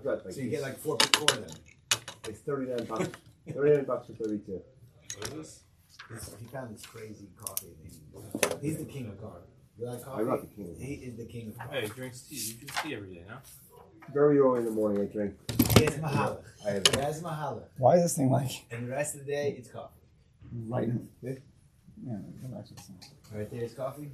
I've 0.00 0.04
got 0.04 0.24
like 0.24 0.34
So 0.34 0.40
you 0.40 0.48
get 0.50 0.62
like 0.62 0.78
four 0.78 0.96
four 1.14 1.22
of 1.36 1.46
them. 1.46 1.56
it's 2.26 2.40
thirty 2.40 2.70
nine 2.70 2.84
bucks. 2.86 3.08
Thirty 3.52 3.76
nine 3.76 3.84
bucks 3.84 4.06
for 4.06 4.14
thirty 4.14 4.38
two. 4.38 4.62
What 5.18 5.28
is 5.28 5.34
this? 5.34 5.60
This, 6.10 6.34
he 6.40 6.46
found 6.46 6.74
this 6.74 6.86
crazy 6.86 7.28
coffee 7.36 7.66
thing. 7.82 8.58
He's 8.62 8.78
the 8.78 8.84
king 8.86 9.08
of 9.08 9.20
coffee. 9.20 9.44
You 9.78 9.86
like 9.86 10.02
coffee? 10.02 10.22
I'm 10.22 10.28
not 10.28 10.40
the 10.40 10.46
king. 10.56 10.74
He 10.80 10.94
is 10.94 11.16
the 11.16 11.26
king 11.26 11.48
of 11.48 11.58
coffee. 11.58 11.74
Hey, 11.76 11.82
he 11.82 11.88
drinks 11.88 12.20
tea. 12.22 12.36
You 12.36 12.54
drink 12.54 12.72
tea 12.82 12.94
every 12.94 13.14
day, 13.14 13.24
huh? 13.28 13.36
Very 14.14 14.38
early 14.38 14.60
in 14.60 14.64
the 14.64 14.70
morning, 14.70 15.02
I 15.02 15.12
drink. 15.12 15.34
He 15.76 15.84
has 15.84 15.94
mahala. 15.96 16.38
I 16.66 16.70
have 16.70 16.86
He 16.88 17.00
has 17.00 17.22
mahala. 17.22 17.62
Why 17.78 17.96
is 17.96 18.02
this 18.02 18.16
thing 18.16 18.30
like 18.30 18.50
And 18.70 18.86
the 18.86 18.90
rest 18.90 19.14
of 19.14 19.26
the 19.26 19.30
day, 19.32 19.54
it's 19.58 19.68
coffee. 19.70 20.00
right? 20.68 20.84
in- 20.84 21.08
Yeah. 21.22 21.32
Yeah, 22.06 22.16
back 22.48 22.64
to 22.66 22.74
this 22.74 22.86
thing. 22.86 22.98
Right 23.34 23.50
there 23.50 23.62
is 23.64 23.74
coffee. 23.74 24.10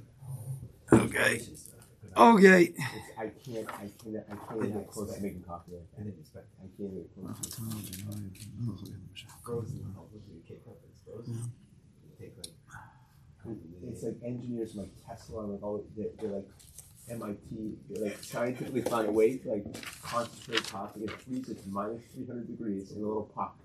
Okay. 0.93 1.37
Delicious. 1.37 1.69
Okay. 2.17 2.63
It's, 2.63 2.79
I 3.17 3.27
can't. 3.45 3.67
I 3.69 3.89
can't. 4.03 4.25
I 4.31 4.35
can't 4.53 4.73
get 4.73 4.87
close 4.87 5.15
to 5.15 5.21
making 5.21 5.43
coffee. 5.43 5.73
Like 5.73 5.81
I 5.81 5.97
that. 5.97 6.03
didn't 6.05 6.19
expect 6.19 6.45
I 6.59 6.67
can't 6.77 6.93
get 6.93 7.13
close. 7.13 7.37
To 7.41 7.61
that. 7.61 8.97
Frozen. 9.43 9.95
Look 9.95 10.11
at 10.13 10.33
your 10.33 10.43
cake 10.47 10.63
up. 10.67 10.77
It's 10.89 11.01
frozen. 11.05 11.51
You 12.19 12.31
like. 12.37 12.47
It's 13.87 14.03
like 14.03 14.15
engineers 14.25 14.71
from 14.71 14.81
like 14.81 14.91
Tesla 15.07 15.43
and 15.43 15.53
like 15.53 15.63
all 15.63 15.83
they're, 15.95 16.07
they're 16.19 16.29
like 16.31 16.47
MIT. 17.09 17.77
They 17.89 17.99
like 18.01 18.23
scientifically 18.23 18.81
find 18.81 19.07
a 19.07 19.11
way 19.11 19.37
to 19.37 19.49
like 19.49 19.65
concentrate 20.01 20.67
coffee 20.69 21.01
and 21.01 21.11
freeze 21.11 21.49
it 21.49 21.63
to 21.63 21.69
minus 21.69 22.01
three 22.13 22.25
hundred 22.25 22.47
degrees 22.47 22.91
in 22.91 22.97
a 23.03 23.07
little 23.07 23.31
pot, 23.33 23.55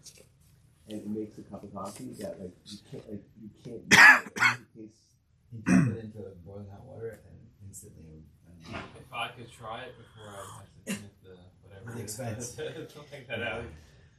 and 0.88 0.98
it 1.00 1.06
makes 1.08 1.38
a 1.38 1.42
cup 1.42 1.64
of 1.64 1.72
coffee 1.74 2.10
that 2.20 2.38
like 2.40 2.52
you 2.66 2.78
can't 2.90 3.10
like 3.10 3.22
you 3.40 3.50
can't. 3.64 3.82
Make 3.88 3.98
it. 3.98 4.58
It 4.76 4.88
tastes 4.88 4.98
You 5.52 5.58
dump 5.66 5.96
it 5.96 6.04
into 6.04 6.18
boiling 6.46 6.66
hot 6.70 6.84
water 6.84 7.20
and 7.28 7.68
instantly. 7.68 8.22
If 8.68 9.12
I 9.12 9.28
could 9.28 9.50
try 9.52 9.82
it 9.82 9.94
before 9.96 10.30
I 10.30 10.36
have 10.36 10.66
to 10.86 10.94
commit 10.94 11.22
the 11.22 11.36
whatever. 11.62 11.96
The 11.98 12.02
expense. 12.02 12.50
Don't 12.94 13.10
take 13.10 13.28
that 13.28 13.42
out. 13.42 13.64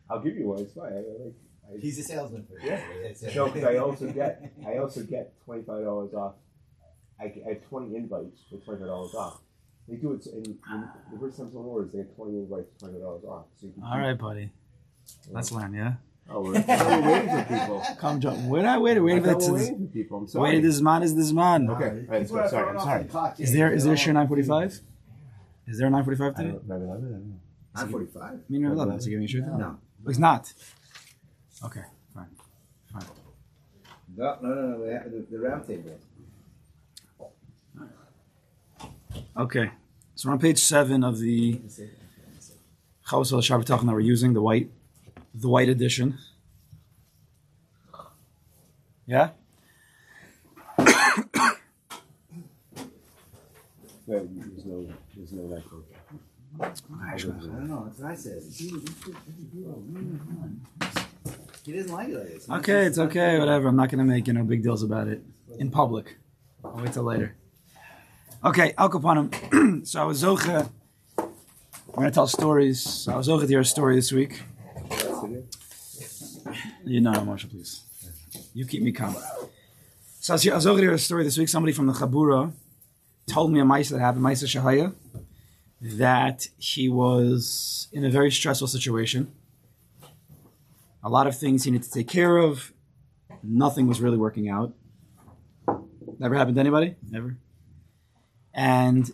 I'll 0.09 0.19
give 0.19 0.35
you 0.35 0.47
one. 0.47 0.59
It's 0.59 0.73
fine. 0.73 0.93
I, 0.93 0.97
I 0.97 1.25
like. 1.25 1.33
I, 1.75 1.79
He's 1.79 1.97
a 1.99 2.03
salesman 2.03 2.45
for 2.45 2.59
Yeah. 2.65 2.81
It's 3.03 3.23
No, 3.35 3.45
because 3.47 3.63
I 3.63 3.77
also 3.77 4.11
get 4.11 4.53
I 4.67 4.77
also 4.77 5.01
get 5.03 5.33
twenty 5.45 5.63
five 5.63 5.83
dollars 5.83 6.13
off. 6.13 6.35
I, 7.19 7.27
get- 7.27 7.43
I 7.45 7.49
have 7.53 7.61
twenty 7.67 7.95
invites 7.95 8.41
for 8.49 8.57
twenty 8.57 8.79
five 8.81 8.87
dollars 8.89 9.13
off. 9.15 9.39
They 9.87 9.95
do 9.95 10.13
it 10.13 10.25
in, 10.27 10.43
in 10.45 10.89
the 11.11 11.19
first 11.19 11.37
time 11.37 11.51
someone 11.51 11.67
orders, 11.69 11.91
they 11.93 11.99
get 11.99 12.15
twenty 12.15 12.37
invites 12.37 12.69
for 12.73 12.79
twenty 12.79 12.93
five 12.95 13.01
dollars 13.03 13.23
off. 13.25 13.45
So 13.59 13.67
you 13.67 13.73
can 13.73 13.83
All 13.83 13.97
right, 13.99 14.17
buddy. 14.17 14.49
Let's 15.31 15.51
learn, 15.51 15.73
yeah. 15.73 15.93
Oh, 16.29 16.41
we're, 16.41 16.53
we're 16.53 17.11
waiting 17.11 17.29
for 17.29 17.45
people. 17.49 17.83
Come, 17.99 18.19
John. 18.21 18.47
Wait, 18.49 18.65
I 18.65 18.77
wait, 18.77 18.97
I 18.97 18.99
wait. 19.01 19.23
thought 19.23 19.39
That's 19.39 19.49
we're 19.49 19.55
waiting 19.57 19.87
for 19.87 19.93
people. 19.93 20.17
I'm 20.19 20.27
sorry. 20.27 20.51
wait. 20.55 20.61
This 20.61 20.81
man 20.81 21.03
is 21.03 21.15
this 21.15 21.31
man. 21.31 21.69
Okay, 21.69 22.05
all 22.07 22.13
right, 22.17 22.27
so, 22.27 22.47
sorry. 22.47 22.77
I'm 22.77 23.09
sorry. 23.09 23.33
Is 23.39 23.53
there 23.53 23.71
is 23.73 23.83
there 23.83 23.93
a 23.93 23.97
share 23.97 24.13
nine 24.13 24.27
forty 24.27 24.43
five? 24.43 24.79
Is 25.67 25.77
there 25.77 25.87
a 25.87 25.89
nine 25.89 26.03
forty 26.03 26.17
five 26.17 26.33
I 26.37 26.41
today? 26.41 26.51
don't, 26.51 26.67
maybe 26.67 26.83
I 26.83 26.93
don't 26.93 27.11
know. 27.11 27.35
I'm 27.75 27.89
45. 27.89 28.23
I 28.23 28.37
mean, 28.49 28.65
eleven. 28.65 28.95
Is 28.95 29.05
he 29.05 29.11
giving 29.11 29.23
you 29.27 29.39
a 29.41 29.43
shirt? 29.43 29.57
No. 29.57 29.77
Oh, 30.05 30.07
he's 30.07 30.19
not. 30.19 30.53
Okay, 31.65 31.81
fine. 32.13 32.27
Fine. 32.91 33.03
No, 34.15 34.37
no, 34.41 34.49
no, 34.49 34.77
no. 34.77 34.77
The, 35.09 35.25
the 35.31 35.39
round 35.39 35.67
table. 35.67 35.97
Okay, 39.35 39.71
so 40.15 40.29
we're 40.29 40.33
on 40.33 40.39
page 40.39 40.59
seven 40.59 41.03
of 41.03 41.19
the 41.19 41.53
Chavos 43.07 43.31
al 43.33 43.39
Shabbat 43.41 43.65
that 43.65 43.85
we're 43.85 43.99
using 43.99 44.33
the 44.33 44.41
white, 44.41 44.69
the 45.33 45.49
white 45.49 45.69
edition. 45.69 46.17
Yeah. 49.05 49.29
No, 54.05 54.19
there's 54.19 54.65
no, 54.65 54.85
there's 55.15 55.31
no 55.31 55.43
like. 55.43 55.63
I 56.61 57.17
don't 57.17 57.67
know. 57.69 57.85
That's 57.85 57.99
what 57.99 58.11
I 58.11 58.15
said. 58.15 58.43
He 61.65 61.71
doesn't 61.71 61.93
like 61.93 62.09
it 62.09 62.17
like 62.17 62.27
this. 62.27 62.49
Okay, 62.49 62.85
it's 62.85 62.97
okay. 62.97 63.39
Whatever. 63.39 63.69
I'm 63.69 63.77
not 63.77 63.89
gonna 63.89 64.03
make 64.03 64.27
you 64.27 64.33
know 64.33 64.43
big 64.43 64.61
deals 64.61 64.83
about 64.83 65.07
it 65.07 65.23
in 65.57 65.71
public. 65.71 66.17
I'll 66.65 66.73
wait 66.75 66.91
till 66.91 67.03
later. 67.03 67.35
Okay, 68.43 68.73
Al 68.77 68.89
Kapanim. 68.89 69.87
so 69.87 70.01
I 70.01 70.03
was 70.03 70.21
Zocha. 70.21 70.69
I'm 71.17 71.29
gonna 71.95 72.11
tell 72.11 72.27
stories. 72.27 72.81
So 72.81 73.13
I 73.13 73.15
was 73.17 73.29
Zocha 73.29 73.41
to 73.41 73.47
hear 73.47 73.61
a 73.61 73.65
story 73.65 73.95
this 73.95 74.11
week. 74.11 74.43
You 76.85 77.01
know, 77.01 77.11
Moshe, 77.13 77.49
please. 77.49 77.83
You 78.53 78.65
keep 78.65 78.81
me 78.83 78.91
calm. 78.91 79.15
So 80.19 80.33
I 80.33 80.35
was 80.35 80.43
here- 80.43 80.53
over 80.53 80.79
hear 80.79 80.93
a 80.93 80.99
story 80.99 81.23
this 81.23 81.37
week. 81.37 81.49
Somebody 81.49 81.73
from 81.73 81.87
the 81.87 81.93
Chabura 81.93 82.53
told 83.27 83.51
me 83.51 83.59
a 83.59 83.63
maaseh 83.63 83.89
that 83.89 83.99
happened, 83.99 84.23
maaseh 84.23 84.45
Shahaya, 84.47 84.95
that 85.81 86.47
he 86.57 86.87
was 86.89 87.87
in 87.91 88.05
a 88.05 88.09
very 88.09 88.31
stressful 88.31 88.67
situation. 88.67 89.31
A 91.03 91.09
lot 91.09 91.27
of 91.27 91.37
things 91.37 91.63
he 91.63 91.71
needed 91.71 91.85
to 91.85 91.91
take 91.91 92.07
care 92.07 92.37
of. 92.37 92.71
Nothing 93.43 93.87
was 93.87 93.99
really 93.99 94.17
working 94.17 94.47
out. 94.47 94.73
Never 96.19 96.35
happened 96.35 96.55
to 96.55 96.61
anybody? 96.61 96.95
Never. 97.09 97.37
And 98.53 99.11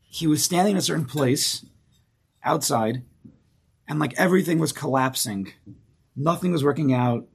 he 0.00 0.26
was 0.26 0.42
standing 0.42 0.72
in 0.72 0.78
a 0.78 0.82
certain 0.82 1.04
place 1.04 1.64
outside, 2.44 3.02
and 3.86 3.98
like 3.98 4.14
everything 4.16 4.58
was 4.58 4.72
collapsing. 4.72 5.52
Nothing 6.14 6.52
was 6.52 6.64
working 6.64 6.92
out. 6.92 7.26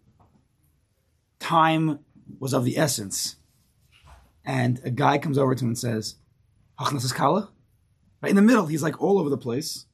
Time 1.39 1.99
was 2.39 2.53
of 2.53 2.63
the 2.63 2.77
essence. 2.77 3.37
And 4.45 4.79
a 4.83 4.89
guy 4.91 5.17
comes 5.17 5.37
over 5.37 5.55
to 5.55 5.63
him 5.63 5.69
and 5.69 5.77
says, 5.77 6.15
"Hachnasas 6.79 7.13
kala?" 7.13 7.51
Right 8.21 8.29
in 8.29 8.35
the 8.35 8.41
middle, 8.41 8.65
he's 8.65 8.83
like 8.83 9.01
all 9.01 9.19
over 9.19 9.29
the 9.29 9.37
place. 9.37 9.85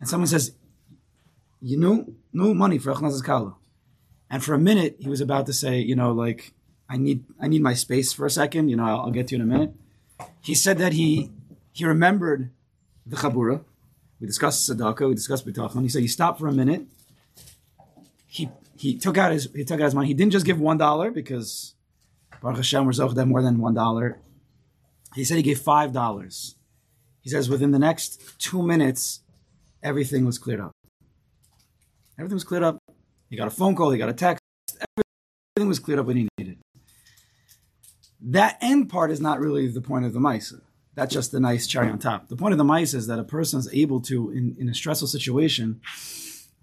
And 0.00 0.08
someone 0.08 0.26
says, 0.26 0.54
you 1.60 1.78
know, 1.78 2.06
no 2.32 2.54
money 2.54 2.78
for 2.78 2.92
Achnas 2.92 3.24
Kala. 3.24 3.56
And 4.30 4.42
for 4.42 4.54
a 4.54 4.58
minute, 4.58 4.96
he 4.98 5.08
was 5.08 5.20
about 5.20 5.46
to 5.46 5.52
say, 5.52 5.78
you 5.78 5.96
know, 5.96 6.12
like, 6.12 6.52
I 6.88 6.96
need, 6.96 7.24
I 7.40 7.48
need 7.48 7.62
my 7.62 7.74
space 7.74 8.12
for 8.12 8.26
a 8.26 8.30
second. 8.30 8.68
You 8.68 8.76
know, 8.76 8.84
I'll, 8.84 9.00
I'll 9.00 9.10
get 9.10 9.28
to 9.28 9.36
you 9.36 9.42
in 9.42 9.48
a 9.48 9.52
minute. 9.52 9.74
He 10.40 10.54
said 10.54 10.78
that 10.78 10.92
he, 10.92 11.30
he 11.72 11.84
remembered 11.84 12.50
the 13.04 13.16
Chabura. 13.16 13.64
We 14.20 14.26
discussed 14.26 14.68
Sadaka. 14.68 15.08
We 15.08 15.14
discussed 15.14 15.46
Bitachon. 15.46 15.82
He 15.82 15.88
said 15.88 16.02
he 16.02 16.08
stopped 16.08 16.40
for 16.40 16.48
a 16.48 16.52
minute. 16.52 16.86
He, 18.36 18.50
he 18.76 18.98
took 18.98 19.16
out 19.16 19.32
his, 19.32 19.48
he 19.54 19.64
took 19.64 19.80
out 19.80 19.84
his 19.84 19.94
money. 19.94 20.08
He 20.08 20.14
didn't 20.14 20.32
just 20.32 20.44
give 20.44 20.60
one 20.60 20.76
dollar 20.76 21.10
because 21.10 21.74
Baruch 22.42 22.58
Hashem, 22.58 22.84
we're 22.84 22.92
Zochad 22.92 23.26
more 23.26 23.40
than 23.40 23.58
one 23.58 23.72
dollar. 23.72 24.18
He 25.14 25.24
said 25.24 25.38
he 25.38 25.42
gave 25.42 25.58
five 25.58 25.90
dollars. 25.94 26.56
He 27.22 27.30
says 27.30 27.48
within 27.48 27.70
the 27.70 27.78
next 27.78 28.38
two 28.38 28.62
minutes, 28.62 29.20
everything 29.82 30.26
was 30.26 30.38
cleared 30.38 30.60
up. 30.60 30.72
Everything 32.18 32.36
was 32.36 32.44
cleared 32.44 32.62
up. 32.62 32.76
He 33.30 33.36
got 33.36 33.46
a 33.46 33.50
phone 33.50 33.74
call, 33.74 33.90
he 33.90 33.98
got 33.98 34.10
a 34.10 34.12
text. 34.12 34.42
Everything 35.56 35.68
was 35.68 35.78
cleared 35.78 35.98
up 35.98 36.04
when 36.06 36.18
he 36.18 36.28
needed. 36.36 36.58
That 38.20 38.58
end 38.60 38.90
part 38.90 39.10
is 39.10 39.20
not 39.20 39.40
really 39.40 39.66
the 39.68 39.80
point 39.80 40.04
of 40.04 40.12
the 40.12 40.20
maaseh. 40.20 40.60
That's 40.94 41.14
just 41.14 41.32
the 41.32 41.40
nice 41.40 41.66
cherry 41.66 41.88
on 41.88 41.98
top. 41.98 42.28
The 42.28 42.36
point 42.36 42.52
of 42.52 42.58
the 42.58 42.64
maaseh 42.64 42.96
is 42.96 43.06
that 43.06 43.18
a 43.18 43.24
person 43.24 43.58
is 43.58 43.72
able 43.72 44.00
to, 44.02 44.30
in, 44.30 44.56
in 44.58 44.68
a 44.68 44.74
stressful 44.74 45.08
situation, 45.08 45.80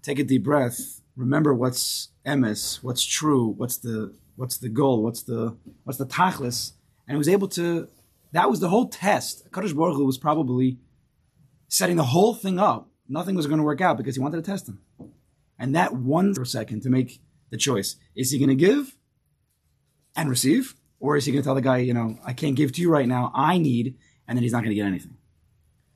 take 0.02 0.20
a 0.20 0.24
deep 0.24 0.44
breath, 0.44 1.00
remember 1.16 1.54
what's 1.54 2.08
emes, 2.26 2.82
what's 2.82 3.04
true, 3.04 3.48
what's 3.56 3.76
the 3.78 4.14
what's 4.36 4.58
the 4.58 4.68
goal, 4.68 5.02
what's 5.02 5.22
the 5.22 5.56
what's 5.84 5.98
the 5.98 6.06
tachlis, 6.06 6.72
and 7.06 7.14
he 7.14 7.18
was 7.18 7.28
able 7.28 7.48
to. 7.48 7.88
That 8.32 8.50
was 8.50 8.58
the 8.58 8.68
whole 8.68 8.88
test. 8.88 9.48
Kadosh 9.52 9.76
Baruch 9.76 9.96
Hu 9.96 10.04
was 10.04 10.18
probably 10.18 10.78
setting 11.68 11.96
the 11.96 12.04
whole 12.04 12.34
thing 12.34 12.58
up. 12.58 12.88
Nothing 13.08 13.36
was 13.36 13.46
going 13.46 13.58
to 13.58 13.64
work 13.64 13.80
out 13.80 13.96
because 13.96 14.16
he 14.16 14.20
wanted 14.20 14.42
to 14.44 14.50
test 14.50 14.68
him. 14.68 14.80
And 15.56 15.76
that 15.76 15.94
one 15.94 16.34
second 16.44 16.82
to 16.82 16.90
make 16.90 17.20
the 17.50 17.56
choice: 17.56 17.96
is 18.16 18.30
he 18.30 18.38
going 18.38 18.48
to 18.48 18.54
give 18.56 18.96
and 20.16 20.28
receive, 20.28 20.74
or 21.00 21.16
is 21.16 21.24
he 21.24 21.32
going 21.32 21.42
to 21.42 21.46
tell 21.46 21.54
the 21.54 21.60
guy, 21.60 21.78
you 21.78 21.94
know, 21.94 22.18
I 22.24 22.32
can't 22.32 22.56
give 22.56 22.72
to 22.72 22.80
you 22.80 22.90
right 22.90 23.06
now. 23.06 23.30
I 23.34 23.58
need, 23.58 23.96
and 24.26 24.36
then 24.36 24.42
he's 24.42 24.52
not 24.52 24.58
going 24.58 24.70
to 24.70 24.74
get 24.74 24.86
anything. 24.86 25.16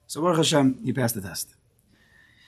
So 0.06 0.20
Baruch 0.20 0.38
Hashem, 0.38 0.80
he 0.84 0.92
passed 0.92 1.14
the 1.14 1.20
test. 1.20 1.54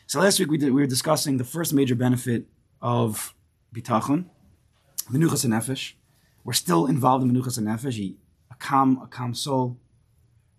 So 0.07 0.21
last 0.21 0.39
week 0.41 0.51
we 0.51 0.59
did 0.59 0.73
we 0.73 0.81
were 0.81 0.89
discussing 0.89 1.37
the 1.37 1.45
first 1.45 1.73
major 1.73 1.95
benefit 1.95 2.47
of 2.81 3.35
bitachon, 3.75 4.27
menuchas 5.11 5.45
nefesh. 5.47 5.93
We're 6.45 6.53
still 6.55 6.87
involved 6.87 7.25
in 7.25 7.31
menuchas 7.33 7.59
nefesh, 7.59 7.95
he- 7.95 8.17
a 8.51 8.55
calm, 8.55 9.01
a 9.03 9.07
calm 9.07 9.35
soul. 9.35 9.79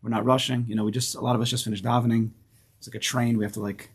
We're 0.02 0.10
not 0.10 0.26
rushing. 0.26 0.66
You 0.68 0.76
know, 0.76 0.84
we 0.84 0.92
just 0.92 1.16
a 1.16 1.22
lot 1.22 1.36
of 1.36 1.42
us 1.42 1.50
just 1.50 1.64
finished 1.64 1.84
davening. 1.84 2.32
It's 2.78 2.88
like 2.88 2.96
a 2.96 3.00
train. 3.00 3.38
We 3.38 3.44
have 3.46 3.54
to 3.54 3.60
like 3.62 3.92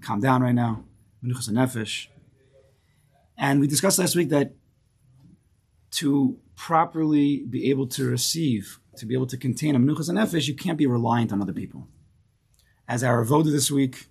calm 0.00 0.20
down 0.20 0.42
right 0.42 0.54
now. 0.54 0.84
Menuchas 1.24 1.48
nefesh. 1.50 2.08
And 3.36 3.60
we 3.60 3.66
discussed 3.68 3.98
last 3.98 4.16
week 4.16 4.30
that 4.30 4.54
to 5.92 6.38
properly 6.56 7.44
be 7.48 7.70
able 7.70 7.86
to 7.86 8.04
receive, 8.10 8.80
to 8.96 9.06
be 9.06 9.14
able 9.14 9.26
to 9.28 9.36
contain 9.36 9.76
a 9.76 9.78
menuchas 9.78 10.10
nefesh, 10.10 10.48
you 10.48 10.54
can't 10.54 10.76
be 10.78 10.86
reliant 10.86 11.32
on 11.32 11.40
other 11.40 11.52
people. 11.52 11.86
As 12.88 13.04
our 13.04 13.22
voda 13.24 13.50
this 13.50 13.70
week, 13.70 14.06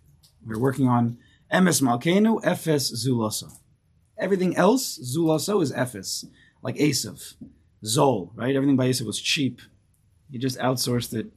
we're 0.45 0.59
working 0.59 0.87
on 0.87 1.17
emes 1.51 1.81
malkenu 1.81 2.41
efes 2.43 2.91
zulaso. 3.05 3.51
Everything 4.17 4.55
else 4.55 4.97
zulaso 4.99 5.61
is 5.61 5.71
efes, 5.71 6.25
like 6.61 6.75
Esav, 6.75 7.35
Zol, 7.83 8.31
right? 8.35 8.55
Everything 8.55 8.75
by 8.75 8.89
Esav 8.89 9.05
was 9.05 9.21
cheap. 9.21 9.61
He 10.31 10.37
just 10.37 10.57
outsourced 10.59 11.13
it. 11.13 11.31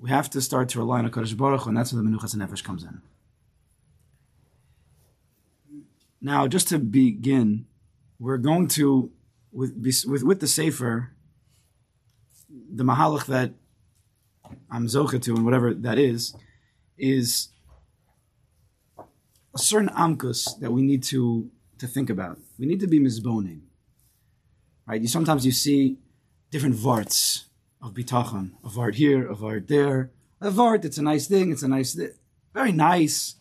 we 0.00 0.10
have 0.10 0.30
to 0.30 0.40
start 0.40 0.68
to 0.70 0.78
rely 0.78 1.00
on 1.00 1.10
HaKadosh 1.10 1.36
Baruch 1.36 1.62
Hu, 1.62 1.68
and 1.68 1.76
that's 1.76 1.92
where 1.92 2.02
the 2.02 2.08
Menuchas 2.08 2.36
Nefesh 2.36 2.62
comes 2.62 2.84
in. 2.84 3.00
Now, 6.20 6.46
just 6.46 6.68
to 6.68 6.78
begin, 6.78 7.66
we're 8.18 8.38
going 8.38 8.68
to, 8.68 9.10
with, 9.52 9.74
with, 10.06 10.22
with 10.22 10.40
the 10.40 10.46
Sefer, 10.46 11.12
the 12.48 12.84
Mahalach 12.84 13.26
that 13.26 13.54
I'm 14.70 14.86
Zocha 14.86 15.20
to, 15.22 15.34
and 15.34 15.44
whatever 15.44 15.74
that 15.74 15.98
is, 15.98 16.34
is 16.96 17.48
a 19.54 19.58
certain 19.58 19.88
amkus 19.90 20.58
that 20.60 20.70
we 20.70 20.82
need 20.82 21.02
to, 21.04 21.50
to 21.78 21.86
think 21.86 22.10
about. 22.10 22.38
We 22.58 22.66
need 22.66 22.80
to 22.80 22.86
be 22.86 23.00
mizboning. 23.00 23.60
Right? 24.86 25.00
You 25.00 25.08
sometimes 25.08 25.44
you 25.44 25.52
see 25.52 25.98
different 26.50 26.76
varts 26.76 27.44
of 27.82 27.94
bitachon, 27.94 28.52
a 28.64 28.68
vart 28.68 28.94
here, 28.94 29.28
a 29.30 29.34
vart 29.34 29.68
there. 29.68 30.10
A 30.40 30.50
vart, 30.50 30.84
it's 30.84 30.98
a 30.98 31.02
nice 31.02 31.26
thing, 31.26 31.50
it's 31.50 31.62
a 31.62 31.68
nice, 31.68 31.94
thi- 31.94 32.10
very 32.54 32.72
nice. 32.72 33.34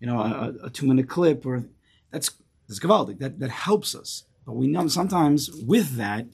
You 0.00 0.06
know, 0.06 0.20
a, 0.20 0.66
a 0.66 0.70
two 0.70 0.86
minute 0.86 1.08
clip, 1.08 1.46
or 1.46 1.64
that's 2.10 2.30
that's 2.68 2.78
gavaldic. 2.78 3.18
That 3.18 3.38
that 3.38 3.50
helps 3.50 3.94
us. 3.94 4.24
But 4.44 4.52
we 4.52 4.66
know 4.66 4.86
sometimes 4.88 5.50
with 5.50 5.96
that, 5.96 6.26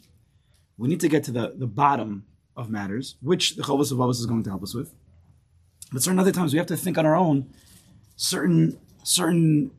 we 0.77 0.89
need 0.89 1.01
to 1.01 1.09
get 1.09 1.23
to 1.25 1.31
the, 1.31 1.55
the 1.57 1.67
bottom 1.67 2.25
of 2.57 2.71
matters, 2.71 3.17
which 3.23 3.57
the 3.57 3.63
Chovos 3.63 3.93
HaLevavos 3.93 4.19
is 4.21 4.27
going 4.27 4.43
to 4.43 4.51
help 4.51 4.63
us 4.63 4.75
with. 4.75 4.93
But 5.93 6.03
certain 6.03 6.19
other 6.19 6.33
times 6.33 6.53
we 6.53 6.59
have 6.59 6.67
to 6.67 6.77
think 6.77 6.99
on 6.99 7.07
our 7.07 7.15
own 7.15 7.49
certain 8.17 8.79
certain 9.03 9.71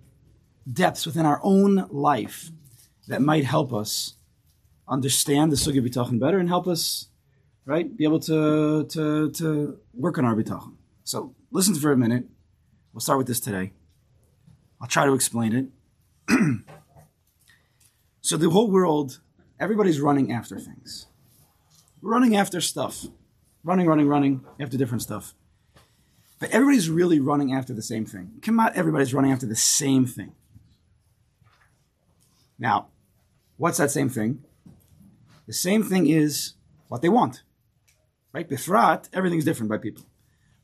depths 0.72 1.06
within 1.06 1.26
our 1.26 1.40
own 1.44 1.88
life 1.90 2.52
that 3.08 3.22
might 3.22 3.46
help 3.46 3.74
us 3.74 4.16
understand 4.88 5.52
the 5.52 5.56
sugya 5.56 5.86
bitachon 5.86 6.20
better 6.20 6.40
and 6.40 6.50
help 6.50 6.68
us, 6.68 7.08
right, 7.66 7.96
be 7.96 8.04
able 8.04 8.20
to 8.20 8.86
to 8.86 9.32
to 9.32 9.80
work 9.94 10.18
on 10.18 10.26
our 10.26 10.36
bitachon. 10.36 10.76
So 11.04 11.36
listen 11.52 11.76
for 11.76 11.92
a 11.92 11.98
minute. 11.98 12.26
We'll 12.94 13.02
start 13.02 13.18
with 13.18 13.28
this 13.28 13.40
today. 13.40 13.74
I'll 14.82 14.88
try 14.88 15.06
to 15.06 15.14
explain 15.14 15.54
it. 15.54 15.66
so 18.22 18.38
the 18.38 18.50
whole 18.50 18.70
world, 18.70 19.20
everybody's 19.60 20.00
running 20.00 20.32
after 20.32 20.60
things. 20.60 21.08
We're 22.02 22.12
running 22.12 22.36
after 22.36 22.60
stuff. 22.60 23.06
Running, 23.64 23.88
running, 23.88 24.08
running 24.08 24.46
after 24.60 24.78
different 24.78 25.02
stuff. 25.02 25.34
But 26.44 26.52
everybody's 26.52 26.90
really 26.90 27.22
running 27.22 27.54
after 27.54 27.74
the 27.74 27.82
same 27.82 28.06
thing. 28.06 28.34
Come 28.42 28.60
out, 28.60 28.76
everybody's 28.76 29.14
running 29.14 29.32
after 29.32 29.46
the 29.46 29.56
same 29.56 30.06
thing. 30.06 30.34
Now, 32.60 32.88
what's 33.56 33.78
that 33.78 33.92
same 33.92 34.10
thing? 34.10 34.44
The 35.48 35.54
same 35.54 35.84
thing 35.84 36.06
is 36.06 36.56
what 36.90 37.02
they 37.02 37.08
want. 37.08 37.44
Right? 38.34 38.50
Bifrat, 38.50 39.08
everything's 39.14 39.46
different 39.46 39.70
by 39.70 39.78
people. 39.78 40.04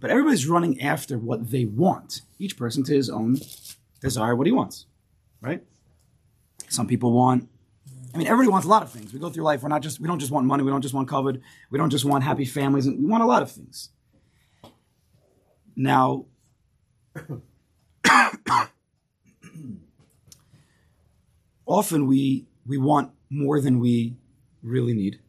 But 0.01 0.09
everybody's 0.09 0.47
running 0.47 0.81
after 0.81 1.17
what 1.17 1.49
they 1.49 1.63
want. 1.63 2.23
Each 2.39 2.57
person 2.57 2.83
to 2.83 2.93
his 2.93 3.09
own 3.09 3.37
desire 4.01 4.35
what 4.35 4.47
he 4.47 4.51
wants. 4.51 4.85
Right? 5.39 5.63
Some 6.67 6.87
people 6.87 7.13
want 7.13 7.47
I 8.13 8.17
mean, 8.17 8.27
everybody 8.27 8.49
wants 8.49 8.65
a 8.65 8.69
lot 8.69 8.83
of 8.83 8.91
things. 8.91 9.13
We 9.13 9.19
go 9.19 9.29
through 9.29 9.45
life. 9.45 9.63
We're 9.63 9.69
not 9.69 9.81
just 9.81 10.01
we 10.01 10.07
don't 10.07 10.19
just 10.19 10.31
want 10.31 10.45
money. 10.45 10.63
We 10.63 10.71
don't 10.71 10.81
just 10.81 10.93
want 10.93 11.07
covered. 11.07 11.41
We 11.69 11.77
don't 11.77 11.89
just 11.89 12.03
want 12.03 12.25
happy 12.25 12.43
families. 12.43 12.85
And 12.85 12.99
we 12.99 13.05
want 13.05 13.23
a 13.23 13.27
lot 13.27 13.43
of 13.43 13.49
things. 13.49 13.91
Now, 15.81 16.25
often 21.65 22.05
we 22.05 22.47
we 22.67 22.77
want 22.77 23.13
more 23.29 23.61
than 23.61 23.79
we 23.79 24.17
really 24.61 24.91
need, 24.91 25.21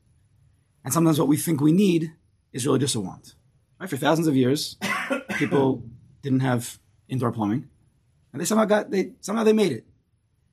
and 0.82 0.92
sometimes 0.92 1.20
what 1.20 1.28
we 1.28 1.36
think 1.36 1.60
we 1.60 1.70
need 1.70 2.14
is 2.52 2.66
really 2.66 2.80
just 2.80 2.96
a 2.96 3.00
want. 3.00 3.36
Right? 3.78 3.88
For 3.88 3.96
thousands 3.96 4.26
of 4.26 4.34
years, 4.34 4.76
people 5.38 5.84
didn't 6.20 6.40
have 6.40 6.80
indoor 7.08 7.30
plumbing, 7.30 7.68
and 8.32 8.40
they 8.40 8.44
somehow 8.44 8.64
got 8.64 8.90
they 8.90 9.12
somehow 9.20 9.44
they 9.44 9.52
made 9.52 9.70
it. 9.70 9.86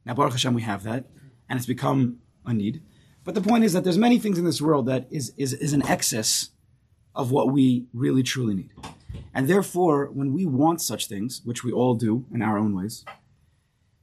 Now, 0.06 0.14
Baruch 0.14 0.34
Hashem, 0.34 0.54
we 0.54 0.62
have 0.62 0.84
that, 0.84 1.06
and 1.50 1.58
it's 1.58 1.66
become 1.66 2.20
a 2.46 2.54
need. 2.54 2.84
But 3.24 3.34
the 3.34 3.42
point 3.42 3.64
is 3.64 3.74
that 3.74 3.84
there's 3.84 3.98
many 3.98 4.20
things 4.20 4.38
in 4.38 4.46
this 4.46 4.62
world 4.62 4.86
that 4.86 5.08
is 5.10 5.34
is, 5.38 5.54
is 5.54 5.74
an 5.74 5.82
excess 5.88 6.52
of 7.16 7.32
what 7.32 7.52
we 7.52 7.88
really 7.94 8.22
truly 8.22 8.54
need. 8.54 8.74
And 9.34 9.48
therefore, 9.48 10.10
when 10.12 10.34
we 10.34 10.46
want 10.46 10.82
such 10.82 11.08
things, 11.08 11.42
which 11.44 11.64
we 11.64 11.72
all 11.72 11.96
do 11.96 12.26
in 12.34 12.42
our 12.42 12.58
own 12.58 12.76
ways, 12.76 13.06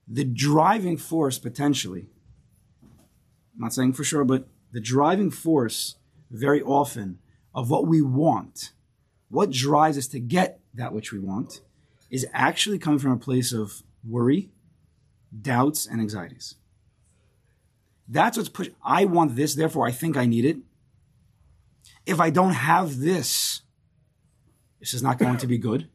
the 0.07 0.25
driving 0.25 0.97
force 0.97 1.39
potentially, 1.39 2.07
I'm 3.55 3.61
not 3.61 3.75
saying 3.75 3.95
for 3.95 4.05
sure, 4.05 4.25
but 4.25 4.49
the 4.73 4.81
driving 4.81 5.31
force 5.31 5.97
very 6.31 6.63
often 6.63 7.19
of 7.55 7.71
what 7.71 7.87
we 7.87 8.03
want, 8.03 8.73
what 9.29 9.51
drives 9.51 9.97
us 9.97 10.09
to 10.09 10.21
get 10.21 10.61
that 10.75 10.93
which 10.93 11.13
we 11.13 11.19
want, 11.19 11.61
is 12.11 12.27
actually 12.33 12.79
coming 12.79 12.99
from 12.99 13.13
a 13.13 13.17
place 13.17 13.53
of 13.53 13.83
worry, 14.07 14.51
doubts, 15.41 15.87
and 15.87 16.01
anxieties. 16.01 16.57
That's 18.09 18.37
what's 18.37 18.49
push. 18.49 18.69
I 18.85 19.05
want 19.05 19.37
this, 19.37 19.55
therefore 19.55 19.87
I 19.87 19.91
think 19.91 20.17
I 20.17 20.27
need 20.27 20.45
it. 20.45 20.59
If 22.05 22.21
I 22.21 22.31
don't 22.31 22.53
have 22.53 22.99
this, 22.99 23.63
this 24.85 24.93
is 24.93 25.03
not 25.03 25.17
going 25.17 25.39
to 25.39 25.47
be 25.47 25.57
good. 25.57 25.89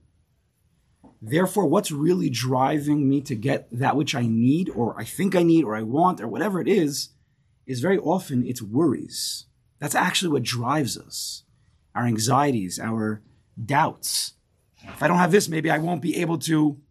Therefore, 1.22 1.68
what's 1.68 1.92
really 1.92 2.28
driving 2.28 3.08
me 3.08 3.22
to 3.22 3.36
get 3.36 3.68
that 3.72 3.96
which 3.96 4.16
I 4.16 4.26
need, 4.26 4.68
or 4.72 5.00
I 5.00 5.04
think 5.04 5.36
I 5.36 5.44
need, 5.44 5.64
or 5.64 5.76
I 5.76 5.84
want, 5.84 6.20
or 6.20 6.28
whatever 6.28 6.60
it 6.60 6.68
is, 6.68 7.10
is 7.68 7.82
very 7.82 8.00
often 8.00 8.44
it's 8.48 8.64
worries. 8.64 9.46
That's 9.78 9.94
actually 9.94 10.32
what 10.32 10.42
drives 10.42 10.98
us. 10.98 11.44
Our 11.94 12.08
anxieties, 12.08 12.80
our 12.80 13.22
doubts. 13.64 14.34
If 14.82 15.04
I 15.04 15.08
don't 15.08 15.18
have 15.18 15.32
this, 15.32 15.48
maybe 15.48 15.70
I 15.70 15.78
won't 15.78 16.02
be 16.02 16.16
able 16.20 16.40
to 16.40 16.82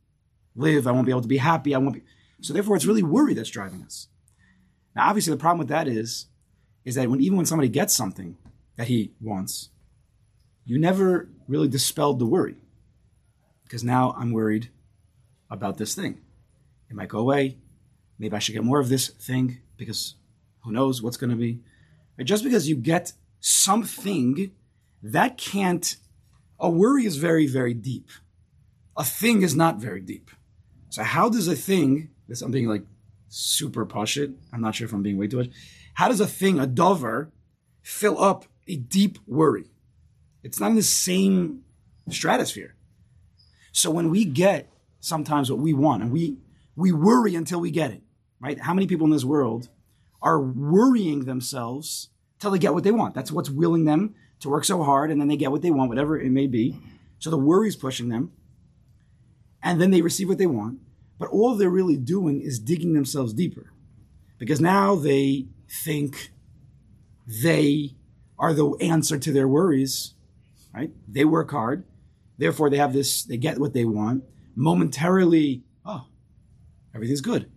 live. 0.55 0.87
I 0.87 0.93
won't 0.93 1.07
be 1.07 1.11
able 1.11 1.23
to 1.23 1.27
be 1.27 1.39
happy. 1.39 1.75
I 1.75 1.79
won't 1.79 1.95
be. 1.95 2.03
So 2.43 2.53
therefore, 2.53 2.77
it's 2.77 2.87
really 2.87 3.03
worry 3.03 3.35
that's 3.35 3.51
driving 3.51 3.83
us. 3.83 4.07
Now, 4.95 5.09
obviously, 5.09 5.33
the 5.33 5.41
problem 5.41 5.59
with 5.59 5.69
that 5.71 5.89
is, 5.89 6.27
is 6.85 6.95
that 6.95 7.11
when 7.11 7.21
even 7.21 7.39
when 7.39 7.47
somebody 7.47 7.69
gets 7.69 7.93
something 7.93 8.37
that 8.77 8.87
he 8.87 9.15
wants, 9.21 9.71
you 10.69 10.79
never 10.79 11.31
really 11.49 11.67
dispelled 11.67 12.19
the 12.19 12.27
worry. 12.27 12.55
Because 13.65 13.83
now 13.83 14.15
I'm 14.19 14.33
worried 14.33 14.69
about 15.51 15.79
this 15.79 15.95
thing. 15.95 16.21
It 16.91 16.95
might 16.95 17.09
go 17.09 17.21
away. 17.21 17.57
Maybe 18.19 18.37
I 18.37 18.39
should 18.39 18.53
get 18.53 18.65
more 18.65 18.79
of 18.79 18.91
this 18.91 19.09
thing 19.09 19.61
because 19.79 20.17
who 20.63 20.71
knows 20.71 21.01
what's 21.01 21.17
going 21.17 21.31
to 21.31 21.37
be. 21.37 21.61
Just 22.23 22.45
because 22.45 22.69
you 22.69 22.77
get 22.77 23.15
something, 23.41 24.51
that 25.03 25.39
can't. 25.39 25.97
A 26.61 26.69
worry 26.69 27.07
is 27.07 27.17
very, 27.17 27.47
very 27.47 27.73
deep. 27.73 28.11
A 28.95 29.05
thing 29.05 29.41
is 29.41 29.57
not 29.57 29.79
very 29.79 30.03
deep. 30.03 30.31
So 30.91 31.03
how 31.03 31.31
does 31.31 31.49
a 31.49 31.57
thing? 31.57 32.11
This 32.29 32.43
I'm 32.43 32.51
being 32.51 32.69
like 32.69 32.83
super 33.29 33.87
poshit. 33.87 34.35
I'm 34.53 34.61
not 34.61 34.75
sure 34.75 34.87
if 34.87 34.93
I'm 34.93 35.03
being 35.03 35.17
way 35.17 35.29
too 35.29 35.39
much. 35.39 35.51
How 35.95 36.09
does 36.09 36.21
a 36.21 36.27
thing, 36.27 36.59
a 36.59 36.67
dover, 36.67 37.33
fill 37.81 38.23
up 38.23 38.45
a 38.67 38.77
deep 38.77 39.19
worry? 39.27 39.65
It's 40.43 40.61
not 40.61 40.71
in 40.71 40.77
the 40.77 40.83
same 40.83 41.65
stratosphere. 42.09 42.75
So 43.73 43.91
when 43.91 44.11
we 44.11 44.25
get 44.25 44.71
sometimes 45.01 45.51
what 45.51 45.61
we 45.61 45.73
want, 45.75 46.03
and 46.03 46.13
we 46.13 46.39
we 46.79 46.93
worry 46.93 47.35
until 47.35 47.61
we 47.61 47.73
get 47.73 47.91
it, 47.91 48.03
right? 48.41 48.59
How 48.61 48.73
many 48.73 48.87
people 48.87 49.05
in 49.05 49.11
this 49.11 49.25
world 49.25 49.69
are 50.23 50.41
worrying 50.41 51.25
themselves 51.25 52.09
till 52.39 52.53
they 52.53 52.59
get 52.59 52.73
what 52.73 52.85
they 52.85 52.93
want? 52.93 53.15
That's 53.15 53.33
what's 53.33 53.51
willing 53.51 53.85
them 53.85 54.15
to 54.41 54.49
work 54.49 54.65
so 54.65 54.85
hard, 54.85 55.11
and 55.11 55.21
then 55.21 55.27
they 55.27 55.37
get 55.37 55.51
what 55.51 55.63
they 55.63 55.73
want, 55.73 55.89
whatever 55.89 56.19
it 56.19 56.31
may 56.31 56.47
be. 56.47 56.79
So 57.19 57.31
the 57.31 57.37
worry 57.37 57.67
is 57.67 57.75
pushing 57.75 58.09
them, 58.09 58.31
and 59.61 59.81
then 59.81 59.91
they 59.91 60.03
receive 60.03 60.29
what 60.29 60.39
they 60.39 60.47
want. 60.47 60.79
But 61.19 61.31
all 61.31 61.57
they're 61.57 61.69
really 61.69 61.97
doing 61.97 62.41
is 62.41 62.61
digging 62.61 62.93
themselves 62.93 63.33
deeper, 63.33 63.73
because 64.39 64.61
now 64.61 64.95
they 64.95 65.49
think 65.85 66.31
they 67.27 67.97
are 68.39 68.55
the 68.55 68.71
answer 68.81 69.19
to 69.19 69.33
their 69.33 69.49
worries, 69.49 70.15
right? 70.73 70.91
They 71.07 71.25
work 71.25 71.51
hard, 71.51 71.85
therefore 72.37 72.71
they 72.71 72.79
have 72.79 72.93
this. 72.93 73.25
They 73.25 73.37
get 73.37 73.59
what 73.59 73.75
they 73.75 73.85
want 73.85 74.25
momentarily. 74.55 75.65
Oh, 75.85 76.07
everything's 76.95 77.21
good, 77.21 77.51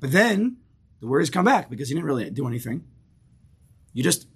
but 0.00 0.12
then 0.12 0.58
the 1.00 1.06
worries 1.06 1.30
come 1.30 1.44
back 1.44 1.70
because 1.70 1.90
you 1.90 1.96
didn't 1.96 2.06
really 2.06 2.30
do 2.30 2.46
anything. 2.46 2.84
You 3.92 4.02
just 4.02 4.26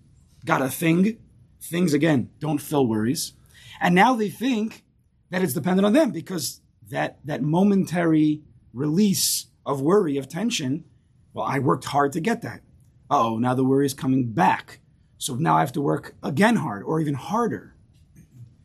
got 0.44 0.62
a 0.62 0.68
thing. 0.68 1.18
Things 1.60 1.94
again 1.94 2.30
don't 2.40 2.58
fill 2.58 2.86
worries, 2.86 3.34
and 3.80 3.94
now 3.94 4.14
they 4.14 4.28
think 4.28 4.84
that 5.30 5.42
it's 5.42 5.54
dependent 5.54 5.86
on 5.86 5.92
them 5.92 6.10
because 6.10 6.60
that 6.90 7.18
that 7.24 7.42
momentary 7.42 8.42
release 8.72 9.46
of 9.64 9.80
worry 9.80 10.16
of 10.16 10.28
tension. 10.28 10.84
Well, 11.32 11.46
I 11.46 11.60
worked 11.60 11.86
hard 11.86 12.12
to 12.12 12.20
get 12.20 12.42
that. 12.42 12.62
Oh, 13.08 13.38
now 13.38 13.54
the 13.54 13.64
worry 13.64 13.86
is 13.86 13.94
coming 13.94 14.32
back. 14.32 14.80
So 15.18 15.34
now 15.34 15.56
I 15.56 15.60
have 15.60 15.72
to 15.72 15.80
work 15.80 16.14
again 16.22 16.56
hard 16.56 16.82
or 16.82 17.00
even 17.00 17.14
harder 17.14 17.71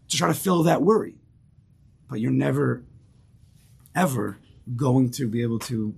to 0.09 0.17
try 0.17 0.27
to 0.27 0.33
fill 0.33 0.63
that 0.63 0.81
worry. 0.81 1.15
But 2.09 2.19
you're 2.19 2.31
never, 2.31 2.85
ever 3.95 4.39
going 4.75 5.11
to 5.11 5.27
be 5.27 5.41
able 5.41 5.59
to 5.59 5.95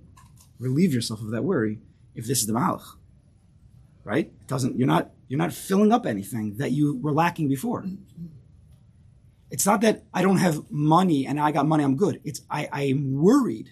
relieve 0.58 0.92
yourself 0.92 1.20
of 1.20 1.30
that 1.30 1.42
worry 1.42 1.80
if 2.14 2.26
this 2.26 2.40
is 2.40 2.46
the 2.46 2.52
malach. 2.52 2.96
Right? 4.04 4.26
It 4.26 4.46
doesn't 4.46 4.78
you're 4.78 4.88
not 4.88 5.10
you're 5.28 5.38
not 5.38 5.52
filling 5.52 5.92
up 5.92 6.06
anything 6.06 6.56
that 6.56 6.72
you 6.72 6.98
were 6.98 7.12
lacking 7.12 7.48
before. 7.48 7.84
It's 9.50 9.66
not 9.66 9.80
that 9.82 10.04
I 10.14 10.22
don't 10.22 10.38
have 10.38 10.70
money 10.70 11.26
and 11.26 11.40
I 11.40 11.50
got 11.52 11.66
money, 11.66 11.84
I'm 11.84 11.96
good. 11.96 12.20
It's 12.24 12.42
I, 12.50 12.68
I 12.72 12.82
am 12.84 13.20
worried. 13.20 13.70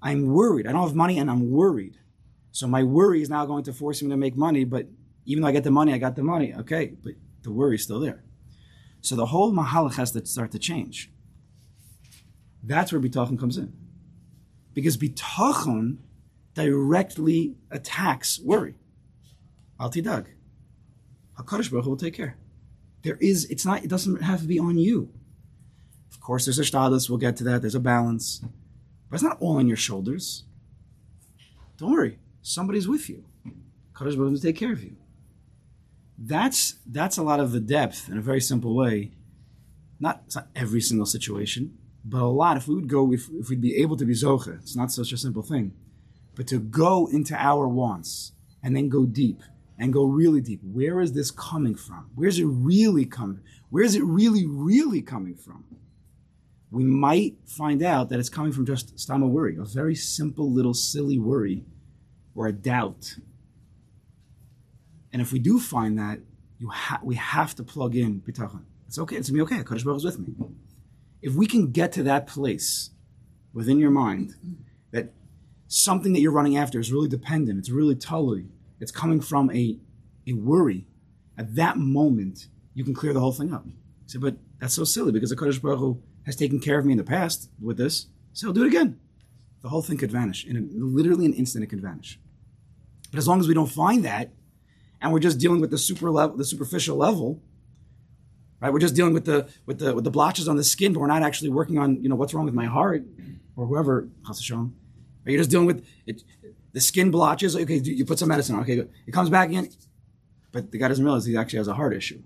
I'm 0.00 0.26
worried. 0.26 0.66
I 0.66 0.72
don't 0.72 0.82
have 0.82 0.94
money 0.94 1.18
and 1.18 1.30
I'm 1.30 1.50
worried. 1.50 1.98
So 2.52 2.66
my 2.66 2.82
worry 2.82 3.22
is 3.22 3.30
now 3.30 3.46
going 3.46 3.64
to 3.64 3.72
force 3.72 4.02
me 4.02 4.08
to 4.10 4.16
make 4.16 4.36
money, 4.36 4.64
but 4.64 4.86
even 5.26 5.42
though 5.42 5.48
I 5.48 5.52
get 5.52 5.64
the 5.64 5.70
money, 5.70 5.92
I 5.92 5.98
got 5.98 6.16
the 6.16 6.22
money. 6.22 6.54
Okay, 6.54 6.94
but 7.02 7.12
the 7.42 7.52
worry 7.52 7.76
is 7.76 7.82
still 7.82 8.00
there. 8.00 8.24
So 9.00 9.16
the 9.16 9.26
whole 9.26 9.52
mahalach 9.52 9.94
has 9.96 10.12
to 10.12 10.24
start 10.26 10.50
to 10.52 10.58
change. 10.58 11.10
That's 12.62 12.92
where 12.92 13.00
bitachon 13.00 13.38
comes 13.38 13.56
in. 13.56 13.72
Because 14.74 14.96
bitachon 14.96 15.98
directly 16.54 17.54
attacks 17.70 18.38
worry. 18.40 18.74
Al 19.80 19.90
tidag. 19.90 20.26
HaKadosh 21.38 21.70
Baruch 21.70 21.84
Hu 21.84 21.90
will 21.90 21.96
take 21.96 22.14
care. 22.14 22.36
There 23.02 23.16
is, 23.20 23.44
it's 23.46 23.64
not, 23.64 23.84
it 23.84 23.88
doesn't 23.88 24.22
have 24.22 24.40
to 24.40 24.46
be 24.46 24.58
on 24.58 24.76
you. 24.76 25.08
Of 26.10 26.20
course, 26.20 26.44
there's 26.44 26.58
a 26.58 26.62
shtadlus, 26.62 27.08
we'll 27.08 27.18
get 27.18 27.36
to 27.36 27.44
that, 27.44 27.62
there's 27.62 27.76
a 27.76 27.80
balance. 27.80 28.40
But 29.08 29.14
it's 29.14 29.22
not 29.22 29.40
all 29.40 29.56
on 29.56 29.68
your 29.68 29.76
shoulders. 29.76 30.44
Don't 31.76 31.92
worry, 31.92 32.18
somebody's 32.42 32.88
with 32.88 33.08
you. 33.08 33.24
Kadosh 33.94 34.16
Baruch 34.16 34.16
Hu 34.16 34.30
will 34.30 34.38
take 34.38 34.56
care 34.56 34.72
of 34.72 34.82
you. 34.82 34.96
That's 36.18 36.74
that's 36.84 37.16
a 37.16 37.22
lot 37.22 37.38
of 37.38 37.52
the 37.52 37.60
depth 37.60 38.08
in 38.08 38.18
a 38.18 38.22
very 38.22 38.40
simple 38.40 38.74
way. 38.74 39.12
Not 40.00 40.34
not 40.34 40.48
every 40.56 40.80
single 40.80 41.06
situation, 41.06 41.78
but 42.04 42.22
a 42.22 42.26
lot. 42.26 42.56
If 42.56 42.66
we 42.66 42.74
would 42.74 42.88
go, 42.88 43.12
if, 43.12 43.28
if 43.32 43.48
we'd 43.48 43.60
be 43.60 43.76
able 43.76 43.96
to 43.96 44.04
be 44.04 44.14
zocha, 44.14 44.60
it's 44.60 44.76
not 44.76 44.90
such 44.90 45.12
a 45.12 45.16
simple 45.16 45.42
thing. 45.42 45.72
But 46.34 46.48
to 46.48 46.58
go 46.58 47.06
into 47.06 47.34
our 47.34 47.68
wants 47.68 48.32
and 48.62 48.76
then 48.76 48.88
go 48.88 49.06
deep 49.06 49.42
and 49.78 49.92
go 49.92 50.04
really 50.04 50.40
deep. 50.40 50.60
Where 50.62 51.00
is 51.00 51.12
this 51.12 51.30
coming 51.30 51.76
from? 51.76 52.10
Where's 52.14 52.38
it 52.38 52.46
really 52.46 53.04
coming? 53.04 53.40
Where 53.70 53.84
is 53.84 53.94
it 53.94 54.02
really, 54.02 54.44
really 54.46 55.02
coming 55.02 55.36
from? 55.36 55.64
We 56.70 56.84
might 56.84 57.36
find 57.46 57.82
out 57.82 58.08
that 58.10 58.18
it's 58.18 58.28
coming 58.28 58.52
from 58.52 58.66
just 58.66 58.96
stama 58.96 59.28
worry, 59.28 59.56
a 59.56 59.64
very 59.64 59.94
simple 59.94 60.50
little 60.50 60.74
silly 60.74 61.18
worry 61.18 61.64
or 62.34 62.46
a 62.46 62.52
doubt. 62.52 63.16
And 65.12 65.22
if 65.22 65.32
we 65.32 65.38
do 65.38 65.58
find 65.58 65.98
that, 65.98 66.20
you 66.58 66.68
ha- 66.68 67.00
we 67.02 67.14
have 67.14 67.54
to 67.56 67.62
plug 67.62 67.94
in 67.94 68.20
bitachon. 68.20 68.64
It's 68.86 68.98
okay. 68.98 69.16
It's 69.16 69.30
gonna 69.30 69.44
be 69.44 69.54
okay. 69.54 69.62
Kadosh 69.62 69.84
Baruch 69.84 69.98
is 69.98 70.04
with 70.04 70.18
me. 70.18 70.34
If 71.22 71.34
we 71.34 71.46
can 71.46 71.70
get 71.70 71.92
to 71.92 72.02
that 72.04 72.26
place 72.26 72.90
within 73.52 73.78
your 73.78 73.90
mind 73.90 74.34
that 74.92 75.12
something 75.66 76.12
that 76.12 76.20
you're 76.20 76.32
running 76.32 76.56
after 76.56 76.78
is 76.78 76.92
really 76.92 77.08
dependent, 77.08 77.58
it's 77.58 77.70
really 77.70 77.94
tully, 77.94 78.46
it's 78.80 78.92
coming 78.92 79.20
from 79.20 79.50
a, 79.50 79.78
a 80.26 80.32
worry, 80.32 80.86
at 81.36 81.54
that 81.54 81.76
moment, 81.76 82.48
you 82.74 82.84
can 82.84 82.94
clear 82.94 83.12
the 83.12 83.20
whole 83.20 83.32
thing 83.32 83.52
up. 83.52 83.64
You 83.66 83.72
say, 84.06 84.18
but 84.18 84.36
that's 84.58 84.74
so 84.74 84.84
silly 84.84 85.12
because 85.12 85.30
the 85.30 85.36
Kadosh 85.36 85.60
Baruch 85.60 85.78
Hu 85.78 86.02
has 86.26 86.36
taken 86.36 86.60
care 86.60 86.78
of 86.78 86.84
me 86.84 86.92
in 86.92 86.98
the 86.98 87.04
past 87.04 87.50
with 87.60 87.76
this, 87.76 88.06
so 88.32 88.48
I'll 88.48 88.52
do 88.52 88.64
it 88.64 88.68
again. 88.68 88.98
The 89.62 89.68
whole 89.68 89.82
thing 89.82 89.98
could 89.98 90.12
vanish. 90.12 90.44
In 90.46 90.56
a, 90.56 90.60
literally 90.72 91.26
an 91.26 91.34
instant, 91.34 91.64
it 91.64 91.68
could 91.68 91.82
vanish. 91.82 92.18
But 93.10 93.18
as 93.18 93.26
long 93.26 93.40
as 93.40 93.48
we 93.48 93.54
don't 93.54 93.70
find 93.70 94.04
that, 94.04 94.32
and 95.00 95.12
we're 95.12 95.20
just 95.20 95.38
dealing 95.38 95.60
with 95.60 95.70
the 95.70 95.78
super 95.78 96.10
level, 96.10 96.36
the 96.36 96.44
superficial 96.44 96.96
level, 96.96 97.42
right? 98.60 98.72
We're 98.72 98.80
just 98.80 98.94
dealing 98.94 99.14
with 99.14 99.24
the 99.24 99.48
with 99.66 99.78
the 99.78 99.94
with 99.94 100.04
the 100.04 100.10
blotches 100.10 100.48
on 100.48 100.56
the 100.56 100.64
skin, 100.64 100.92
but 100.92 101.00
we're 101.00 101.06
not 101.06 101.22
actually 101.22 101.50
working 101.50 101.78
on 101.78 102.02
you 102.02 102.08
know 102.08 102.16
what's 102.16 102.34
wrong 102.34 102.44
with 102.44 102.54
my 102.54 102.66
heart 102.66 103.04
or 103.56 103.66
whoever. 103.66 104.08
chas 104.26 104.42
v'shalom. 104.42 104.72
You're 105.24 105.40
just 105.40 105.50
dealing 105.50 105.66
with 105.66 105.84
it, 106.06 106.22
the 106.72 106.80
skin 106.80 107.10
blotches. 107.10 107.54
Okay, 107.54 107.76
you 107.76 108.04
put 108.04 108.18
some 108.18 108.28
medicine 108.28 108.56
on. 108.56 108.62
Okay, 108.62 108.76
good. 108.76 108.90
It 109.06 109.12
comes 109.12 109.28
back 109.28 109.52
in, 109.52 109.68
but 110.52 110.70
the 110.70 110.78
guy 110.78 110.88
doesn't 110.88 111.04
realize 111.04 111.26
he 111.26 111.36
actually 111.36 111.58
has 111.58 111.68
a 111.68 111.74
heart 111.74 111.94
issue. 111.94 112.22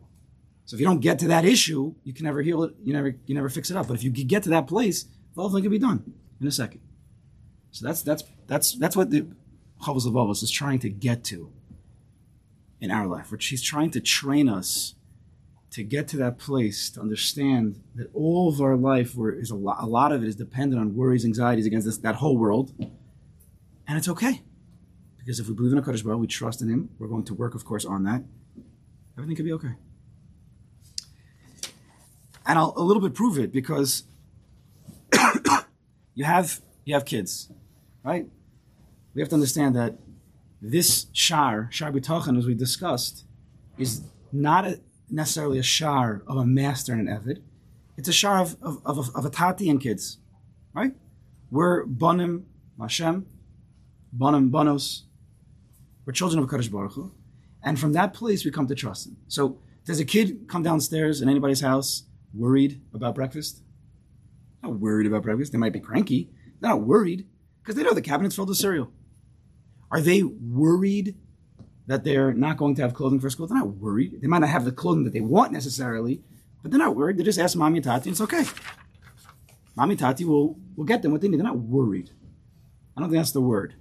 So 0.64 0.76
if 0.76 0.80
you 0.80 0.86
don't 0.86 1.00
get 1.00 1.18
to 1.20 1.28
that 1.28 1.44
issue, 1.44 1.94
you 2.04 2.12
can 2.12 2.24
never 2.24 2.42
heal 2.42 2.62
it. 2.62 2.74
You 2.82 2.92
never 2.92 3.16
you 3.26 3.34
never 3.34 3.48
fix 3.48 3.70
it 3.70 3.76
up. 3.76 3.88
But 3.88 3.94
if 3.94 4.04
you 4.04 4.10
get 4.10 4.44
to 4.44 4.50
that 4.50 4.66
place, 4.66 5.04
the 5.34 5.40
whole 5.40 5.50
thing 5.50 5.62
can 5.62 5.70
be 5.70 5.78
done 5.78 6.14
in 6.40 6.46
a 6.46 6.52
second. 6.52 6.80
So 7.72 7.86
that's 7.86 8.02
that's 8.02 8.22
that's 8.46 8.72
that's 8.76 8.96
what 8.96 9.10
the 9.10 9.26
Chovos 9.82 10.06
Levavos 10.06 10.42
is 10.42 10.50
trying 10.50 10.78
to 10.80 10.88
get 10.88 11.24
to 11.24 11.50
in 12.82 12.90
our 12.90 13.06
life, 13.06 13.30
where 13.30 13.40
she's 13.40 13.62
trying 13.62 13.90
to 13.92 14.00
train 14.00 14.48
us 14.48 14.96
to 15.70 15.84
get 15.84 16.08
to 16.08 16.16
that 16.18 16.36
place 16.36 16.90
to 16.90 17.00
understand 17.00 17.80
that 17.94 18.10
all 18.12 18.48
of 18.48 18.60
our 18.60 18.76
life 18.76 19.14
where 19.14 19.30
is 19.32 19.50
a 19.50 19.54
lot, 19.54 19.78
a 19.80 19.86
lot 19.86 20.10
of 20.10 20.22
it 20.22 20.26
is 20.26 20.34
dependent 20.34 20.80
on 20.80 20.94
worries, 20.96 21.24
anxieties 21.24 21.64
against 21.64 21.86
this, 21.86 21.96
that 21.98 22.16
whole 22.16 22.36
world, 22.36 22.74
and 22.78 23.96
it's 23.96 24.08
okay 24.08 24.42
because 25.16 25.38
if 25.38 25.46
we 25.46 25.54
believe 25.54 25.72
in 25.72 25.78
a 25.78 25.82
Kaddish 25.82 26.02
Baruch, 26.02 26.20
we 26.20 26.26
trust 26.26 26.60
in 26.60 26.68
Him. 26.68 26.90
We're 26.98 27.06
going 27.06 27.24
to 27.24 27.34
work, 27.34 27.54
of 27.54 27.64
course, 27.64 27.84
on 27.84 28.02
that. 28.02 28.24
Everything 29.16 29.36
could 29.36 29.44
be 29.44 29.52
okay, 29.52 29.74
and 32.44 32.58
I'll 32.58 32.74
a 32.76 32.82
little 32.82 33.00
bit 33.00 33.14
prove 33.14 33.38
it 33.38 33.52
because 33.52 34.02
you 36.14 36.24
have 36.24 36.60
you 36.84 36.94
have 36.94 37.04
kids, 37.04 37.48
right? 38.02 38.26
We 39.14 39.22
have 39.22 39.28
to 39.28 39.36
understand 39.36 39.76
that 39.76 39.98
this 40.62 41.06
shar, 41.12 41.68
shar 41.72 41.90
bitachon, 41.90 42.38
as 42.38 42.46
we 42.46 42.54
discussed, 42.54 43.24
is 43.76 44.02
not 44.32 44.64
a, 44.64 44.80
necessarily 45.10 45.58
a 45.58 45.62
shar 45.62 46.22
of 46.28 46.36
a 46.36 46.46
master 46.46 46.92
and 46.92 47.08
an 47.08 47.14
evid. 47.14 47.42
It's 47.96 48.08
a 48.08 48.12
shar 48.12 48.38
of, 48.38 48.56
of, 48.62 48.80
of, 48.86 49.10
of 49.14 49.24
a 49.26 49.30
tati 49.30 49.68
and 49.68 49.80
kids, 49.80 50.18
right? 50.72 50.94
We're 51.50 51.84
bonim, 51.84 52.44
Hashem, 52.80 53.26
bonim, 54.16 54.50
bonos. 54.50 55.04
We're 56.06 56.12
children 56.12 56.42
of 56.42 56.48
Kaddish 56.48 56.68
Baruch 56.68 56.92
Hu. 56.92 57.12
And 57.64 57.78
from 57.78 57.92
that 57.92 58.14
place, 58.14 58.44
we 58.44 58.50
come 58.50 58.66
to 58.68 58.74
trust 58.74 59.08
Him. 59.08 59.16
So, 59.28 59.58
does 59.84 59.98
a 59.98 60.04
kid 60.04 60.48
come 60.48 60.62
downstairs 60.62 61.20
in 61.20 61.28
anybody's 61.28 61.60
house 61.60 62.04
worried 62.32 62.80
about 62.94 63.16
breakfast? 63.16 63.62
Not 64.62 64.78
worried 64.78 65.08
about 65.08 65.24
breakfast. 65.24 65.50
They 65.50 65.58
might 65.58 65.72
be 65.72 65.80
cranky. 65.80 66.30
They're 66.60 66.70
not 66.70 66.82
worried 66.82 67.26
because 67.60 67.74
they 67.74 67.82
know 67.82 67.92
the 67.92 68.00
cabinet's 68.00 68.36
filled 68.36 68.48
with 68.48 68.58
cereal. 68.58 68.92
Are 69.92 70.00
they 70.00 70.22
worried 70.22 71.16
that 71.86 72.02
they're 72.02 72.32
not 72.32 72.56
going 72.56 72.74
to 72.76 72.82
have 72.82 72.94
clothing 72.94 73.20
for 73.20 73.28
school? 73.28 73.46
They're 73.46 73.58
not 73.58 73.76
worried. 73.76 74.20
They 74.22 74.26
might 74.26 74.38
not 74.38 74.48
have 74.48 74.64
the 74.64 74.72
clothing 74.72 75.04
that 75.04 75.12
they 75.12 75.20
want 75.20 75.52
necessarily, 75.52 76.22
but 76.62 76.70
they're 76.70 76.78
not 76.78 76.96
worried. 76.96 77.18
They 77.18 77.24
just 77.24 77.38
ask 77.38 77.56
mommy 77.56 77.78
and 77.78 77.84
tati, 77.84 78.08
and 78.08 78.14
it's 78.14 78.20
okay. 78.22 78.44
Mommy 79.76 79.92
and 79.92 80.00
tati 80.00 80.24
will, 80.24 80.58
will 80.76 80.86
get 80.86 81.02
them 81.02 81.12
what 81.12 81.20
they 81.20 81.28
need. 81.28 81.36
They're 81.36 81.44
not 81.44 81.58
worried. 81.58 82.10
I 82.96 83.00
don't 83.00 83.10
think 83.10 83.20
that's 83.20 83.32
the 83.32 83.42
word. 83.42 83.74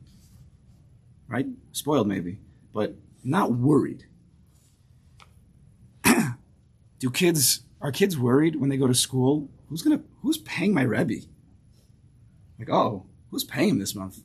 Right? 1.29 1.47
Spoiled 1.71 2.09
maybe, 2.09 2.39
but 2.73 2.95
not 3.23 3.53
worried. 3.53 4.05
Do 6.99 7.09
kids 7.09 7.61
are 7.79 7.91
kids 7.91 8.17
worried 8.17 8.57
when 8.57 8.69
they 8.69 8.77
go 8.77 8.87
to 8.87 8.93
school? 8.93 9.49
Who's 9.69 9.81
gonna 9.81 10.01
who's 10.21 10.37
paying 10.37 10.73
my 10.73 10.81
Rebbe? 10.81 11.25
Like, 12.59 12.69
oh, 12.69 13.05
who's 13.29 13.45
paying 13.45 13.69
him 13.69 13.79
this 13.79 13.95
month? 13.95 14.21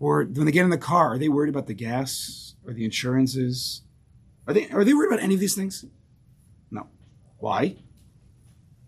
Or 0.00 0.24
when 0.24 0.46
they 0.46 0.52
get 0.52 0.64
in 0.64 0.70
the 0.70 0.78
car, 0.78 1.14
are 1.14 1.18
they 1.18 1.28
worried 1.28 1.50
about 1.50 1.66
the 1.66 1.74
gas 1.74 2.54
or 2.66 2.72
the 2.72 2.84
insurances? 2.84 3.82
Are 4.48 4.54
they 4.54 4.68
are 4.70 4.82
they 4.82 4.94
worried 4.94 5.12
about 5.12 5.22
any 5.22 5.34
of 5.34 5.40
these 5.40 5.54
things? 5.54 5.84
No. 6.70 6.88
Why? 7.38 7.76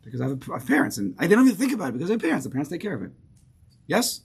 Because 0.02 0.20
I 0.20 0.28
have, 0.28 0.50
I 0.50 0.54
have 0.54 0.66
parents, 0.66 0.98
and 0.98 1.14
I 1.18 1.28
don't 1.28 1.46
even 1.46 1.56
think 1.56 1.72
about 1.72 1.90
it 1.90 1.92
because 1.92 2.10
I 2.10 2.14
have 2.14 2.22
parents. 2.22 2.44
The 2.44 2.50
parents 2.50 2.70
take 2.70 2.80
care 2.80 2.94
of 2.94 3.02
it. 3.02 3.12
Yes, 3.86 4.22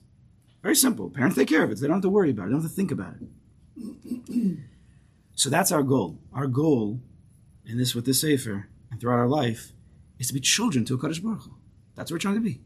very 0.62 0.74
simple. 0.74 1.10
Parents 1.10 1.36
take 1.36 1.48
care 1.48 1.62
of 1.62 1.70
it. 1.70 1.76
So 1.76 1.82
they 1.82 1.88
don't 1.88 1.96
have 1.96 2.02
to 2.02 2.08
worry 2.08 2.30
about 2.30 2.44
it. 2.44 2.46
They 2.46 2.52
don't 2.52 2.62
have 2.62 2.70
to 2.70 2.76
think 2.76 2.90
about 2.90 3.14
it. 3.20 4.58
so 5.34 5.50
that's 5.50 5.70
our 5.70 5.82
goal. 5.82 6.18
Our 6.32 6.46
goal 6.46 7.00
in 7.64 7.78
this 7.78 7.94
with 7.94 8.06
this 8.06 8.22
sefer 8.22 8.68
and 8.90 9.00
throughout 9.00 9.18
our 9.18 9.28
life 9.28 9.72
is 10.18 10.28
to 10.28 10.34
be 10.34 10.40
children 10.40 10.84
to 10.86 10.94
a 10.94 10.98
Kaddish 10.98 11.20
Baruch 11.20 11.42
Hu. 11.42 11.54
That's 11.94 12.10
what 12.10 12.16
we're 12.16 12.20
trying 12.20 12.36
to 12.36 12.40
be. 12.40 12.60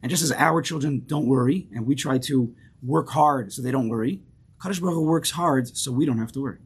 And 0.00 0.10
just 0.10 0.22
as 0.22 0.32
our 0.32 0.62
children 0.62 1.02
don't 1.06 1.26
worry, 1.26 1.68
and 1.74 1.86
we 1.86 1.96
try 1.96 2.18
to 2.18 2.54
work 2.82 3.10
hard 3.10 3.52
so 3.52 3.62
they 3.62 3.70
don't 3.70 3.88
worry, 3.88 4.20
Kaddish 4.62 4.80
Baruch 4.80 4.94
Hu 4.94 5.02
works 5.02 5.30
hard 5.32 5.76
so 5.76 5.92
we 5.92 6.06
don't 6.06 6.18
have 6.18 6.32
to 6.32 6.40
worry. 6.40 6.58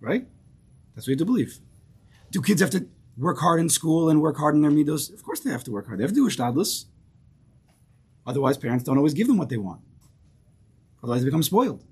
Right? 0.00 0.26
That's 0.94 1.06
what 1.06 1.08
you 1.08 1.14
have 1.14 1.18
to 1.18 1.24
believe. 1.24 1.58
Do 2.30 2.42
kids 2.42 2.60
have 2.60 2.70
to 2.70 2.86
work 3.16 3.38
hard 3.38 3.60
in 3.60 3.68
school 3.68 4.10
and 4.10 4.20
work 4.20 4.36
hard 4.36 4.54
in 4.54 4.62
their 4.62 4.70
midos? 4.70 5.12
Of 5.12 5.22
course 5.22 5.40
they 5.40 5.50
have 5.50 5.64
to 5.64 5.72
work 5.72 5.86
hard. 5.86 5.98
They 5.98 6.04
have 6.04 6.10
to 6.10 6.14
do 6.14 6.28
ishtadlus. 6.28 6.84
Otherwise, 8.26 8.58
parents 8.58 8.84
don't 8.84 8.98
always 8.98 9.14
give 9.14 9.26
them 9.26 9.38
what 9.38 9.48
they 9.48 9.56
want. 9.56 9.80
Otherwise, 11.02 11.22
they 11.22 11.26
become 11.26 11.42
spoiled. 11.42 11.82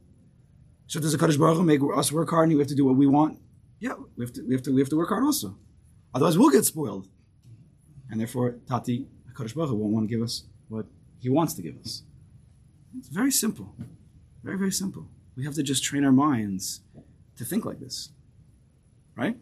So 0.87 1.01
does 1.01 1.13
the 1.13 1.19
Kaddish 1.19 1.37
Baruch 1.37 1.57
Hu 1.57 1.63
make 1.63 1.81
us 1.97 2.13
work 2.13 2.31
hard 2.31 2.49
and 2.49 2.57
we 2.57 2.61
have 2.61 2.69
to 2.69 2.75
do 2.75 2.85
what 2.85 2.97
we 2.97 3.07
want? 3.07 3.39
Yeah, 3.81 3.95
we 4.17 4.25
have 4.25 4.33
to, 4.35 4.43
we 4.47 4.55
have 4.55 4.63
to, 4.63 4.73
we 4.73 4.81
have 4.81 4.89
to 4.91 4.97
work 4.97 5.09
hard 5.09 5.25
also. 5.25 5.57
Otherwise, 6.15 6.39
we'll 6.39 6.51
get 6.51 6.65
spoiled. 6.65 7.09
And 8.11 8.21
therefore, 8.21 8.57
Tati, 8.69 9.07
Kaddish 9.37 9.55
Baruch 9.55 9.71
Hu 9.71 9.77
won't 9.77 9.93
want 9.93 10.09
to 10.09 10.15
give 10.15 10.23
us 10.23 10.45
what 10.69 10.87
he 11.19 11.29
wants 11.29 11.55
to 11.55 11.63
give 11.63 11.77
us. 11.79 12.03
It's 12.99 13.09
very 13.09 13.31
simple. 13.31 13.75
Very, 14.43 14.59
very 14.59 14.73
simple. 14.73 15.09
We 15.37 15.45
have 15.45 15.55
to 15.55 15.63
just 15.63 15.85
train 15.85 16.05
our 16.05 16.13
minds 16.13 16.81
to 17.37 17.45
think 17.45 17.65
like 17.65 17.81
this. 17.81 18.11
Right? 19.17 19.37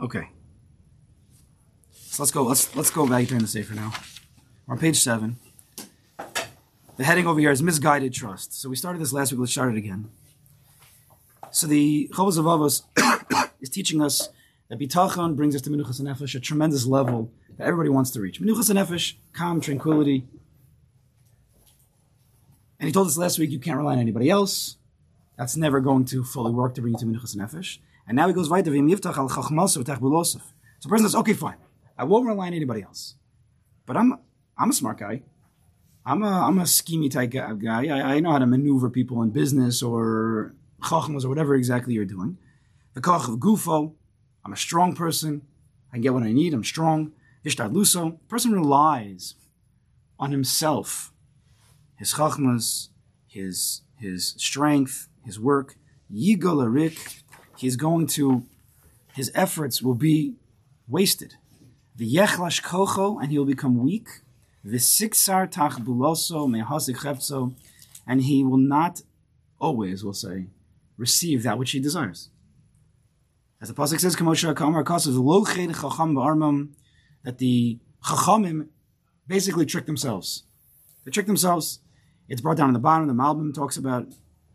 Okay. 0.00 0.28
So 1.92 2.22
let's 2.22 2.30
go. 2.30 2.42
Let's 2.42 2.74
let's 2.74 2.90
go 2.90 3.06
back 3.06 3.26
during 3.26 3.42
the 3.42 3.48
Sefer 3.48 3.74
now. 3.74 3.92
We're 4.66 4.74
on 4.74 4.80
page 4.80 4.98
seven. 4.98 5.38
The 6.96 7.04
heading 7.04 7.26
over 7.26 7.40
here 7.40 7.50
is 7.50 7.62
misguided 7.62 8.12
trust. 8.12 8.60
So 8.60 8.68
we 8.68 8.76
started 8.76 9.00
this 9.00 9.12
last 9.12 9.32
week. 9.32 9.40
Let's 9.40 9.52
start 9.52 9.72
it 9.72 9.78
again. 9.78 10.10
So 11.50 11.66
the 11.66 12.10
Chovos 12.12 12.38
HaLevavos 12.38 12.82
is 13.60 13.68
teaching 13.70 14.02
us 14.02 14.28
that 14.68 14.78
bitachon 14.78 15.34
brings 15.34 15.56
us 15.56 15.62
to 15.62 15.70
menuchas 15.70 16.00
nefesh, 16.00 16.34
a 16.34 16.40
tremendous 16.40 16.86
level 16.86 17.32
that 17.56 17.66
everybody 17.66 17.88
wants 17.88 18.10
to 18.12 18.20
reach. 18.20 18.40
Menuchas 18.40 18.70
nefesh, 18.70 19.14
calm, 19.32 19.60
tranquility. 19.60 20.26
And 22.80 22.88
he 22.88 22.92
told 22.92 23.06
us 23.06 23.16
last 23.18 23.38
week 23.38 23.50
you 23.50 23.60
can't 23.60 23.76
rely 23.76 23.92
on 23.92 23.98
anybody 23.98 24.30
else. 24.30 24.78
That's 25.36 25.56
never 25.56 25.80
going 25.80 26.06
to 26.06 26.24
fully 26.24 26.52
work 26.52 26.74
to 26.74 26.80
bring 26.80 26.94
you 26.94 26.98
to 26.98 27.06
menuchas 27.06 27.36
nefesh. 27.36 27.78
And 28.08 28.16
now 28.16 28.26
he 28.26 28.34
goes 28.34 28.48
right 28.48 28.64
to. 28.64 28.70
So 28.72 29.80
the 29.80 30.88
person 30.88 31.06
says, 31.06 31.14
okay, 31.14 31.34
fine. 31.34 31.56
I 31.96 32.04
won't 32.04 32.26
rely 32.26 32.46
on 32.46 32.54
anybody 32.54 32.82
else. 32.82 33.14
But 33.86 33.96
I'm 33.96 34.18
I'm 34.56 34.70
a 34.70 34.72
smart 34.72 34.98
guy. 34.98 35.22
I'm 36.04 36.22
a 36.22 36.46
I'm 36.46 36.58
a 36.58 36.62
schemy 36.62 37.10
type 37.10 37.30
guy. 37.30 37.86
I, 37.86 38.14
I 38.14 38.20
know 38.20 38.32
how 38.32 38.38
to 38.38 38.46
maneuver 38.46 38.88
people 38.88 39.22
in 39.22 39.30
business 39.30 39.82
or 39.82 40.54
chachmas 40.82 41.24
or 41.24 41.28
whatever 41.28 41.54
exactly 41.54 41.94
you're 41.94 42.06
doing. 42.06 42.38
The 42.94 43.00
koch 43.00 43.28
of 43.28 43.38
gufo. 43.38 43.92
I'm 44.44 44.52
a 44.54 44.56
strong 44.56 44.94
person. 44.94 45.42
I 45.90 45.96
can 45.96 46.02
get 46.02 46.14
what 46.14 46.22
I 46.22 46.32
need. 46.32 46.54
I'm 46.54 46.64
strong. 46.64 47.12
hishtadluso. 47.44 48.18
Person 48.28 48.52
relies 48.52 49.34
on 50.18 50.30
himself, 50.30 51.12
his 52.00 52.14
chachmas, 52.14 52.88
his 53.28 53.82
his 53.96 54.34
strength, 54.38 55.08
his 55.24 55.38
work. 55.38 55.76
Yiga 56.10 56.52
larik. 56.60 57.22
He's 57.56 57.76
going 57.76 58.06
to. 58.18 58.46
His 59.12 59.30
efforts 59.34 59.82
will 59.82 59.94
be 59.94 60.34
wasted. 60.88 61.34
The 61.94 62.10
yechlash 62.10 62.62
kocho, 62.62 63.22
and 63.22 63.30
he 63.30 63.38
will 63.38 63.44
become 63.44 63.74
weak. 63.84 64.08
The 64.64 64.78
siksar 64.78 65.52
tachbuloso 65.52 66.48
mehasik 66.48 66.96
chepso, 66.96 67.54
and 68.06 68.22
he 68.22 68.42
will 68.42 68.64
not 68.76 69.02
always, 69.60 70.02
we'll 70.02 70.14
say, 70.14 70.46
receive 70.96 71.42
that 71.42 71.58
which 71.58 71.72
he 71.72 71.80
desires. 71.80 72.30
As 73.60 73.68
the 73.68 73.74
pasuk 73.74 74.00
says, 74.00 74.16
"Kamosha 74.16 74.56
kamar 74.56 74.84
kasav 74.84 75.22
lo 75.22 75.44
ched 75.44 75.74
chacham 75.74 76.14
ba'armam," 76.14 76.70
that 77.24 77.36
the 77.36 77.78
chachamim 78.06 78.68
basically 79.28 79.66
trick 79.66 79.84
themselves. 79.84 80.44
They 81.04 81.10
trick 81.10 81.26
themselves. 81.26 81.80
It's 82.30 82.40
brought 82.40 82.56
down 82.56 82.68
in 82.68 82.74
the 82.74 82.78
bottom. 82.78 83.08
The 83.08 83.12
Malbim 83.12 83.52
talks 83.52 83.76
about 83.76 84.06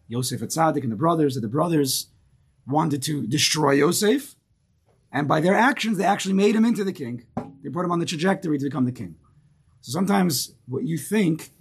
Yosef 0.08 0.42
and 0.42 0.50
Tzaddik 0.50 0.84
and 0.84 0.92
the 0.92 0.96
brothers. 0.96 1.36
That 1.36 1.42
the 1.42 1.50
brothers 1.50 2.08
wanted 2.66 3.04
to 3.04 3.28
destroy 3.28 3.74
Yosef, 3.74 4.36
and 5.12 5.28
by 5.28 5.42
their 5.42 5.54
actions, 5.54 5.98
they 5.98 6.06
actually 6.06 6.34
made 6.34 6.56
him 6.56 6.66
into 6.66 6.86
the 6.86 6.94
king. 6.94 7.26
They 7.62 7.70
put 7.70 7.86
him 7.86 7.92
on 7.92 8.00
the 8.00 8.06
trajectory 8.06 8.58
to 8.58 8.64
become 8.64 8.86
the 8.86 8.92
king. 8.92 9.16
So 9.82 9.92
sometimes 9.92 10.54
what 10.68 10.84
you 10.84 10.98
think, 10.98 11.52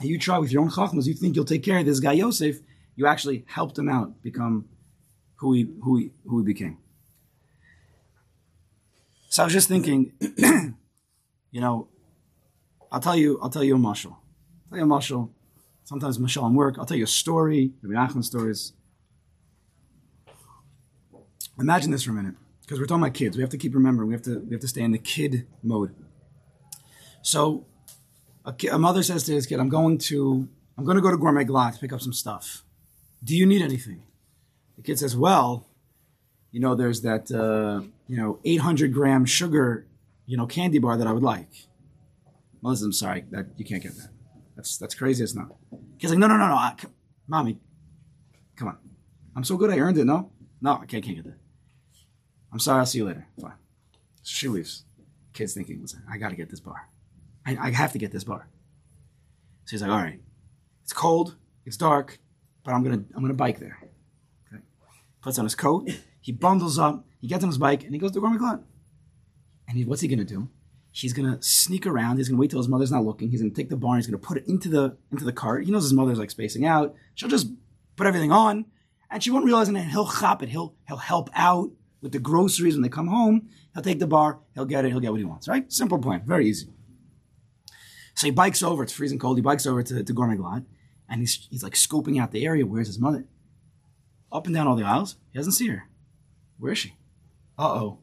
and 0.00 0.08
you 0.08 0.18
try 0.18 0.38
with 0.38 0.50
your 0.50 0.62
own 0.62 0.70
chachmas, 0.70 1.06
you 1.06 1.14
think 1.14 1.36
you'll 1.36 1.44
take 1.44 1.62
care 1.62 1.78
of 1.78 1.86
this 1.86 2.00
guy 2.00 2.12
Yosef, 2.12 2.60
you 2.96 3.06
actually 3.06 3.44
helped 3.46 3.78
him 3.78 3.88
out 3.88 4.22
become 4.22 4.64
who 5.36 5.52
he 5.52 5.68
who 5.82 5.98
he 5.98 6.10
who 6.26 6.38
he 6.38 6.44
became. 6.44 6.78
So 9.28 9.42
I 9.42 9.46
was 9.46 9.52
just 9.52 9.68
thinking, 9.68 10.12
you 11.50 11.60
know, 11.60 11.88
I'll 12.90 13.00
tell 13.00 13.16
you, 13.16 13.38
I'll 13.42 13.50
tell 13.50 13.64
you 13.64 13.74
a 13.74 13.78
mashal. 13.78 14.12
I'll 14.12 14.70
tell 14.70 14.78
you 14.78 14.84
a 14.84 14.86
mashal. 14.86 15.30
Sometimes 15.84 16.18
mashal 16.18 16.46
and 16.46 16.56
work. 16.56 16.76
I'll 16.78 16.86
tell 16.86 16.96
you 16.96 17.04
a 17.04 17.06
story, 17.06 17.72
maybe 17.82 17.94
Achman 17.94 18.24
stories. 18.24 18.72
Imagine 21.58 21.90
this 21.90 22.02
for 22.02 22.10
a 22.10 22.14
minute, 22.14 22.34
because 22.62 22.80
we're 22.80 22.86
talking 22.86 23.02
about 23.02 23.14
kids. 23.14 23.36
We 23.36 23.42
have 23.42 23.50
to 23.50 23.58
keep 23.58 23.74
remembering. 23.74 24.08
We 24.08 24.14
have 24.14 24.22
to 24.22 24.40
we 24.40 24.52
have 24.52 24.60
to 24.62 24.68
stay 24.68 24.82
in 24.82 24.92
the 24.92 24.98
kid 24.98 25.46
mode. 25.62 25.94
So, 27.22 27.66
a, 28.44 28.52
ki- 28.52 28.68
a 28.68 28.78
mother 28.78 29.02
says 29.02 29.24
to 29.24 29.32
this 29.32 29.46
kid, 29.46 29.60
"I'm 29.60 29.68
going 29.68 29.98
to 29.98 30.48
I'm 30.76 30.84
going 30.84 30.96
to 30.96 31.02
go 31.02 31.10
to 31.10 31.16
Gourmet 31.16 31.44
Glatt 31.44 31.74
to 31.74 31.80
pick 31.80 31.92
up 31.92 32.00
some 32.00 32.12
stuff. 32.12 32.64
Do 33.22 33.36
you 33.36 33.46
need 33.46 33.62
anything?" 33.62 34.02
The 34.76 34.82
kid 34.82 34.98
says, 34.98 35.16
"Well, 35.16 35.68
you 36.50 36.60
know, 36.60 36.74
there's 36.74 37.02
that 37.02 37.30
uh, 37.30 37.86
you 38.08 38.16
know 38.16 38.40
800 38.44 38.92
gram 38.92 39.26
sugar, 39.26 39.86
you 40.26 40.36
know, 40.36 40.46
candy 40.46 40.78
bar 40.78 40.96
that 40.96 41.06
I 41.06 41.12
would 41.12 41.22
like." 41.22 41.66
Mother 42.62 42.76
says, 42.76 42.84
"I'm 42.86 42.92
sorry, 42.92 43.24
that 43.30 43.46
you 43.58 43.64
can't 43.64 43.82
get 43.82 43.96
that. 43.96 44.08
That's 44.56 44.78
that's 44.78 44.94
crazy. 44.94 45.22
It's 45.24 45.34
not." 45.34 45.48
Kid's 45.98 46.12
like, 46.12 46.18
"No, 46.18 46.26
no, 46.26 46.36
no, 46.36 46.48
no, 46.48 46.54
I, 46.54 46.74
mommy, 47.26 47.58
come 48.56 48.68
on. 48.68 48.78
I'm 49.36 49.44
so 49.44 49.56
good. 49.56 49.70
I 49.70 49.78
earned 49.78 49.98
it. 49.98 50.04
No, 50.04 50.30
no, 50.60 50.72
I 50.74 50.86
can't, 50.86 51.04
can't 51.04 51.16
get 51.16 51.24
that. 51.24 51.38
I'm 52.52 52.58
sorry. 52.58 52.80
I'll 52.80 52.86
see 52.86 52.98
you 52.98 53.06
later. 53.06 53.26
Fine." 53.40 53.54
So 54.22 54.30
she 54.30 54.48
leaves. 54.48 54.84
Kid's 55.32 55.54
thinking, 55.54 55.82
"Listen, 55.82 56.02
I 56.10 56.18
got 56.18 56.30
to 56.30 56.36
get 56.36 56.50
this 56.50 56.60
bar. 56.60 56.88
I, 57.44 57.56
I 57.60 57.70
have 57.70 57.92
to 57.92 57.98
get 57.98 58.12
this 58.12 58.24
bar." 58.24 58.48
So 59.64 59.72
he's 59.72 59.82
like, 59.82 59.90
"All 59.90 59.98
right, 59.98 60.20
it's 60.82 60.92
cold, 60.92 61.36
it's 61.64 61.76
dark, 61.76 62.18
but 62.64 62.72
I'm 62.72 62.82
gonna 62.84 63.02
I'm 63.14 63.22
gonna 63.22 63.34
bike 63.34 63.58
there." 63.58 63.78
Okay. 64.52 64.62
Puts 65.22 65.38
on 65.38 65.44
his 65.44 65.54
coat. 65.54 65.90
He 66.20 66.32
bundles 66.32 66.78
up. 66.78 67.04
He 67.20 67.28
gets 67.28 67.44
on 67.44 67.50
his 67.50 67.58
bike 67.58 67.84
and 67.84 67.92
he 67.92 67.98
goes 67.98 68.12
to 68.12 68.20
Gourmet 68.20 68.38
Glatt. 68.38 68.62
And 69.68 69.76
he, 69.76 69.84
what's 69.84 70.00
he 70.00 70.08
gonna 70.08 70.24
do? 70.24 70.48
He's 70.96 71.12
gonna 71.12 71.42
sneak 71.42 71.86
around. 71.88 72.18
He's 72.18 72.28
gonna 72.28 72.38
wait 72.38 72.50
till 72.50 72.60
his 72.60 72.68
mother's 72.68 72.92
not 72.92 73.04
looking. 73.04 73.28
He's 73.28 73.42
gonna 73.42 73.52
take 73.52 73.68
the 73.68 73.76
bar. 73.76 73.96
and 73.96 73.98
He's 73.98 74.06
gonna 74.06 74.16
put 74.16 74.36
it 74.36 74.46
into 74.46 74.68
the 74.68 74.96
into 75.10 75.24
the 75.24 75.32
cart. 75.32 75.64
He 75.64 75.72
knows 75.72 75.82
his 75.82 75.92
mother's 75.92 76.20
like 76.20 76.30
spacing 76.30 76.64
out. 76.64 76.94
She'll 77.16 77.28
just 77.28 77.48
put 77.96 78.06
everything 78.06 78.30
on, 78.30 78.66
and 79.10 79.20
she 79.20 79.32
won't 79.32 79.44
realize. 79.44 79.66
And 79.66 79.76
then 79.76 79.88
he'll 79.88 80.06
chop 80.08 80.40
it. 80.44 80.50
He'll 80.50 80.76
he'll 80.86 80.98
help 80.98 81.30
out 81.34 81.72
with 82.00 82.12
the 82.12 82.20
groceries 82.20 82.74
when 82.76 82.82
they 82.82 82.88
come 82.88 83.08
home. 83.08 83.48
He'll 83.74 83.82
take 83.82 83.98
the 83.98 84.06
bar. 84.06 84.38
He'll 84.54 84.66
get 84.66 84.84
it. 84.84 84.90
He'll 84.92 85.00
get 85.00 85.10
what 85.10 85.18
he 85.18 85.24
wants. 85.24 85.48
Right? 85.48 85.70
Simple 85.72 85.98
plan. 85.98 86.22
Very 86.24 86.46
easy. 86.46 86.68
So 88.14 88.28
he 88.28 88.30
bikes 88.30 88.62
over. 88.62 88.84
It's 88.84 88.92
freezing 88.92 89.18
cold. 89.18 89.36
He 89.36 89.42
bikes 89.42 89.66
over 89.66 89.82
to, 89.82 90.04
to 90.04 90.12
Gourmet 90.12 90.36
Glatt, 90.36 90.64
and 91.08 91.22
he's 91.22 91.48
he's 91.50 91.64
like 91.64 91.74
scoping 91.74 92.20
out 92.20 92.30
the 92.30 92.46
area. 92.46 92.64
Where's 92.64 92.86
his 92.86 93.00
mother? 93.00 93.24
Up 94.30 94.46
and 94.46 94.54
down 94.54 94.68
all 94.68 94.76
the 94.76 94.84
aisles. 94.84 95.16
He 95.32 95.40
doesn't 95.40 95.54
see 95.54 95.66
her. 95.66 95.88
Where 96.56 96.70
is 96.70 96.78
she? 96.78 96.94
Uh 97.58 97.66
oh. 97.66 97.98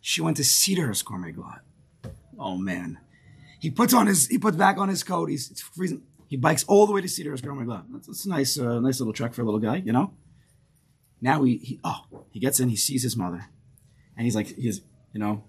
She 0.00 0.20
went 0.20 0.36
to 0.38 0.42
Cedarhurst 0.42 1.04
Gourmet 1.04 1.30
Glatt. 1.32 1.60
Oh 2.38 2.56
man. 2.56 2.98
He 3.60 3.70
puts 3.70 3.92
on 3.92 4.06
his 4.06 4.28
he 4.28 4.38
puts 4.38 4.56
back 4.56 4.78
on 4.78 4.88
his 4.88 5.02
coat. 5.02 5.30
He's 5.30 5.50
it's 5.50 5.60
freezing. 5.60 6.02
He 6.28 6.36
bikes 6.36 6.64
all 6.64 6.86
the 6.86 6.92
way 6.92 7.00
to 7.00 7.08
Cedarhurst 7.08 7.42
Gourmet 7.42 7.64
Glatt. 7.64 7.84
That's, 7.90 8.06
that's 8.06 8.26
a 8.26 8.28
nice 8.28 8.58
uh, 8.58 8.80
nice 8.80 9.00
little 9.00 9.12
trek 9.12 9.34
for 9.34 9.42
a 9.42 9.44
little 9.44 9.60
guy, 9.60 9.76
you 9.76 9.92
know. 9.92 10.12
Now 11.20 11.42
he, 11.42 11.56
he 11.56 11.80
oh 11.82 12.04
he 12.30 12.38
gets 12.38 12.60
in. 12.60 12.68
He 12.68 12.76
sees 12.76 13.02
his 13.02 13.16
mother, 13.16 13.46
and 14.16 14.24
he's 14.24 14.36
like 14.36 14.54
he's 14.56 14.82
you 15.12 15.20
know 15.20 15.42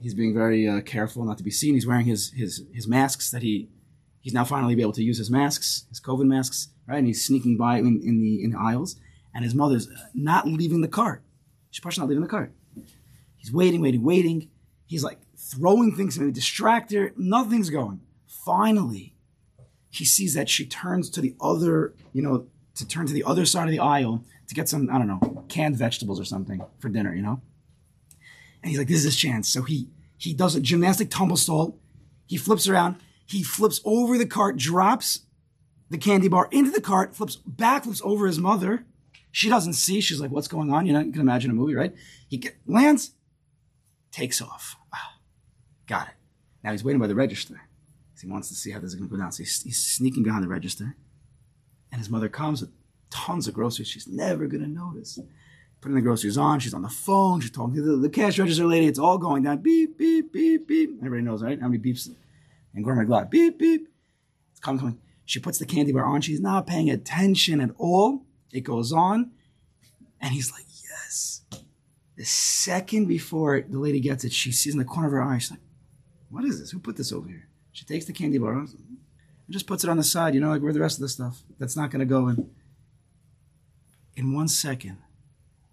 he's 0.00 0.14
being 0.14 0.34
very 0.34 0.68
uh, 0.68 0.80
careful 0.80 1.24
not 1.24 1.38
to 1.38 1.44
be 1.44 1.50
seen. 1.50 1.74
He's 1.74 1.86
wearing 1.86 2.06
his 2.06 2.32
his 2.32 2.64
his 2.72 2.88
masks 2.88 3.30
that 3.30 3.42
he 3.42 3.68
he's 4.20 4.34
now 4.34 4.44
finally 4.44 4.74
be 4.74 4.82
able 4.82 4.92
to 4.92 5.04
use 5.04 5.18
his 5.18 5.30
masks, 5.30 5.84
his 5.88 6.00
COVID 6.00 6.26
masks, 6.26 6.68
right? 6.88 6.98
And 6.98 7.06
he's 7.06 7.24
sneaking 7.24 7.56
by 7.56 7.78
in, 7.78 8.00
in 8.02 8.20
the 8.20 8.42
in 8.42 8.50
the 8.50 8.58
aisles, 8.58 8.96
and 9.34 9.44
his 9.44 9.54
mother's 9.54 9.88
not 10.14 10.48
leaving 10.48 10.80
the 10.80 10.88
cart. 10.88 11.22
She's 11.70 11.80
probably 11.80 12.00
not 12.00 12.08
leaving 12.08 12.22
the 12.22 12.28
cart. 12.28 12.52
He's 13.36 13.52
waiting, 13.52 13.80
waiting, 13.80 14.02
waiting. 14.02 14.50
He's 14.86 15.04
like 15.04 15.18
throwing 15.52 15.94
things 15.94 16.16
at 16.16 16.24
me, 16.24 16.32
distract 16.32 16.92
her. 16.92 17.12
Nothing's 17.16 17.70
going. 17.70 18.00
Finally, 18.26 19.14
he 19.90 20.04
sees 20.04 20.34
that 20.34 20.48
she 20.48 20.64
turns 20.66 21.10
to 21.10 21.20
the 21.20 21.34
other, 21.40 21.94
you 22.12 22.22
know, 22.22 22.46
to 22.74 22.86
turn 22.86 23.06
to 23.06 23.12
the 23.12 23.24
other 23.24 23.44
side 23.44 23.64
of 23.64 23.70
the 23.70 23.78
aisle 23.78 24.24
to 24.48 24.54
get 24.54 24.68
some, 24.68 24.88
I 24.90 24.98
don't 24.98 25.06
know, 25.06 25.44
canned 25.48 25.76
vegetables 25.76 26.18
or 26.18 26.24
something 26.24 26.62
for 26.78 26.88
dinner, 26.88 27.14
you 27.14 27.22
know? 27.22 27.40
And 28.62 28.70
he's 28.70 28.78
like, 28.78 28.88
this 28.88 28.98
is 28.98 29.04
his 29.04 29.16
chance. 29.16 29.48
So 29.48 29.62
he 29.62 29.88
he 30.16 30.32
does 30.32 30.54
a 30.54 30.60
gymnastic 30.60 31.10
tumble 31.10 31.36
stall. 31.36 31.78
He 32.26 32.36
flips 32.36 32.68
around. 32.68 32.96
He 33.26 33.42
flips 33.42 33.80
over 33.84 34.16
the 34.16 34.26
cart, 34.26 34.56
drops 34.56 35.22
the 35.90 35.98
candy 35.98 36.28
bar 36.28 36.48
into 36.50 36.70
the 36.70 36.80
cart, 36.80 37.14
flips 37.14 37.36
back, 37.36 37.84
flips 37.84 38.00
over 38.04 38.26
his 38.26 38.38
mother. 38.38 38.86
She 39.30 39.48
doesn't 39.48 39.72
see. 39.74 40.00
She's 40.00 40.20
like, 40.20 40.30
what's 40.30 40.48
going 40.48 40.72
on? 40.72 40.86
You 40.86 40.92
know, 40.92 41.00
you 41.00 41.12
can 41.12 41.20
imagine 41.20 41.50
a 41.50 41.54
movie, 41.54 41.74
right? 41.74 41.94
He 42.28 42.36
get, 42.38 42.56
lands, 42.66 43.14
takes 44.10 44.40
off. 44.40 44.76
Got 45.86 46.08
it. 46.08 46.14
Now 46.62 46.72
he's 46.72 46.84
waiting 46.84 47.00
by 47.00 47.06
the 47.06 47.14
register. 47.14 47.60
He 48.20 48.28
wants 48.28 48.48
to 48.50 48.54
see 48.54 48.70
how 48.70 48.78
this 48.78 48.90
is 48.90 48.94
going 48.94 49.08
to 49.08 49.16
go 49.16 49.20
down. 49.20 49.32
So 49.32 49.42
he's, 49.42 49.62
he's 49.62 49.84
sneaking 49.84 50.22
behind 50.22 50.44
the 50.44 50.48
register. 50.48 50.94
And 51.90 51.98
his 51.98 52.08
mother 52.08 52.28
comes 52.28 52.60
with 52.60 52.70
tons 53.10 53.48
of 53.48 53.54
groceries. 53.54 53.88
She's 53.88 54.06
never 54.06 54.46
going 54.46 54.62
to 54.62 54.68
notice. 54.68 55.18
Putting 55.80 55.96
the 55.96 56.02
groceries 56.02 56.38
on. 56.38 56.60
She's 56.60 56.72
on 56.72 56.82
the 56.82 56.88
phone. 56.88 57.40
She's 57.40 57.50
talking 57.50 57.74
to 57.74 57.82
the, 57.82 57.96
the 57.96 58.08
cash 58.08 58.38
register 58.38 58.64
lady. 58.64 58.86
It's 58.86 59.00
all 59.00 59.18
going 59.18 59.42
down. 59.42 59.58
Beep, 59.58 59.98
beep, 59.98 60.32
beep, 60.32 60.68
beep. 60.68 60.98
Everybody 60.98 61.22
knows, 61.22 61.42
right? 61.42 61.60
How 61.60 61.66
many 61.66 61.82
beeps? 61.82 62.08
And 62.74 62.84
Gourmet 62.84 63.04
Glatt. 63.04 63.28
Beep, 63.28 63.58
beep. 63.58 63.88
It's 64.52 64.60
coming, 64.60 64.78
coming. 64.78 64.98
She 65.24 65.40
puts 65.40 65.58
the 65.58 65.66
candy 65.66 65.90
bar 65.90 66.04
on. 66.04 66.20
She's 66.20 66.40
not 66.40 66.68
paying 66.68 66.90
attention 66.90 67.60
at 67.60 67.70
all. 67.76 68.24
It 68.52 68.60
goes 68.60 68.92
on. 68.92 69.32
And 70.20 70.32
he's 70.32 70.52
like, 70.52 70.64
yes. 70.84 71.42
The 72.16 72.24
second 72.24 73.06
before 73.06 73.60
the 73.62 73.80
lady 73.80 73.98
gets 73.98 74.22
it, 74.22 74.32
she 74.32 74.52
sees 74.52 74.74
in 74.74 74.78
the 74.78 74.84
corner 74.84 75.08
of 75.08 75.12
her 75.12 75.22
eye, 75.22 75.38
she's 75.38 75.50
like, 75.50 75.60
what 76.32 76.44
is 76.44 76.58
this? 76.58 76.70
Who 76.70 76.78
put 76.78 76.96
this 76.96 77.12
over 77.12 77.28
here? 77.28 77.46
She 77.72 77.84
takes 77.84 78.06
the 78.06 78.12
candy 78.12 78.38
bar 78.38 78.54
and 78.54 78.68
just 79.50 79.66
puts 79.66 79.84
it 79.84 79.90
on 79.90 79.98
the 79.98 80.02
side, 80.02 80.34
you 80.34 80.40
know, 80.40 80.48
like 80.48 80.62
where 80.62 80.72
the 80.72 80.80
rest 80.80 80.96
of 80.96 81.02
the 81.02 81.08
stuff 81.08 81.42
that's 81.58 81.76
not 81.76 81.90
going 81.90 82.00
to 82.00 82.06
go 82.06 82.28
in. 82.28 82.50
In 84.16 84.34
one 84.34 84.48
second, 84.48 84.96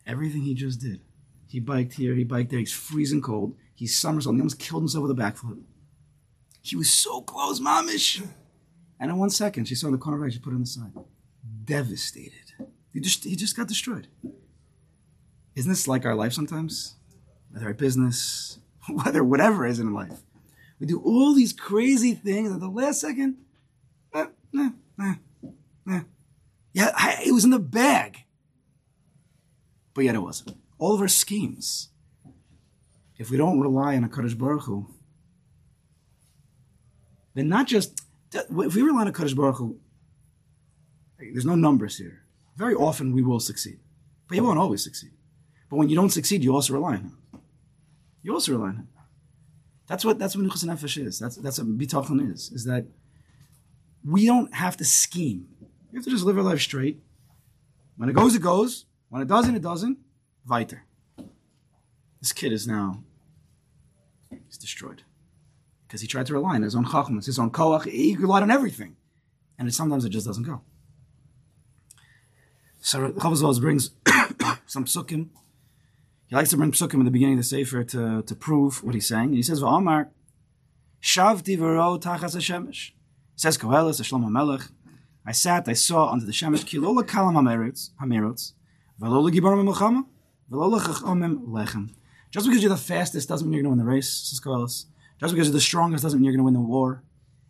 everything 0.06 0.42
he 0.42 0.54
just 0.54 0.82
did, 0.82 1.00
he 1.48 1.60
biked 1.60 1.94
here, 1.94 2.14
he 2.14 2.26
biked 2.26 2.52
there, 2.52 2.60
he's 2.60 2.74
freezing 2.74 3.22
cold, 3.22 3.56
he's 3.74 3.98
somersaulting, 3.98 4.38
he 4.38 4.42
almost 4.42 4.60
killed 4.60 4.84
himself 4.84 5.04
with 5.04 5.18
a 5.18 5.22
backflip. 5.22 5.62
He 6.62 6.76
was 6.76 6.90
so 6.90 7.22
close, 7.22 7.60
momish. 7.60 8.26
And 9.00 9.10
in 9.10 9.18
one 9.18 9.30
second, 9.30 9.66
she 9.66 9.76
saw 9.76 9.88
in 9.88 9.94
the 9.94 9.98
corner 9.98 10.20
right, 10.20 10.32
she 10.32 10.40
put 10.40 10.52
it 10.52 10.56
on 10.56 10.62
the 10.62 10.68
side. 10.68 10.92
Devastated. 11.64 12.34
He 12.94 13.00
just, 13.00 13.24
he 13.24 13.36
just 13.36 13.56
got 13.56 13.68
destroyed. 13.68 14.08
Isn't 15.56 15.72
this 15.72 15.88
like 15.88 16.06
our 16.06 16.16
life 16.16 16.34
sometimes? 16.34 16.96
Whether 17.50 17.68
our 17.68 17.74
business, 17.74 18.60
whether 18.90 19.24
whatever 19.24 19.66
is 19.66 19.80
in 19.80 19.94
life. 19.94 20.20
We 20.80 20.88
do 20.88 21.00
all 21.02 21.34
these 21.34 21.54
crazy 21.54 22.14
things 22.14 22.52
at 22.52 22.60
the 22.60 22.70
last 22.70 23.02
second. 23.02 23.38
eh, 24.14 24.28
eh, 24.58 24.70
eh, 25.02 25.14
eh. 25.90 26.02
Yeah, 26.74 26.92
I, 26.96 27.24
it 27.26 27.32
was 27.34 27.44
in 27.44 27.50
the 27.52 27.60
bag. 27.60 28.20
But 29.94 30.06
yet 30.06 30.16
it 30.16 30.20
wasn't. 30.20 30.56
All 30.78 30.96
of 30.96 31.02
our 31.02 31.08
schemes. 31.08 31.90
If 33.18 33.30
we 33.30 33.36
don't 33.38 33.60
rely 33.60 33.98
on 33.98 34.06
a 34.06 34.10
Kaddish 34.10 34.36
Baruch 34.36 34.64
Hu, 34.64 34.88
then 37.34 37.50
not 37.50 37.68
just, 37.68 38.02
if 38.34 38.76
we 38.76 38.82
rely 38.82 39.02
on 39.02 39.08
a 39.08 39.12
Kaddish 39.12 39.34
Baruch 39.34 39.58
Hu, 39.58 39.78
there's 41.18 41.46
no 41.46 41.56
numbers 41.56 41.98
here. 41.98 42.24
Very 42.56 42.76
often 42.76 43.12
we 43.12 43.22
will 43.22 43.42
succeed. 43.42 43.80
But 44.30 44.38
you 44.38 44.44
won't 44.44 44.60
always 44.60 44.84
succeed. 44.84 45.12
But 45.70 45.76
when 45.78 45.90
you 45.90 45.96
don't 45.98 46.12
succeed, 46.12 46.44
you 46.44 46.54
also 46.54 46.74
rely 46.74 46.94
on 46.96 47.02
him. 47.02 47.18
You 48.24 48.34
also 48.34 48.54
rely 48.54 48.70
on 48.70 48.76
him. 48.78 48.88
That's 49.90 50.06
what 50.06 50.20
that's 50.20 50.36
what 50.36 50.46
Menuchas 50.46 50.64
Nefesh 50.64 51.04
is. 51.04 51.18
That's 51.18 51.36
that's 51.38 51.58
what 51.58 51.78
Bitachon 51.78 52.32
is. 52.32 52.52
Is 52.52 52.64
that 52.66 52.86
we 54.06 54.28
don't 54.28 54.54
have 54.54 54.78
to 54.78 54.86
scheme. 54.86 55.48
We 55.92 55.98
have 55.98 56.06
to 56.06 56.12
just 56.12 56.24
live 56.24 56.38
our 56.38 56.44
life 56.44 56.62
straight. 56.62 57.02
When 57.98 58.08
it 58.08 58.14
goes, 58.14 58.36
it 58.36 58.44
goes. 58.44 58.86
When 59.10 59.24
it 59.24 59.28
doesn't, 59.28 59.56
it 59.56 59.64
doesn't. 59.64 59.98
Weiter. 60.48 60.86
This 62.22 62.32
kid 62.32 62.54
is 62.54 62.68
now 62.68 63.04
he's 64.30 64.60
destroyed 64.60 65.02
because 65.88 66.02
he 66.02 66.08
tried 66.08 66.28
to 66.28 66.34
rely 66.34 66.56
on 66.56 66.62
his 66.62 66.76
own 66.76 66.86
chachmas, 66.86 67.26
his 67.26 67.40
own 67.40 67.50
koach. 67.50 67.90
He 67.90 68.16
relied 68.16 68.44
on 68.44 68.52
everything, 68.52 68.96
and 69.58 69.68
it, 69.68 69.74
sometimes 69.74 70.06
it 70.06 70.10
just 70.10 70.28
doesn't 70.28 70.44
go. 70.44 70.62
So 72.80 73.12
Chavaz 73.12 73.60
brings 73.60 73.90
some 74.68 74.86
psukim. 74.86 75.30
He 76.30 76.36
likes 76.36 76.52
to 76.52 76.58
bring 76.58 76.72
psukim 76.72 76.96
in 76.96 77.06
the 77.06 77.12
beginning 77.12 77.36
of 77.36 77.40
the 77.40 77.44
sefer 77.44 77.84
to, 77.84 78.22
to 78.22 78.36
prove 78.36 78.84
what 78.84 78.94
he's 78.94 79.08
saying. 79.08 79.30
And 79.30 79.36
he 79.36 79.42
says, 79.42 79.62
"V'amar 79.62 80.10
shavti 81.02 81.58
v'ro 81.58 82.00
tachas 82.00 82.36
hashemesh." 82.36 82.92
Says 83.36 83.58
Koheles, 83.58 84.00
Shlomo 84.02 84.30
Melech. 84.30 84.70
I 85.26 85.32
sat, 85.32 85.68
I 85.68 85.74
saw 85.74 86.12
under 86.12 86.26
the 86.26 86.32
shemesh 86.32 86.66
kilola 86.66 87.04
kalam 87.04 87.34
hamerots, 87.34 87.90
hamerots, 88.02 88.54
v'lola 89.02 89.32
gibarim 89.32 89.68
milchama, 89.68 90.06
v'lola 90.52 90.80
chachomim 90.80 91.48
lechem. 91.48 91.96
Just 92.32 92.46
because 92.48 92.62
you're 92.62 92.70
the 92.70 92.78
fastest 92.78 93.28
doesn't 93.28 93.48
mean 93.48 93.56
you're 93.56 93.64
going 93.64 93.76
to 93.76 93.84
win 93.84 93.86
the 93.86 93.92
race, 93.92 94.10
says 94.10 94.40
Koheles. 94.40 94.86
Just 95.20 95.34
because 95.34 95.48
you're 95.48 95.54
the 95.54 95.60
strongest 95.60 96.04
doesn't 96.04 96.20
mean 96.20 96.26
you're 96.26 96.34
going 96.34 96.42
to 96.42 96.46
win 96.46 96.54
the 96.54 96.60
war. 96.60 97.04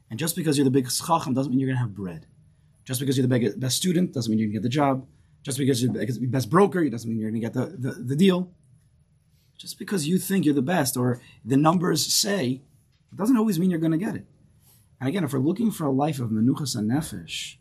And 0.09 0.17
just 0.17 0.37
because 0.37 0.57
you're 0.57 0.63
the 0.63 0.71
biggest 0.71 1.05
chacham 1.05 1.33
doesn't 1.33 1.51
mean 1.51 1.59
you're 1.59 1.67
going 1.67 1.77
to 1.77 1.81
have 1.81 1.93
bread. 1.93 2.27
Just 2.85 3.01
because 3.01 3.17
you're 3.17 3.27
the 3.27 3.53
best 3.57 3.75
student 3.75 4.13
doesn't 4.13 4.31
mean 4.31 4.39
you're 4.39 4.47
going 4.47 4.53
to 4.53 4.59
get 4.59 4.63
the 4.63 4.69
job. 4.69 5.05
Just 5.43 5.57
because 5.57 5.83
you're 5.83 5.91
the 5.91 6.27
best 6.27 6.49
broker 6.49 6.89
doesn't 6.89 7.09
mean 7.09 7.19
you're 7.19 7.29
going 7.29 7.41
to 7.41 7.47
get 7.47 7.53
the, 7.53 7.65
the, 7.77 7.91
the 8.03 8.15
deal. 8.15 8.51
Just 9.59 9.77
because 9.77 10.07
you 10.07 10.17
think 10.17 10.45
you're 10.45 10.53
the 10.53 10.61
best 10.61 10.95
or 10.95 11.21
the 11.43 11.57
numbers 11.57 12.11
say, 12.11 12.61
it 13.11 13.17
doesn't 13.17 13.37
always 13.37 13.59
mean 13.59 13.69
you're 13.69 13.79
going 13.79 13.91
to 13.91 13.97
get 13.97 14.15
it. 14.15 14.25
And 14.99 15.09
again, 15.09 15.25
if 15.25 15.33
we're 15.33 15.39
looking 15.39 15.69
for 15.69 15.85
a 15.85 15.91
life 15.91 16.19
of 16.19 16.29
menuchas 16.29 16.77
and 16.77 16.89
nefesh, 16.89 17.57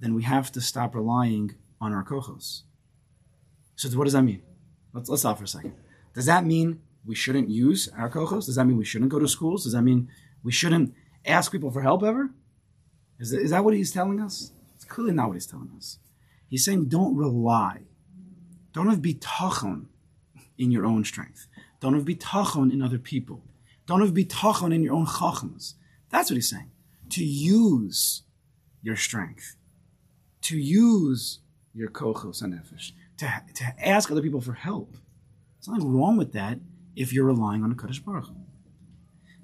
then 0.00 0.14
we 0.14 0.22
have 0.22 0.50
to 0.52 0.60
stop 0.62 0.94
relying 0.94 1.56
on 1.78 1.92
our 1.92 2.02
kochos. 2.02 2.62
So 3.76 3.90
what 3.98 4.04
does 4.04 4.14
that 4.14 4.22
mean? 4.22 4.42
Let's, 4.94 5.10
let's 5.10 5.22
stop 5.22 5.36
for 5.36 5.44
a 5.44 5.48
second. 5.48 5.74
Does 6.14 6.24
that 6.24 6.46
mean 6.46 6.80
we 7.04 7.14
shouldn't 7.14 7.50
use 7.50 7.90
our 7.96 8.10
kochos? 8.10 8.46
Does 8.46 8.56
that 8.56 8.64
mean 8.64 8.78
we 8.78 8.84
shouldn't 8.84 9.10
go 9.10 9.18
to 9.18 9.28
schools? 9.28 9.64
Does 9.64 9.74
that 9.74 9.82
mean 9.82 10.08
we 10.42 10.52
shouldn't 10.52 10.94
ask 11.26 11.52
people 11.52 11.70
for 11.70 11.82
help 11.82 12.02
ever? 12.02 12.30
Is 13.18 13.30
that, 13.30 13.42
is 13.42 13.50
that 13.50 13.62
what 13.62 13.74
he's 13.74 13.92
telling 13.92 14.20
us? 14.20 14.52
It's 14.74 14.86
clearly 14.86 15.12
not 15.12 15.28
what 15.28 15.34
he's 15.34 15.46
telling 15.46 15.70
us. 15.76 15.98
He's 16.48 16.64
saying 16.64 16.86
don't 16.86 17.14
rely. 17.14 17.82
Don't 18.72 18.88
have 18.88 19.00
bitachon 19.00 19.86
in 20.60 20.70
your 20.70 20.84
own 20.84 21.04
strength. 21.04 21.46
Don't 21.80 21.94
have 21.94 22.04
bitachon 22.04 22.72
in 22.72 22.82
other 22.82 22.98
people. 22.98 23.42
Don't 23.86 24.02
have 24.02 24.12
bitachon 24.12 24.74
in 24.74 24.82
your 24.82 24.94
own 24.94 25.06
chachmas. 25.06 25.74
That's 26.10 26.30
what 26.30 26.36
he's 26.36 26.50
saying. 26.50 26.70
To 27.10 27.24
use 27.24 28.22
your 28.82 28.96
strength. 28.96 29.56
To 30.42 30.58
use 30.58 31.38
your 31.74 31.88
kochos 31.88 32.42
and 32.42 32.54
nefesh. 32.54 32.92
To, 33.18 33.42
to 33.54 33.64
ask 33.88 34.10
other 34.10 34.22
people 34.22 34.40
for 34.40 34.52
help. 34.52 34.92
There's 35.58 35.68
nothing 35.68 35.96
wrong 35.96 36.16
with 36.16 36.32
that 36.32 36.58
if 36.94 37.12
you're 37.12 37.26
relying 37.26 37.64
on 37.64 37.72
a 37.72 37.74
Kaddish 37.74 38.00
Baruch. 38.00 38.28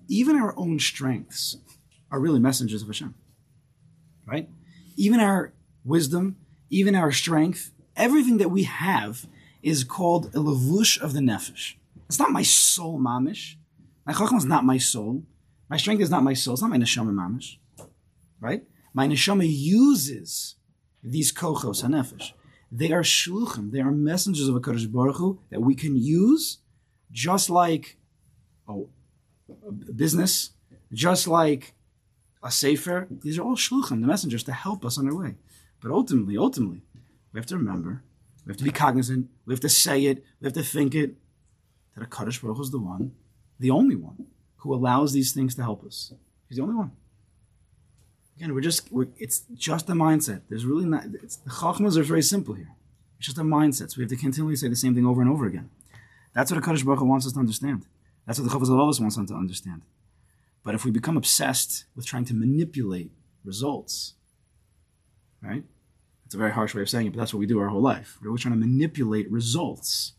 Even 0.08 0.36
our 0.36 0.56
own 0.58 0.78
strengths 0.78 1.56
are 2.10 2.20
really 2.20 2.38
messengers 2.38 2.82
of 2.82 2.88
Hashem. 2.88 3.14
Right? 4.26 4.48
Even 4.96 5.20
our 5.20 5.52
wisdom, 5.84 6.36
even 6.70 6.94
our 6.94 7.12
strength, 7.12 7.72
everything 7.96 8.38
that 8.38 8.50
we 8.50 8.64
have 8.64 9.26
is 9.66 9.82
called 9.82 10.26
a 10.26 10.38
levush 10.38 10.96
of 11.00 11.12
the 11.12 11.18
nefesh. 11.18 11.74
It's 12.08 12.20
not 12.20 12.30
my 12.30 12.42
soul 12.42 13.00
mamish. 13.00 13.56
My 14.06 14.12
chachma 14.12 14.38
is 14.38 14.44
not 14.44 14.64
my 14.64 14.78
soul. 14.78 15.24
My 15.68 15.76
strength 15.76 16.00
is 16.02 16.10
not 16.10 16.22
my 16.22 16.34
soul. 16.34 16.54
It's 16.54 16.62
not 16.62 16.70
my 16.70 16.78
neshama 16.78 17.12
mamish. 17.12 17.56
Right? 18.40 18.62
My 18.94 19.08
neshama 19.08 19.44
uses 19.48 20.54
these 21.02 21.32
kochos 21.32 21.82
hanefesh. 21.82 22.30
They 22.70 22.92
are 22.92 23.02
shluchim. 23.02 23.72
They 23.72 23.80
are 23.80 23.90
messengers 23.90 24.46
of 24.46 24.54
a 24.54 24.60
Kaddish 24.60 24.86
Baruch 24.86 25.16
Hu 25.16 25.40
that 25.50 25.60
we 25.60 25.74
can 25.74 25.96
use 25.96 26.58
just 27.10 27.50
like 27.50 27.96
oh, 28.68 28.88
a 29.66 29.72
business, 29.72 30.50
just 30.92 31.26
like 31.26 31.74
a 32.40 32.52
sefer. 32.52 33.08
These 33.10 33.36
are 33.40 33.42
all 33.42 33.56
shluchim, 33.56 34.00
the 34.00 34.06
messengers, 34.06 34.44
to 34.44 34.52
help 34.52 34.84
us 34.84 34.96
on 34.96 35.08
our 35.08 35.16
way. 35.16 35.34
But 35.80 35.90
ultimately, 35.90 36.36
ultimately, 36.36 36.82
we 37.32 37.40
have 37.40 37.46
to 37.46 37.56
remember, 37.56 38.04
we 38.46 38.50
have 38.50 38.56
to 38.58 38.64
be 38.64 38.70
cognizant, 38.70 39.28
we 39.44 39.52
have 39.52 39.60
to 39.60 39.68
say 39.68 40.04
it, 40.04 40.24
we 40.40 40.46
have 40.46 40.54
to 40.54 40.62
think 40.62 40.94
it, 40.94 41.16
that 41.94 42.04
a 42.04 42.06
Kaddish 42.06 42.40
Baruch 42.40 42.60
is 42.60 42.70
the 42.70 42.78
one, 42.78 43.12
the 43.58 43.70
only 43.70 43.96
one, 43.96 44.26
who 44.58 44.72
allows 44.72 45.12
these 45.12 45.32
things 45.32 45.54
to 45.56 45.62
help 45.62 45.84
us. 45.84 46.12
He's 46.48 46.58
the 46.58 46.62
only 46.62 46.76
one. 46.76 46.92
Again, 48.36 48.54
we're 48.54 48.60
just, 48.60 48.92
we're, 48.92 49.08
it's 49.18 49.40
just 49.54 49.88
a 49.88 49.92
mindset. 49.92 50.42
There's 50.48 50.64
really 50.64 50.84
not, 50.84 51.06
it's, 51.22 51.36
the 51.36 51.50
chachmas 51.50 51.96
are 51.96 52.02
very 52.02 52.22
simple 52.22 52.54
here. 52.54 52.70
It's 53.18 53.26
just 53.26 53.38
a 53.38 53.42
mindset. 53.42 53.90
So 53.90 53.98
we 53.98 54.02
have 54.02 54.10
to 54.10 54.16
continually 54.16 54.56
say 54.56 54.68
the 54.68 54.76
same 54.76 54.94
thing 54.94 55.06
over 55.06 55.22
and 55.22 55.30
over 55.30 55.46
again. 55.46 55.70
That's 56.34 56.52
what 56.52 56.58
a 56.58 56.84
Baruch 56.84 57.00
wants 57.00 57.26
us 57.26 57.32
to 57.32 57.38
understand. 57.38 57.86
That's 58.26 58.38
what 58.38 58.48
the 58.48 58.54
Chovos 58.54 58.68
HaLevavos 58.68 59.00
wants 59.00 59.16
us 59.18 59.28
to 59.28 59.34
understand. 59.34 59.82
But 60.62 60.74
if 60.74 60.84
we 60.84 60.90
become 60.90 61.16
obsessed 61.16 61.86
with 61.94 62.04
trying 62.04 62.26
to 62.26 62.34
manipulate 62.34 63.10
results, 63.42 64.14
right? 65.40 65.64
It's 66.26 66.34
a 66.34 66.38
very 66.38 66.50
harsh 66.50 66.74
way 66.74 66.82
of 66.82 66.88
saying 66.88 67.06
it, 67.06 67.10
but 67.10 67.20
that's 67.20 67.32
what 67.32 67.38
we 67.38 67.46
do 67.46 67.60
our 67.60 67.68
whole 67.68 67.80
life. 67.80 68.18
We're 68.20 68.28
always 68.28 68.42
trying 68.42 68.54
to 68.54 68.60
manipulate 68.60 69.30
results, 69.30 70.14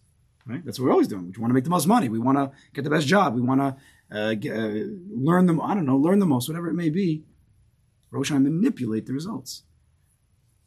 right? 0.45 0.63
That's 0.63 0.79
what 0.79 0.85
we're 0.85 0.93
always 0.93 1.09
doing. 1.09 1.33
We 1.35 1.41
want 1.41 1.51
to 1.51 1.53
make 1.53 1.65
the 1.65 1.69
most 1.69 1.85
money. 1.85 2.07
We 2.07 2.17
want 2.17 2.37
to 2.37 2.51
get 2.73 2.83
the 2.83 2.89
best 2.89 3.07
job. 3.07 3.35
We 3.35 3.41
want 3.41 3.59
to 3.59 4.17
uh, 4.17 4.33
get, 4.35 4.57
uh, 4.57 4.85
learn 5.09 5.47
them. 5.47 5.61
I 5.61 5.73
don't 5.73 5.85
know, 5.85 5.97
learn 5.97 6.19
the 6.19 6.25
most, 6.25 6.47
whatever 6.47 6.69
it 6.69 6.75
may 6.75 6.89
be. 6.89 7.25
We're 8.09 8.19
always 8.19 8.29
trying 8.29 8.45
to 8.45 8.49
manipulate 8.49 9.05
the 9.05 9.13
results. 9.13 9.63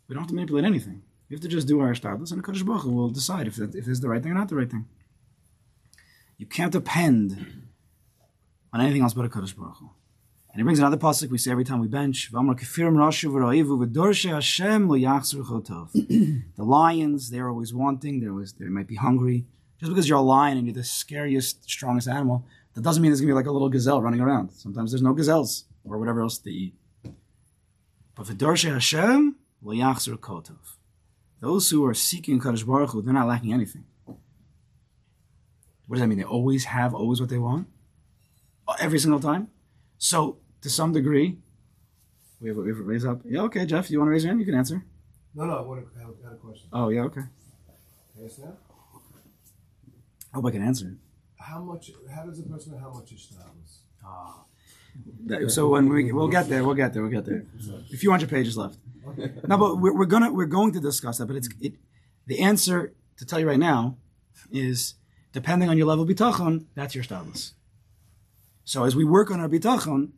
We 0.09 0.15
don't 0.15 0.23
have 0.23 0.29
to 0.29 0.35
manipulate 0.35 0.67
anything. 0.67 1.03
We 1.31 1.35
have 1.35 1.41
to 1.43 1.49
just 1.49 1.69
do 1.69 1.81
our 1.81 1.93
shtadlus, 1.95 2.33
and 2.33 2.41
the 2.41 2.43
Kaddish 2.43 2.65
Baruch 2.65 2.85
will 2.85 3.09
decide 3.09 3.47
if, 3.47 3.57
that, 3.57 3.75
if 3.75 3.89
it's 3.89 4.01
the 4.01 4.09
right 4.09 4.23
thing 4.23 4.33
or 4.33 4.35
not 4.35 4.49
the 4.49 4.57
right 4.57 4.71
thing. 4.71 4.87
You 6.37 6.47
can't 6.47 6.73
depend 6.73 7.69
on 8.73 8.81
anything 8.81 9.03
else 9.03 9.15
but 9.15 9.25
a 9.25 9.29
Baruch 9.29 9.77
Hu. 9.79 9.91
And 10.53 10.61
he 10.61 10.65
brings 10.65 10.81
another 10.81 10.97
pasuk 10.97 11.31
we 11.31 11.39
say 11.39 11.53
every 11.53 11.63
time 11.65 11.79
we 11.79 11.87
bench. 11.87 12.31
The 12.33 12.41
lions, 16.59 17.31
they're 17.31 17.49
always 17.49 17.73
wanting. 17.73 18.19
They're 18.21 18.31
always, 18.31 18.53
they 18.55 18.65
might 18.67 18.89
be 18.89 18.97
hungry. 18.97 19.47
Just 19.79 19.91
because 19.91 20.09
you're 20.09 20.19
a 20.19 20.23
lion 20.23 20.59
and 20.59 20.67
you're 20.67 20.75
the 20.75 20.83
scariest, 20.83 21.71
strongest 21.71 22.09
animal, 22.09 22.45
that 22.75 22.83
doesn't 22.83 23.01
mean 23.01 23.13
there's 23.13 23.21
gonna 23.21 23.31
be 23.31 23.35
like 23.35 23.47
a 23.47 23.53
little 23.53 23.69
gazelle 23.69 24.03
running 24.03 24.21
around. 24.21 24.51
Sometimes 24.51 24.91
there's 24.91 25.03
no 25.03 25.15
gazelles 25.15 25.67
or 25.85 25.99
whatever 25.99 26.21
else 26.21 26.39
they 26.39 26.51
eat. 26.51 26.75
But 28.15 28.27
v'dorshe 28.27 28.73
Hashem 28.73 29.37
lo 29.63 29.73
yachzor 29.73 30.19
kotov. 30.19 30.79
Those 31.41 31.71
who 31.71 31.87
are 31.87 31.95
seeking 31.95 32.41
Kaddish 32.41 32.65
Baruch 32.65 32.91
Hu, 32.91 33.03
they're 33.03 33.15
not 33.15 33.29
lacking 33.29 33.53
anything. 33.53 33.85
What 35.87 35.97
does 35.97 36.01
that 36.01 36.09
mean? 36.09 36.19
They 36.19 36.25
always 36.25 36.65
have 36.67 36.93
always 36.93 37.21
what 37.21 37.31
they 37.31 37.39
want? 37.39 37.69
Every 38.79 38.99
single 38.99 39.21
time? 39.21 39.49
So, 40.03 40.39
to 40.63 40.71
some 40.71 40.93
degree, 40.93 41.37
we 42.41 42.49
have, 42.49 42.57
we 42.57 42.71
have 42.71 42.79
a 42.79 42.83
raise 42.83 43.05
up. 43.05 43.21
Yeah, 43.25 43.43
okay, 43.43 43.67
Jeff, 43.67 43.91
you 43.91 43.99
want 43.99 44.09
to 44.09 44.13
raise 44.13 44.25
your 44.25 44.31
hand? 44.31 44.41
You 44.41 44.47
can 44.47 44.55
answer. 44.55 44.83
No, 45.35 45.45
no, 45.45 45.59
I 45.59 45.61
want 45.61 45.83
to, 45.85 45.89
I 45.99 46.01
have- 46.01 46.33
a 46.33 46.37
question. 46.37 46.69
Oh, 46.73 46.89
yeah, 46.89 47.03
okay. 47.03 47.21
Can 48.17 48.25
I? 48.45 48.49
I 50.33 50.37
hope 50.37 50.47
I 50.47 50.51
can 50.53 50.63
answer 50.63 50.87
it. 50.89 50.95
How 51.39 51.61
much, 51.61 51.91
how 52.15 52.25
does 52.25 52.39
a 52.39 52.45
person 52.45 52.73
know 52.73 52.79
how 52.79 52.93
much 52.95 53.13
is 53.13 53.21
shtadlus? 53.31 53.73
That- 55.27 55.51
So 55.51 55.69
when 55.69 55.91
we 55.91 56.11
we'll 56.13 56.29
get 56.29 56.49
there, 56.49 56.65
we'll 56.65 56.75
get 56.75 56.95
there, 56.95 57.03
we'll 57.03 57.11
get 57.11 57.27
there. 57.27 57.45
A 57.93 57.97
few 57.99 58.11
hundred 58.11 58.31
pages 58.31 58.57
left. 58.57 58.79
Okay. 59.07 59.33
No, 59.47 59.59
but 59.59 59.77
we're, 59.77 59.95
we're 59.95 60.07
gonna 60.15 60.33
we're 60.33 60.47
going 60.59 60.73
to 60.73 60.81
discuss 60.81 61.19
that. 61.19 61.27
But 61.27 61.37
it's 61.37 61.49
it. 61.61 61.75
The 62.27 62.41
answer 62.41 62.95
to 63.19 63.25
tell 63.27 63.39
you 63.39 63.47
right 63.49 63.59
now 63.59 63.97
is 64.51 64.95
depending 65.33 65.69
on 65.69 65.77
your 65.79 65.87
level 65.87 66.05
of 66.05 66.11
bitachon, 66.11 66.65
that's 66.75 66.95
your 66.95 67.05
shtadlus. 67.05 67.53
So 68.71 68.85
as 68.85 68.95
we 68.95 69.05
work 69.05 69.33
on 69.33 69.41
our 69.41 69.49
bitachon, 69.49 70.11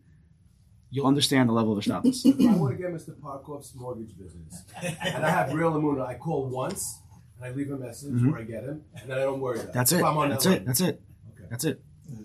you'll 0.90 1.06
understand 1.06 1.48
the 1.48 1.54
level 1.54 1.72
of 1.74 1.82
the 1.82 1.90
shtadlus. 1.90 2.26
I 2.50 2.54
want 2.54 2.76
to 2.76 2.82
get 2.82 2.92
Mr. 2.92 3.18
Parkov's 3.18 3.74
mortgage 3.74 4.14
business. 4.18 4.64
And 5.00 5.24
I 5.24 5.30
have 5.30 5.54
real 5.54 5.72
Amuna. 5.72 6.06
I 6.06 6.16
call 6.16 6.50
once, 6.50 7.00
and 7.36 7.46
I 7.46 7.56
leave 7.56 7.70
a 7.70 7.78
message 7.78 8.12
Mhm. 8.12 8.30
where 8.30 8.40
I 8.40 8.44
get 8.44 8.64
him, 8.64 8.82
and 9.00 9.08
then 9.10 9.16
I 9.16 9.22
don't 9.22 9.40
worry 9.40 9.60
about 9.60 9.68
it. 9.70 9.72
That's 9.72 9.92
it. 9.92 10.02
That's 10.02 10.44
that 10.44 10.52
it. 10.52 10.66
That's 10.66 10.80
it. 10.82 11.02
Okay. 11.32 11.46
That's 11.48 11.64
it. 11.64 11.82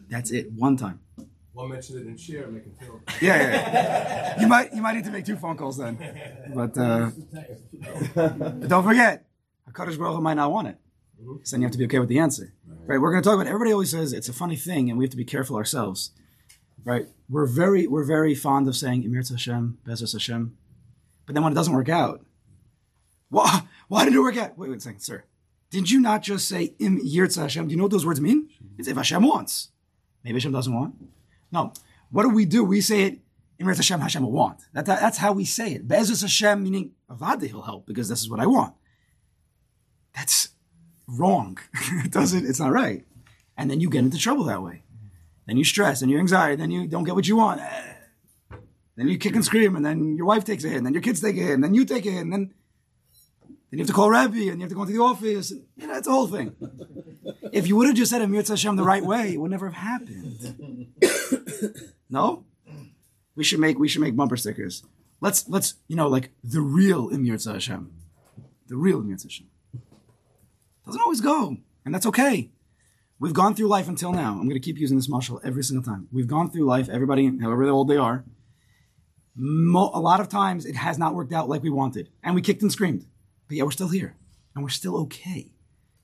That's 0.10 0.32
it. 0.32 0.52
One 0.52 0.76
time. 0.76 1.00
One 1.54 1.70
mention 1.70 1.98
it 1.98 2.06
and 2.08 2.20
share, 2.20 2.44
and 2.44 2.56
make 2.56 2.66
him 2.66 2.74
feel. 2.78 3.00
Yeah, 3.22 3.38
yeah, 3.38 3.52
yeah. 3.52 4.42
you 4.42 4.48
might 4.48 4.74
you 4.74 4.82
might 4.82 4.96
need 4.96 5.06
to 5.06 5.12
make 5.12 5.24
two 5.24 5.38
phone 5.38 5.56
calls 5.56 5.78
then. 5.78 5.94
But 6.54 6.78
uh, 6.78 7.12
but 8.16 8.68
don't 8.68 8.84
forget, 8.84 9.26
Hakadosh 9.72 9.98
Baruch 9.98 10.18
Hu 10.18 10.22
might 10.22 10.34
not 10.34 10.52
want 10.52 10.68
it. 10.68 10.78
So 11.44 11.52
then 11.56 11.62
you 11.62 11.68
have 11.68 11.72
to 11.72 11.78
be 11.78 11.86
okay 11.86 12.00
with 12.00 12.10
the 12.10 12.20
answer. 12.20 12.54
Right? 12.88 13.02
We're 13.02 13.12
going 13.12 13.22
to 13.22 13.28
talk 13.30 13.36
about. 13.36 13.48
Everybody 13.48 13.74
always 13.74 13.92
says 13.92 14.14
it's 14.14 14.30
a 14.30 14.34
funny 14.34 14.56
thing, 14.56 14.90
and 14.90 14.98
we 14.98 15.04
have 15.04 15.12
to 15.12 15.18
be 15.18 15.26
careful 15.26 15.58
ourselves. 15.58 16.12
Right? 16.86 17.08
We're 17.30 17.46
very 17.46 17.86
we're 17.86 18.06
very 18.06 18.34
fond 18.34 18.68
of 18.70 18.76
saying 18.78 19.04
Im 19.04 19.12
Yirtza 19.12 19.32
Hashem, 19.32 19.78
B'ezras 19.86 20.14
Hashem, 20.14 20.56
but 21.26 21.36
then 21.36 21.44
when 21.44 21.52
it 21.52 21.56
doesn't 21.56 21.74
work 21.74 21.90
out, 21.90 22.26
why 23.30 23.64
why 23.90 24.06
did 24.06 24.14
it 24.14 24.20
work 24.20 24.38
out? 24.38 24.58
Wait, 24.58 24.70
wait 24.70 24.78
a 24.78 24.82
second, 24.82 25.02
sir. 25.02 25.26
Did 25.70 25.92
you 25.92 26.00
not 26.00 26.22
just 26.24 26.48
say 26.48 26.76
Im 26.80 26.98
Yirtza 27.02 27.42
Hashem? 27.42 27.68
Do 27.68 27.72
you 27.72 27.78
know 27.78 27.84
what 27.84 27.92
those 27.92 28.06
words 28.06 28.22
mean? 28.22 28.48
It's 28.78 28.88
if 28.88 28.96
Hashem 28.96 29.22
wants. 29.22 29.72
Maybe 30.24 30.36
Hashem 30.36 30.54
doesn't 30.54 30.74
want. 30.74 30.96
No. 31.52 31.74
What 32.10 32.24
do 32.24 32.30
we 32.30 32.46
do? 32.46 32.64
We 32.64 32.80
say 32.80 33.02
it, 33.04 33.20
Im 33.60 33.68
Yirtza 33.68 33.78
Hashem, 33.78 34.00
Hashem 34.00 34.24
will 34.24 34.32
want. 34.32 34.62
That, 34.72 34.86
that- 34.86 35.02
that's 35.02 35.18
how 35.18 35.34
we 35.34 35.44
say 35.44 35.74
it. 35.74 35.88
Be'ezus 35.90 36.22
Hashem, 36.22 36.64
meaning, 36.64 36.92
Avada, 37.10 37.48
he'll 37.48 37.64
help, 37.64 37.86
because 37.86 38.08
this 38.08 38.22
is 38.22 38.30
what 38.30 38.40
I 38.40 38.46
want. 38.46 38.76
That's 40.16 40.50
wrong. 41.08 41.58
it 42.06 42.12
doesn't, 42.12 42.46
it's 42.46 42.60
not 42.60 42.72
right. 42.72 43.06
And 43.58 43.72
then 43.72 43.80
you 43.80 43.90
get 43.90 44.04
into 44.04 44.18
trouble 44.18 44.44
that 44.46 44.62
way. 44.62 44.84
Then 45.48 45.58
you 45.58 45.64
stress, 45.64 46.02
and 46.02 46.12
you 46.12 46.20
anxiety, 46.20 46.58
then 46.58 46.72
you 46.72 46.88
don't 46.88 47.06
get 47.06 47.16
what 47.16 47.28
you 47.28 47.38
want. 47.38 47.62
Then 48.98 49.08
you 49.08 49.18
kick 49.18 49.36
and 49.36 49.46
scream, 49.46 49.76
and 49.76 49.86
then 49.86 50.18
your 50.18 50.26
wife 50.26 50.44
takes 50.44 50.64
a 50.64 50.70
hit, 50.70 50.78
and 50.78 50.86
then 50.86 50.94
your 50.94 51.02
kids 51.02 51.22
take 51.22 51.38
a 51.38 51.40
hit, 51.40 51.54
and 51.54 51.64
then 51.64 51.74
you 51.74 51.86
take 51.86 52.06
a 52.06 52.12
hit, 52.12 52.22
and 52.22 52.34
then, 52.34 52.54
then 53.48 53.54
you 53.72 53.80
have 53.80 53.88
to 53.88 53.94
call 53.94 54.10
Rabbi, 54.10 54.50
and 54.50 54.58
you 54.58 54.62
have 54.62 54.70
to 54.70 54.76
go 54.76 54.82
into 54.82 54.94
the 54.94 55.02
office. 55.02 55.52
And, 55.52 55.66
you 55.78 55.88
know, 55.88 55.98
it's 55.98 56.08
a 56.08 56.12
whole 56.12 56.28
thing. 56.28 56.56
If 57.54 57.68
you 57.68 57.76
would 57.78 57.88
have 57.88 57.96
just 57.96 58.12
said 58.12 58.22
Im 58.22 58.32
Yirtza 58.32 58.50
Hashem 58.50 58.76
the 58.76 58.84
right 58.84 59.04
way, 59.04 59.34
it 59.34 59.38
would 59.38 59.52
never 59.52 59.70
have 59.70 59.82
happened. 59.82 60.94
No? 62.10 62.46
We 63.36 63.44
should 63.44 63.60
make 63.60 63.78
we 63.78 63.88
should 63.88 64.02
make 64.02 64.16
bumper 64.16 64.38
stickers. 64.38 64.84
Let's 65.20 65.48
let's 65.50 65.76
you 65.88 65.96
know 65.96 66.08
like 66.08 66.32
the 66.44 66.62
real 66.62 67.10
Im 67.12 67.26
Yirtza 67.26 67.54
Hashem. 67.54 67.92
The 68.68 68.78
real 68.78 69.00
Im 69.00 69.10
Yirtza 69.10 69.24
Hashem. 69.24 69.48
Doesn't 70.88 71.02
always 71.02 71.20
go, 71.20 71.58
and 71.84 71.94
that's 71.94 72.06
okay. 72.06 72.50
We've 73.20 73.34
gone 73.34 73.56
through 73.56 73.68
life 73.68 73.90
until 73.90 74.14
now. 74.14 74.32
I'm 74.32 74.48
going 74.48 74.52
to 74.52 74.60
keep 74.62 74.78
using 74.78 74.96
this 74.96 75.10
mashal 75.10 75.42
every 75.44 75.62
single 75.62 75.84
time. 75.84 76.08
We've 76.14 76.28
gone 76.28 76.50
through 76.50 76.64
life, 76.64 76.88
everybody, 76.88 77.38
however 77.42 77.68
old 77.68 77.90
they 77.90 77.98
are. 77.98 78.24
Mo- 79.36 79.92
a 79.94 80.00
lot 80.00 80.22
of 80.22 80.30
times 80.30 80.66
it 80.66 80.78
has 80.78 80.98
not 80.98 81.14
worked 81.14 81.34
out 81.34 81.50
like 81.50 81.62
we 81.62 81.70
wanted, 81.70 82.10
and 82.24 82.36
we 82.36 82.42
kicked 82.42 82.62
and 82.62 82.72
screamed. 82.72 83.06
But 83.50 83.58
yeah, 83.58 83.64
we're 83.64 83.72
still 83.72 83.90
here, 83.90 84.16
and 84.56 84.64
we're 84.64 84.70
still 84.70 84.96
okay. 85.02 85.52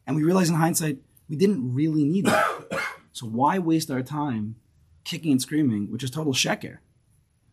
And 0.05 0.17
we 0.17 0.23
realize 0.23 0.49
in 0.49 0.55
hindsight 0.55 0.97
we 1.29 1.37
didn't 1.37 1.73
really 1.73 2.03
need 2.03 2.25
that. 2.25 2.45
So 3.15 3.27
why 3.27 3.59
waste 3.59 3.91
our 3.91 4.01
time 4.01 4.55
kicking 5.03 5.31
and 5.31 5.39
screaming, 5.39 5.91
which 5.91 6.03
is 6.03 6.09
total 6.09 6.33
sheker? 6.33 6.79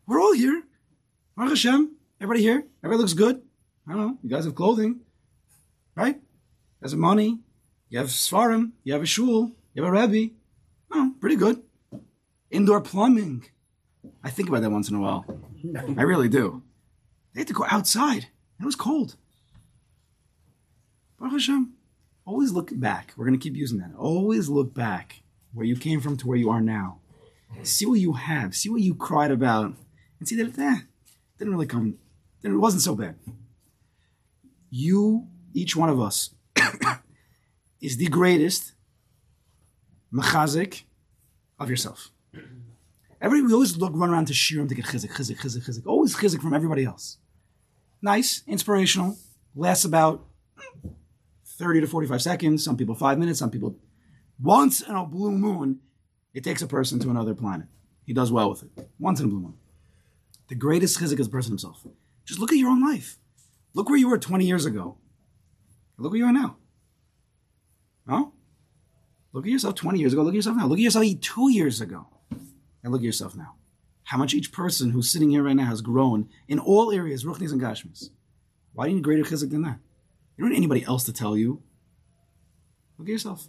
We're 0.07 0.19
all 0.19 0.33
here. 0.33 0.62
Baruch 1.37 1.51
Hashem. 1.51 1.97
Everybody 2.19 2.40
here. 2.40 2.64
Everybody 2.83 3.03
looks 3.03 3.12
good. 3.12 3.43
I 3.87 3.93
don't 3.93 4.01
know. 4.01 4.19
You 4.23 4.31
guys 4.31 4.47
have 4.47 4.55
clothing, 4.55 5.01
right? 5.95 6.19
Guys 6.83 6.95
money. 6.95 7.40
You 7.88 7.99
have 7.99 8.09
svarim. 8.09 8.73
You 8.85 8.93
have 8.95 9.03
a 9.03 9.07
shul. 9.07 9.53
You 9.75 9.85
have 9.85 9.93
a 9.93 10.07
rebbe. 10.07 10.35
Oh, 10.93 11.14
pretty 11.21 11.37
good. 11.37 11.62
Indoor 12.51 12.81
plumbing. 12.81 13.45
I 14.25 14.31
think 14.31 14.49
about 14.49 14.62
that 14.62 14.71
once 14.71 14.88
in 14.88 14.97
a 14.97 15.01
while. 15.01 15.25
I 15.77 16.03
really 16.03 16.29
do. 16.29 16.62
They 17.35 17.40
had 17.40 17.49
to 17.49 17.55
go 17.55 17.66
outside. 17.71 18.29
It 18.61 18.64
was 18.64 18.77
cold. 18.77 19.16
Baruch 21.19 21.33
Hashem. 21.33 21.75
Always 22.25 22.53
look 22.53 22.71
back. 22.73 23.12
We're 23.16 23.27
going 23.27 23.38
to 23.38 23.43
keep 23.43 23.57
using 23.57 23.79
that. 23.79 23.93
Always 23.97 24.49
look 24.49 24.75
back 24.75 25.23
where 25.53 25.66
you 25.66 25.77
came 25.77 26.01
from 26.01 26.16
to 26.19 26.27
where 26.27 26.38
you 26.38 26.51
are 26.51 26.61
now. 26.61 27.01
See 27.62 27.87
what 27.87 28.01
you 28.01 28.14
have. 28.14 28.55
See 28.55 28.69
what 28.69 28.81
you 28.81 28.95
cried 28.95 29.31
about. 29.31 29.75
And 30.19 30.29
see 30.29 30.37
that 30.37 30.49
it 30.49 30.59
eh, 30.59 30.81
didn't 31.38 31.53
really 31.53 31.66
come. 31.66 31.99
It 32.43 32.49
wasn't 32.51 32.83
so 32.83 32.95
bad. 32.95 33.16
You, 34.71 35.27
each 35.53 35.75
one 35.77 35.88
of 35.88 36.01
us, 36.01 36.31
is 37.81 37.96
the 37.96 38.09
greatest 38.09 38.73
machazik 40.12 40.83
of 41.59 41.70
yourself. 41.70 42.11
Everybody, 43.20 43.49
we 43.49 43.53
always 43.53 43.77
look, 43.77 43.92
run 43.94 44.11
around 44.11 44.27
to 44.27 44.33
shirim 44.33 44.68
to 44.68 44.75
get 44.75 44.87
chizik, 44.87 45.11
chizik, 45.11 45.38
chizik, 45.38 45.64
chizik. 45.66 45.87
Always 45.87 46.16
chizik 46.16 46.40
from 46.40 46.55
everybody 46.55 46.85
else. 46.85 47.18
Nice, 48.01 48.42
inspirational, 48.46 49.18
lasts 49.55 49.85
about 49.85 50.25
30 51.44 51.83
to 51.83 51.87
45 51.87 52.23
seconds, 52.23 52.64
some 52.64 52.77
people 52.77 52.94
five 52.94 53.18
minutes, 53.18 53.38
some 53.38 53.51
people 53.51 53.77
once 54.42 54.81
in 54.81 54.94
a 54.94 55.05
blue 55.05 55.33
moon, 55.33 55.81
it 56.33 56.42
takes 56.42 56.62
a 56.62 56.66
person 56.66 56.99
to 57.01 57.11
another 57.11 57.35
planet. 57.35 57.66
He 58.07 58.14
does 58.14 58.33
well 58.33 58.49
with 58.49 58.62
it. 58.62 58.88
Once 58.99 59.20
in 59.20 59.27
a 59.27 59.29
blue 59.29 59.40
moon. 59.40 59.55
The 60.49 60.55
greatest 60.55 60.99
chizik 60.99 61.20
is 61.20 61.27
the 61.27 61.33
person 61.33 61.53
himself. 61.53 61.87
Just 62.25 62.40
look 62.40 62.53
at 62.53 62.59
your 62.59 62.70
own 62.70 62.83
life. 62.83 63.18
Look 63.75 63.88
where 63.88 63.99
you 63.99 64.09
were 64.09 64.18
20 64.18 64.46
years 64.46 64.64
ago. 64.64 64.96
Look 66.01 66.13
where 66.13 66.19
you 66.19 66.27
are 66.27 66.33
now. 66.33 66.57
No? 68.07 68.33
Look 69.33 69.45
at 69.45 69.53
yourself 69.53 69.75
20 69.75 69.99
years 69.99 70.15
ago. 70.15 70.23
Look 70.23 70.33
at 70.33 70.37
yourself 70.37 70.57
now. 70.57 70.67
Look 70.67 70.79
at 70.79 70.83
yourself 70.83 71.05
two 71.21 71.53
years 71.53 71.81
ago. 71.81 72.07
And 72.83 72.91
look 72.91 73.03
at 73.03 73.05
yourself 73.05 73.37
now. 73.37 73.57
How 74.05 74.17
much 74.17 74.33
each 74.33 74.51
person 74.51 74.91
who's 74.91 75.11
sitting 75.11 75.31
here 75.31 75.43
right 75.43 75.55
now 75.55 75.67
has 75.67 75.83
grown 75.83 76.29
in 76.49 76.59
all 76.59 76.91
areas, 76.91 77.25
ruchnis 77.25 77.53
and 77.53 77.61
gashmis. 77.61 78.09
Why 78.73 78.87
do 78.87 78.91
you 78.91 78.97
need 78.97 79.05
greater 79.05 79.23
chizik 79.23 79.51
than 79.51 79.63
that? 79.63 79.79
You 80.37 80.45
don't 80.45 80.51
need 80.51 80.57
anybody 80.57 80.85
else 80.85 81.05
to 81.05 81.13
tell 81.13 81.37
you. 81.37 81.63
Look 82.97 83.09
at 83.09 83.13
yourself. 83.13 83.49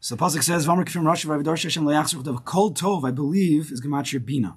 So 0.00 0.16
pasuk 0.16 0.42
says, 0.42 0.66
"V'amar 0.66 0.84
k'fim 0.84 1.04
Rashi 1.04 1.26
v'avidar 1.26 1.62
Hashem 1.62 1.84
le'yachzor 1.84 2.24
the 2.24 2.34
kol 2.38 2.74
tov." 2.74 3.06
I 3.06 3.12
believe 3.12 3.70
is 3.70 3.80
gematria 3.80 4.24
bina. 4.24 4.56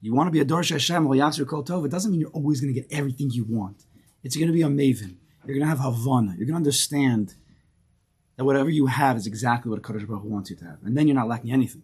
You 0.00 0.14
want 0.14 0.28
to 0.28 0.30
be 0.30 0.40
a 0.40 0.46
dorsh 0.46 0.70
Hashem 0.70 1.06
le'yachzor 1.06 1.46
kol 1.46 1.62
tov. 1.62 1.84
It 1.84 1.90
doesn't 1.90 2.10
mean 2.10 2.20
you're 2.20 2.30
always 2.30 2.62
going 2.62 2.72
to 2.72 2.80
get 2.80 2.90
everything 2.90 3.30
you 3.30 3.44
want. 3.44 3.84
It's 4.24 4.36
going 4.36 4.48
to 4.48 4.54
be 4.54 4.62
a 4.62 4.66
maven. 4.66 5.16
You're 5.44 5.56
going 5.56 5.60
to 5.60 5.66
have 5.66 5.80
havana. 5.80 6.34
You're 6.36 6.46
going 6.46 6.54
to 6.54 6.64
understand 6.64 7.34
that 8.36 8.44
whatever 8.44 8.70
you 8.70 8.86
have 8.86 9.16
is 9.16 9.26
exactly 9.26 9.70
what 9.70 9.82
Kadosh 9.82 10.06
Baruch 10.06 10.22
Hu 10.22 10.28
wants 10.28 10.50
you 10.50 10.56
to 10.56 10.64
have, 10.64 10.78
and 10.82 10.96
then 10.96 11.06
you're 11.06 11.14
not 11.14 11.28
lacking 11.28 11.52
anything. 11.52 11.82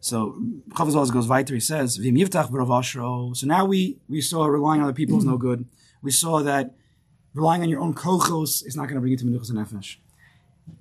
So 0.00 0.40
Chavaz 0.70 0.94
always 0.94 1.10
goes 1.10 1.26
weiter. 1.26 1.54
He 1.54 1.60
says, 1.60 1.98
"V'im 1.98 2.16
yiftach 2.16 2.50
b'rav 2.50 2.68
ashro." 2.68 3.36
So 3.36 3.46
now 3.46 3.64
we 3.64 3.98
we 4.08 4.20
saw 4.20 4.46
relying 4.46 4.80
on 4.80 4.84
other 4.84 4.94
people 4.94 5.18
is 5.18 5.24
no 5.24 5.36
good. 5.36 5.66
We 6.02 6.12
saw 6.12 6.40
that 6.42 6.76
relying 7.34 7.62
on 7.62 7.68
your 7.68 7.80
own 7.80 7.94
kochos 7.94 8.64
is 8.64 8.76
not 8.76 8.84
going 8.84 8.94
to 8.94 9.00
bring 9.00 9.10
you 9.10 9.18
to 9.18 9.24
menuchas 9.24 9.50
and 9.50 9.58
nefesh. 9.58 9.96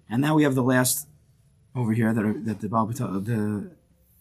And 0.10 0.22
now 0.22 0.36
we 0.36 0.44
have 0.44 0.54
the 0.54 0.64
last 0.64 1.08
over 1.76 1.94
here 1.94 2.14
that 2.14 2.46
that 2.46 2.60
the 2.62 2.70
Baal 2.70 2.86
the 2.86 3.72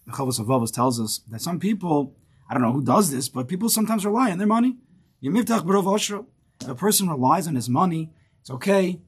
Chovos 0.08 0.40
HaLevavos 0.40 0.72
tells 0.72 0.98
us 0.98 1.20
that 1.30 1.42
some 1.42 1.58
people, 1.58 2.14
I 2.48 2.54
don't 2.54 2.62
know 2.62 2.72
who 2.72 2.82
does 2.82 3.10
this, 3.10 3.28
but 3.28 3.48
people 3.48 3.68
sometimes 3.68 4.06
rely 4.06 4.30
on 4.30 4.38
their 4.38 4.46
money. 4.46 4.76
B'rov 5.22 5.84
ashro. 5.84 6.26
If 6.60 6.68
a 6.68 6.74
person 6.74 7.08
relies 7.08 7.46
on 7.46 7.54
his 7.54 7.68
money, 7.68 8.10
it's 8.40 8.50
okay. 8.50 9.00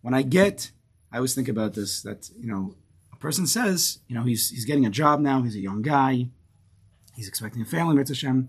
When 0.00 0.14
I 0.14 0.22
get, 0.22 0.70
I 1.12 1.16
always 1.16 1.34
think 1.34 1.48
about 1.48 1.74
this, 1.74 2.02
that, 2.02 2.30
you 2.38 2.48
know, 2.48 2.74
a 3.12 3.16
person 3.16 3.46
says, 3.46 3.98
you 4.08 4.14
know, 4.14 4.22
he's, 4.22 4.50
he's 4.50 4.64
getting 4.64 4.86
a 4.86 4.90
job 4.90 5.20
now, 5.20 5.42
he's 5.42 5.56
a 5.56 5.60
young 5.60 5.82
guy, 5.82 6.28
he's 7.14 7.28
expecting 7.28 7.62
a 7.62 7.64
family, 7.64 7.96
Mitzvah. 7.96 8.44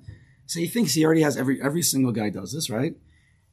So 0.46 0.60
he 0.60 0.68
thinks 0.68 0.94
he 0.94 1.04
already 1.06 1.22
has 1.22 1.36
every, 1.36 1.62
every 1.62 1.82
single 1.82 2.12
guy 2.12 2.30
does 2.30 2.54
this, 2.54 2.70
right? 2.70 2.96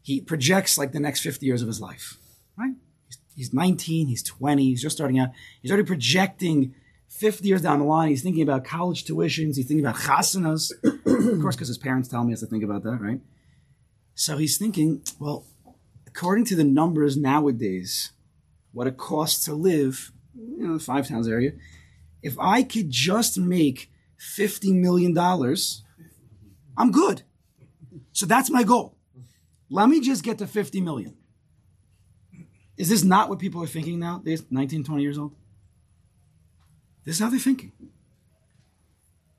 He 0.02 0.20
projects 0.20 0.78
like 0.78 0.92
the 0.92 1.00
next 1.00 1.20
50 1.20 1.44
years 1.44 1.62
of 1.62 1.68
his 1.68 1.80
life, 1.80 2.18
right? 2.56 2.74
He's, 3.06 3.18
he's 3.34 3.52
19, 3.52 4.08
he's 4.08 4.22
20, 4.22 4.64
he's 4.64 4.82
just 4.82 4.96
starting 4.96 5.18
out. 5.18 5.30
He's 5.62 5.70
already 5.70 5.86
projecting 5.86 6.74
50 7.08 7.48
years 7.48 7.62
down 7.62 7.78
the 7.78 7.84
line. 7.84 8.10
He's 8.10 8.22
thinking 8.22 8.42
about 8.42 8.64
college 8.64 9.04
tuitions, 9.04 9.56
he's 9.56 9.66
thinking 9.66 9.84
about 9.84 9.96
chasanas. 10.00 10.72
of 10.84 11.40
course, 11.40 11.56
because 11.56 11.68
his 11.68 11.78
parents 11.78 12.08
tell 12.08 12.22
me 12.22 12.28
he 12.28 12.32
has 12.32 12.40
to 12.40 12.46
think 12.46 12.62
about 12.62 12.82
that, 12.82 13.00
right? 13.00 13.20
So 14.18 14.38
he's 14.38 14.56
thinking, 14.56 15.02
well, 15.20 15.44
according 16.06 16.46
to 16.46 16.56
the 16.56 16.64
numbers 16.64 17.18
nowadays, 17.18 18.12
what 18.72 18.86
it 18.86 18.96
costs 18.96 19.44
to 19.44 19.54
live, 19.54 20.10
you 20.34 20.66
know, 20.66 20.78
the 20.78 20.82
five 20.82 21.06
towns 21.06 21.28
area, 21.28 21.52
if 22.22 22.38
I 22.40 22.62
could 22.62 22.90
just 22.90 23.36
make 23.38 23.90
$50 24.18 24.72
million, 24.74 25.16
I'm 26.78 26.90
good. 26.90 27.22
So 28.12 28.24
that's 28.24 28.50
my 28.50 28.62
goal. 28.62 28.96
Let 29.68 29.90
me 29.90 30.00
just 30.00 30.24
get 30.24 30.38
to 30.38 30.46
50 30.46 30.80
million. 30.80 31.14
Is 32.78 32.88
this 32.88 33.04
not 33.04 33.28
what 33.28 33.38
people 33.38 33.62
are 33.62 33.66
thinking 33.66 33.98
now? 33.98 34.22
They're 34.24 34.38
19, 34.50 34.82
20 34.82 35.02
years 35.02 35.18
old? 35.18 35.34
This 37.04 37.16
is 37.16 37.20
how 37.20 37.28
they're 37.28 37.38
thinking. 37.38 37.72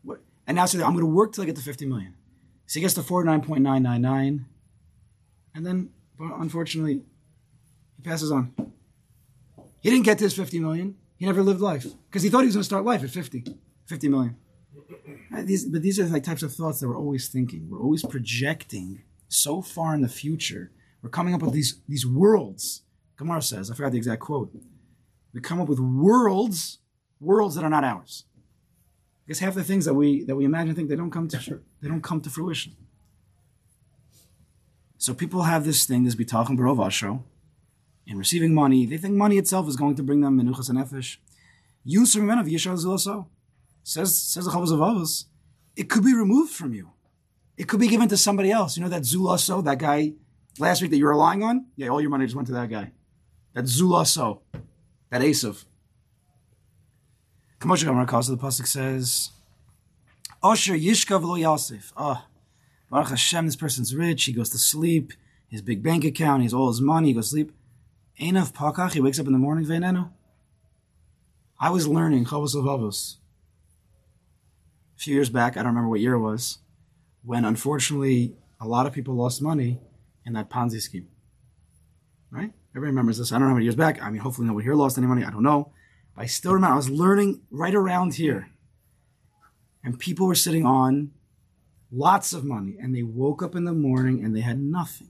What? 0.04 0.20
And 0.46 0.56
now 0.56 0.68
say, 0.68 0.84
I'm 0.84 0.94
going 0.94 1.00
to 1.00 1.08
work 1.08 1.34
till 1.34 1.42
I 1.42 1.48
get 1.48 1.56
to 1.56 1.64
50 1.64 1.88
million. 1.88 2.14
So 2.68 2.76
he 2.76 2.82
gets 2.82 2.94
to 2.94 3.02
49.999. 3.02 4.46
And 5.58 5.66
then, 5.66 5.90
unfortunately, 6.20 7.02
he 7.96 8.04
passes 8.04 8.32
on. 8.32 8.54
He 9.80 9.90
didn't 9.90 10.06
get 10.06 10.20
to 10.20 10.26
his 10.26 10.36
50 10.36 10.60
million. 10.60 10.96
He 11.18 11.26
never 11.26 11.42
lived 11.42 11.62
life 11.62 11.88
because 12.08 12.22
he 12.22 12.30
thought 12.30 12.42
he 12.42 12.46
was 12.46 12.54
going 12.54 12.62
to 12.62 12.66
start 12.66 12.86
life 12.86 13.04
at 13.04 13.10
50, 13.10 13.44
50 13.88 14.08
million. 14.08 14.38
Uh, 15.36 15.42
These, 15.42 15.66
but 15.66 15.82
these 15.82 16.00
are 16.00 16.06
like 16.06 16.24
types 16.24 16.44
of 16.44 16.54
thoughts 16.54 16.80
that 16.80 16.88
we're 16.88 16.98
always 16.98 17.28
thinking. 17.28 17.70
We're 17.72 17.82
always 17.82 18.06
projecting 18.06 19.02
so 19.30 19.64
far 19.64 19.96
in 19.96 20.02
the 20.02 20.08
future. 20.08 20.72
We're 21.02 21.10
coming 21.10 21.34
up 21.34 21.42
with 21.42 21.54
these 21.54 21.82
these 21.90 22.06
worlds. 22.06 22.84
Gemara 23.18 23.42
says, 23.42 23.72
I 23.72 23.74
forgot 23.74 23.94
the 23.94 23.98
exact 23.98 24.22
quote. 24.22 24.52
We 25.34 25.42
come 25.42 25.60
up 25.60 25.70
with 25.70 25.80
worlds, 25.80 26.78
worlds 27.20 27.56
that 27.56 27.64
are 27.64 27.70
not 27.70 27.84
ours. 27.84 28.26
Because 29.26 29.40
half 29.40 29.56
the 29.56 29.64
things 29.64 29.86
that 29.86 29.96
we 29.96 30.24
that 30.26 30.36
we 30.36 30.46
imagine 30.46 30.76
think 30.76 30.88
they 30.88 30.96
don't 30.96 31.10
come 31.10 31.28
to 31.30 31.62
they 31.82 31.88
don't 31.88 32.04
come 32.04 32.22
to 32.22 32.30
fruition. 32.30 32.76
So 34.98 35.14
people 35.14 35.44
have 35.44 35.64
this 35.66 35.86
thing, 35.86 36.04
this 36.04 36.16
bitachon 36.16 36.58
barovasho, 36.58 37.22
in 38.06 38.18
receiving 38.18 38.54
money. 38.54 38.86
They 38.86 38.98
think 38.98 39.16
money 39.16 39.38
itself 39.38 39.68
is 39.68 39.76
going 39.76 39.96
to 39.96 40.04
bring 40.04 40.22
them 40.22 40.40
menuchas 40.40 40.70
and 40.70 40.80
nefesh. 40.80 41.18
Yusuf 41.84 42.22
men 42.22 42.40
of 42.40 42.48
yishal 42.48 42.78
zilaso. 42.78 43.28
Says 43.84 44.18
says 44.18 44.46
the 44.46 44.52
Chovos 44.52 44.68
HaLevavos, 44.68 45.26
it 45.76 45.90
could 45.90 46.04
be 46.04 46.14
removed 46.14 46.52
from 46.52 46.74
you. 46.74 46.92
It 47.58 47.68
could 47.68 47.80
be 47.80 47.88
given 47.88 48.08
to 48.10 48.18
somebody 48.18 48.52
else. 48.52 48.76
You 48.76 48.84
know 48.84 48.90
that 48.90 49.04
zulaso, 49.04 49.64
that 49.64 49.80
guy 49.80 50.14
last 50.60 50.82
week 50.82 50.92
that 50.92 50.98
you 50.98 51.06
were 51.06 51.12
relying 51.12 51.44
on? 51.44 51.68
Yeah, 51.76 51.90
all 51.90 52.02
your 52.02 52.10
money 52.10 52.26
just 52.26 52.36
went 52.36 52.48
to 52.48 52.54
that 52.54 52.70
guy. 52.70 52.92
That 53.54 53.66
zulaso, 53.66 54.42
that 55.10 55.22
Asav. 55.22 55.66
Kamosha 57.60 57.86
Gamar 57.86 58.28
the 58.28 58.38
pasuk 58.38 58.68
says, 58.68 59.32
Osher 60.44 60.80
Yishkav 60.80 61.24
lo 61.24 61.36
Yosef. 61.36 61.92
Oh, 61.98 62.04
ah, 62.04 62.27
Baruch 62.90 63.10
Hashem, 63.10 63.46
this 63.46 63.56
person's 63.56 63.96
rich. 63.96 64.24
He 64.26 64.34
goes 64.34 64.50
to 64.50 64.58
sleep. 64.58 65.14
His 65.50 65.62
big 65.62 65.84
bank 65.84 66.04
account. 66.04 66.42
He 66.42 66.46
has 66.46 66.54
all 66.54 66.68
his 66.68 66.82
money. 66.82 67.10
He 67.10 67.14
goes 67.14 67.26
to 67.26 67.32
sleep. 67.32 67.52
Einav 68.20 68.54
Pakach. 68.54 68.94
He 68.94 69.02
wakes 69.02 69.20
up 69.20 69.28
in 69.28 69.34
the 69.34 69.40
morning. 69.40 69.66
Veinenu. 69.66 70.10
I 71.60 71.70
was 71.70 71.88
learning 71.88 72.26
Chovos 72.26 72.56
Levavos 72.56 73.18
a 74.98 75.00
few 75.00 75.14
years 75.14 75.30
back. 75.30 75.54
I 75.54 75.62
don't 75.62 75.68
remember 75.68 75.90
what 75.90 76.00
year 76.00 76.14
it 76.14 76.20
was, 76.20 76.60
when 77.24 77.46
unfortunately 77.46 78.36
a 78.60 78.68
lot 78.68 78.86
of 78.86 78.94
people 78.94 79.16
lost 79.16 79.42
money 79.42 79.80
in 80.26 80.34
that 80.34 80.50
Ponzi 80.50 80.82
scheme. 80.82 81.08
Right? 82.32 82.52
Everybody 82.72 82.92
remembers 82.92 83.18
this. 83.18 83.32
I 83.32 83.36
don't 83.36 83.44
know 83.44 83.50
how 83.50 83.54
many 83.56 83.66
years 83.66 83.76
back. 83.76 84.02
I 84.02 84.10
mean, 84.10 84.22
hopefully 84.22 84.48
nobody 84.48 84.66
here 84.66 84.76
lost 84.76 84.98
any 84.98 85.08
money. 85.08 85.24
I 85.24 85.30
don't 85.30 85.44
know. 85.44 85.72
But 86.16 86.24
I 86.24 86.26
still 86.26 86.54
remember 86.54 86.74
I 86.74 86.78
was 86.78 86.90
learning 86.90 87.42
right 87.50 87.74
around 87.74 88.16
here. 88.16 88.50
And 89.84 89.98
people 89.98 90.28
were 90.28 90.36
sitting 90.36 90.66
on 90.66 91.12
lots 91.92 92.34
of 92.34 92.44
money 92.44 92.78
and 92.80 92.96
they 92.96 93.04
woke 93.04 93.42
up 93.42 93.56
in 93.56 93.66
the 93.66 93.74
morning 93.74 94.24
and 94.24 94.36
they 94.36 94.42
had 94.42 94.60
nothing. 94.60 95.10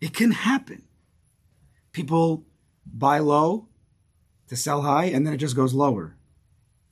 It 0.00 0.14
can 0.14 0.32
happen. 0.32 0.84
People 1.92 2.44
buy 2.86 3.18
low 3.18 3.68
to 4.48 4.56
sell 4.56 4.82
high 4.82 5.06
and 5.06 5.26
then 5.26 5.34
it 5.34 5.38
just 5.38 5.56
goes 5.56 5.74
lower. 5.74 6.16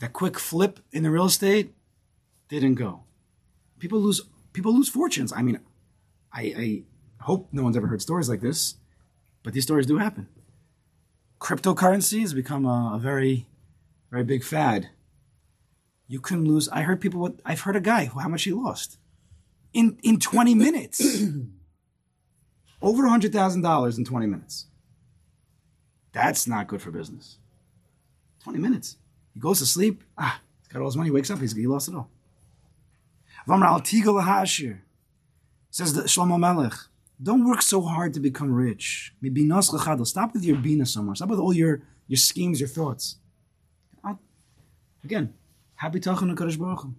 That 0.01 0.13
quick 0.13 0.39
flip 0.39 0.81
in 0.93 1.03
the 1.03 1.11
real 1.11 1.27
estate 1.27 1.75
didn't 2.49 2.75
go. 2.75 3.05
People 3.79 4.01
lose 4.01 4.23
people 4.53 4.75
lose 4.75 4.89
fortunes. 4.89 5.33
I 5.33 5.43
mean, 5.43 5.61
I, 6.33 6.43
I 6.43 6.83
hope 7.21 7.49
no 7.53 7.63
one's 7.63 7.77
ever 7.77 7.87
heard 7.87 8.03
stories 8.03 8.29
like 8.29 8.41
this, 8.41 8.77
but 9.43 9.53
these 9.53 9.65
stories 9.65 9.87
do 9.87 9.99
happen. 9.99 10.29
Cryptocurrency 11.41 12.21
has 12.21 12.35
become 12.35 12.65
a, 12.65 12.93
a 12.95 12.99
very, 12.99 13.47
very 14.11 14.25
big 14.25 14.43
fad. 14.43 14.91
You 16.09 16.21
can 16.21 16.45
lose. 16.45 16.69
I 16.71 16.83
heard 16.83 17.01
people. 17.01 17.21
What 17.21 17.41
I've 17.45 17.61
heard 17.61 17.77
a 17.77 17.81
guy 17.81 18.07
who 18.07 18.19
how 18.19 18.29
much 18.29 18.45
he 18.45 18.53
lost 18.53 18.99
in 19.73 19.99
in 20.03 20.19
twenty 20.19 20.55
minutes, 20.55 21.23
over 22.83 23.07
a 23.07 23.11
hundred 23.11 23.33
thousand 23.33 23.63
dollars 23.63 23.99
in 23.99 24.05
twenty 24.05 24.27
minutes. 24.27 24.67
That's 26.13 26.47
not 26.49 26.67
good 26.67 26.83
for 26.83 26.91
business. 26.91 27.39
Twenty 28.43 28.59
minutes. 28.59 28.97
He 29.35 29.41
goes 29.41 29.59
to 29.59 29.67
sleep. 29.67 30.03
Ah, 30.17 30.41
he's 30.61 30.69
got 30.69 30.81
all 30.81 30.89
his 30.89 30.97
money. 30.97 31.09
He 31.09 31.13
Wakes 31.13 31.31
up. 31.31 31.39
He's 31.39 31.55
he 31.55 31.67
lost 31.67 31.89
it 31.89 31.95
all. 31.95 32.11
Vamra 33.47 33.67
al 33.67 33.81
tigol 33.81 34.23
hashir 34.25 34.81
says 35.71 35.93
the 35.93 36.03
Shlomo 36.03 36.39
Melech. 36.39 36.75
Don't 37.23 37.45
work 37.45 37.63
so 37.63 37.83
hard 37.83 38.15
to 38.15 38.21
become 38.21 38.53
rich. 38.53 39.13
Stop 40.05 40.35
with 40.35 40.45
your 40.45 40.57
bina 40.57 40.87
somewhere. 40.87 41.17
Stop 41.17 41.31
with 41.31 41.41
all 41.41 41.53
your, 41.53 41.83
your 42.07 42.17
schemes, 42.17 42.61
your 42.61 42.69
thoughts. 42.69 43.17
I'll, 44.05 44.21
again, 45.03 45.35
happy 45.79 46.01
talking 46.01 46.29
to 46.29 46.35
Kadosh 46.35 46.59
Baruch 46.59 46.83
Hu. 46.83 46.95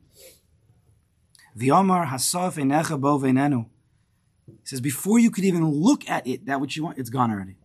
V'omar 1.58 2.08
hasaf 2.08 2.56
enecha 2.56 3.00
bo 3.00 3.20
v'enenu. 3.20 3.66
He 4.48 4.56
says, 4.64 4.82
before 4.82 5.20
you 5.20 5.30
could 5.30 5.44
even 5.44 5.66
look 5.70 6.10
at 6.10 6.26
it, 6.26 6.46
that 6.48 6.60
which 6.60 6.76
you 6.76 6.84
want, 6.84 6.98
it's 6.98 7.10
gone 7.10 7.32
already. 7.32 7.56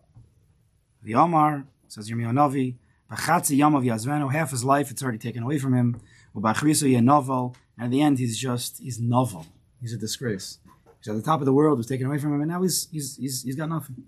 V'omar, 1.05 1.65
says 1.89 2.11
Yirmiyahu 2.11 2.33
Navi, 2.33 2.75
b'chatzi 3.11 3.57
yamav 3.57 3.85
yazvenu, 3.85 4.31
half 4.33 4.51
his 4.51 4.65
life, 4.65 4.91
it's 4.91 5.03
already 5.03 5.19
taken 5.19 5.43
away 5.43 5.59
from 5.59 5.75
him. 5.75 6.01
U'b'achrisu 6.37 6.91
ye 6.91 7.01
novel, 7.01 7.57
and 7.79 7.87
at 7.87 7.91
the 7.91 8.03
end, 8.03 8.19
he's 8.19 8.37
just, 8.37 8.79
he's 8.79 8.99
novel. 8.99 9.47
He's 9.81 9.93
a 9.93 9.99
disgrace. 9.99 10.59
He's 10.99 11.09
at 11.09 11.17
the 11.17 11.23
top 11.23 11.41
of 11.41 11.47
the 11.47 11.53
world, 11.53 11.79
was 11.79 11.87
taken 11.87 12.07
away 12.07 12.19
from 12.19 12.35
him, 12.35 12.41
and 12.41 12.51
now 12.51 12.63
he's 12.63 12.89
he's 12.91 13.17
he's, 13.17 13.43
he's 13.43 13.57
got 13.57 13.69
nothing. 13.69 14.05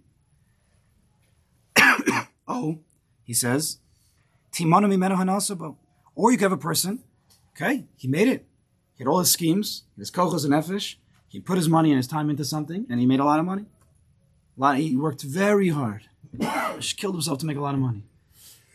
oh, 2.49 2.81
he 3.23 3.35
says, 3.35 3.79
Timonu 4.51 4.89
mimenu 4.93 5.17
hanasabo. 5.17 5.77
Or 6.17 6.33
you 6.33 6.39
could 6.39 6.45
have 6.45 6.53
a 6.53 6.57
person, 6.57 7.05
okay, 7.55 7.85
he 7.95 8.09
made 8.09 8.27
it. 8.27 8.47
He 8.95 9.05
had 9.05 9.09
all 9.09 9.21
his 9.21 9.31
schemes, 9.31 9.85
his 9.97 10.11
kochos 10.11 10.45
and 10.45 10.55
nefesh. 10.55 10.97
He 11.29 11.41
put 11.41 11.59
his 11.59 11.69
money 11.69 11.91
and 11.91 11.99
his 11.99 12.07
time 12.07 12.31
into 12.31 12.45
something, 12.45 12.87
and 12.89 12.99
he 12.99 13.07
made 13.07 13.21
a 13.21 13.25
lot 13.25 13.39
of 13.39 13.45
money. 13.45 13.67
A 14.57 14.61
lot. 14.61 14.79
He 14.79 14.97
worked 14.97 15.23
very 15.23 15.69
hard. 15.69 16.09
He 16.33 16.95
killed 16.97 17.15
himself 17.15 17.39
to 17.41 17.47
make 17.47 17.59
a 17.59 17.61
lot 17.61 17.75
of 17.75 17.81
money. 17.81 18.05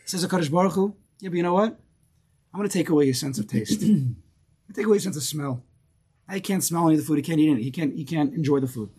Says 0.04 0.24
Hakadosh 0.24 0.50
Baruch 0.50 0.74
Hu, 0.74 0.94
yeah, 1.18 1.28
but 1.30 1.36
you 1.36 1.42
know 1.42 1.54
what? 1.54 1.80
I'm 2.52 2.58
going 2.58 2.68
to 2.68 2.72
take 2.72 2.88
away 2.88 3.06
your 3.06 3.14
sense 3.14 3.38
of 3.38 3.48
taste. 3.48 3.82
I 3.82 4.72
take 4.72 4.86
away 4.86 4.94
your 4.94 5.00
sense 5.00 5.16
of 5.16 5.24
smell. 5.24 5.64
He 6.32 6.40
can't 6.40 6.62
smell 6.62 6.86
any 6.86 6.94
of 6.94 7.00
the 7.00 7.06
food. 7.06 7.16
He 7.16 7.22
can't 7.22 7.40
eat 7.40 7.50
it. 7.50 7.62
He 7.62 7.70
can't. 7.72 7.94
He 7.94 8.04
can't 8.04 8.32
enjoy 8.32 8.60
the 8.60 8.68
food. 8.68 8.90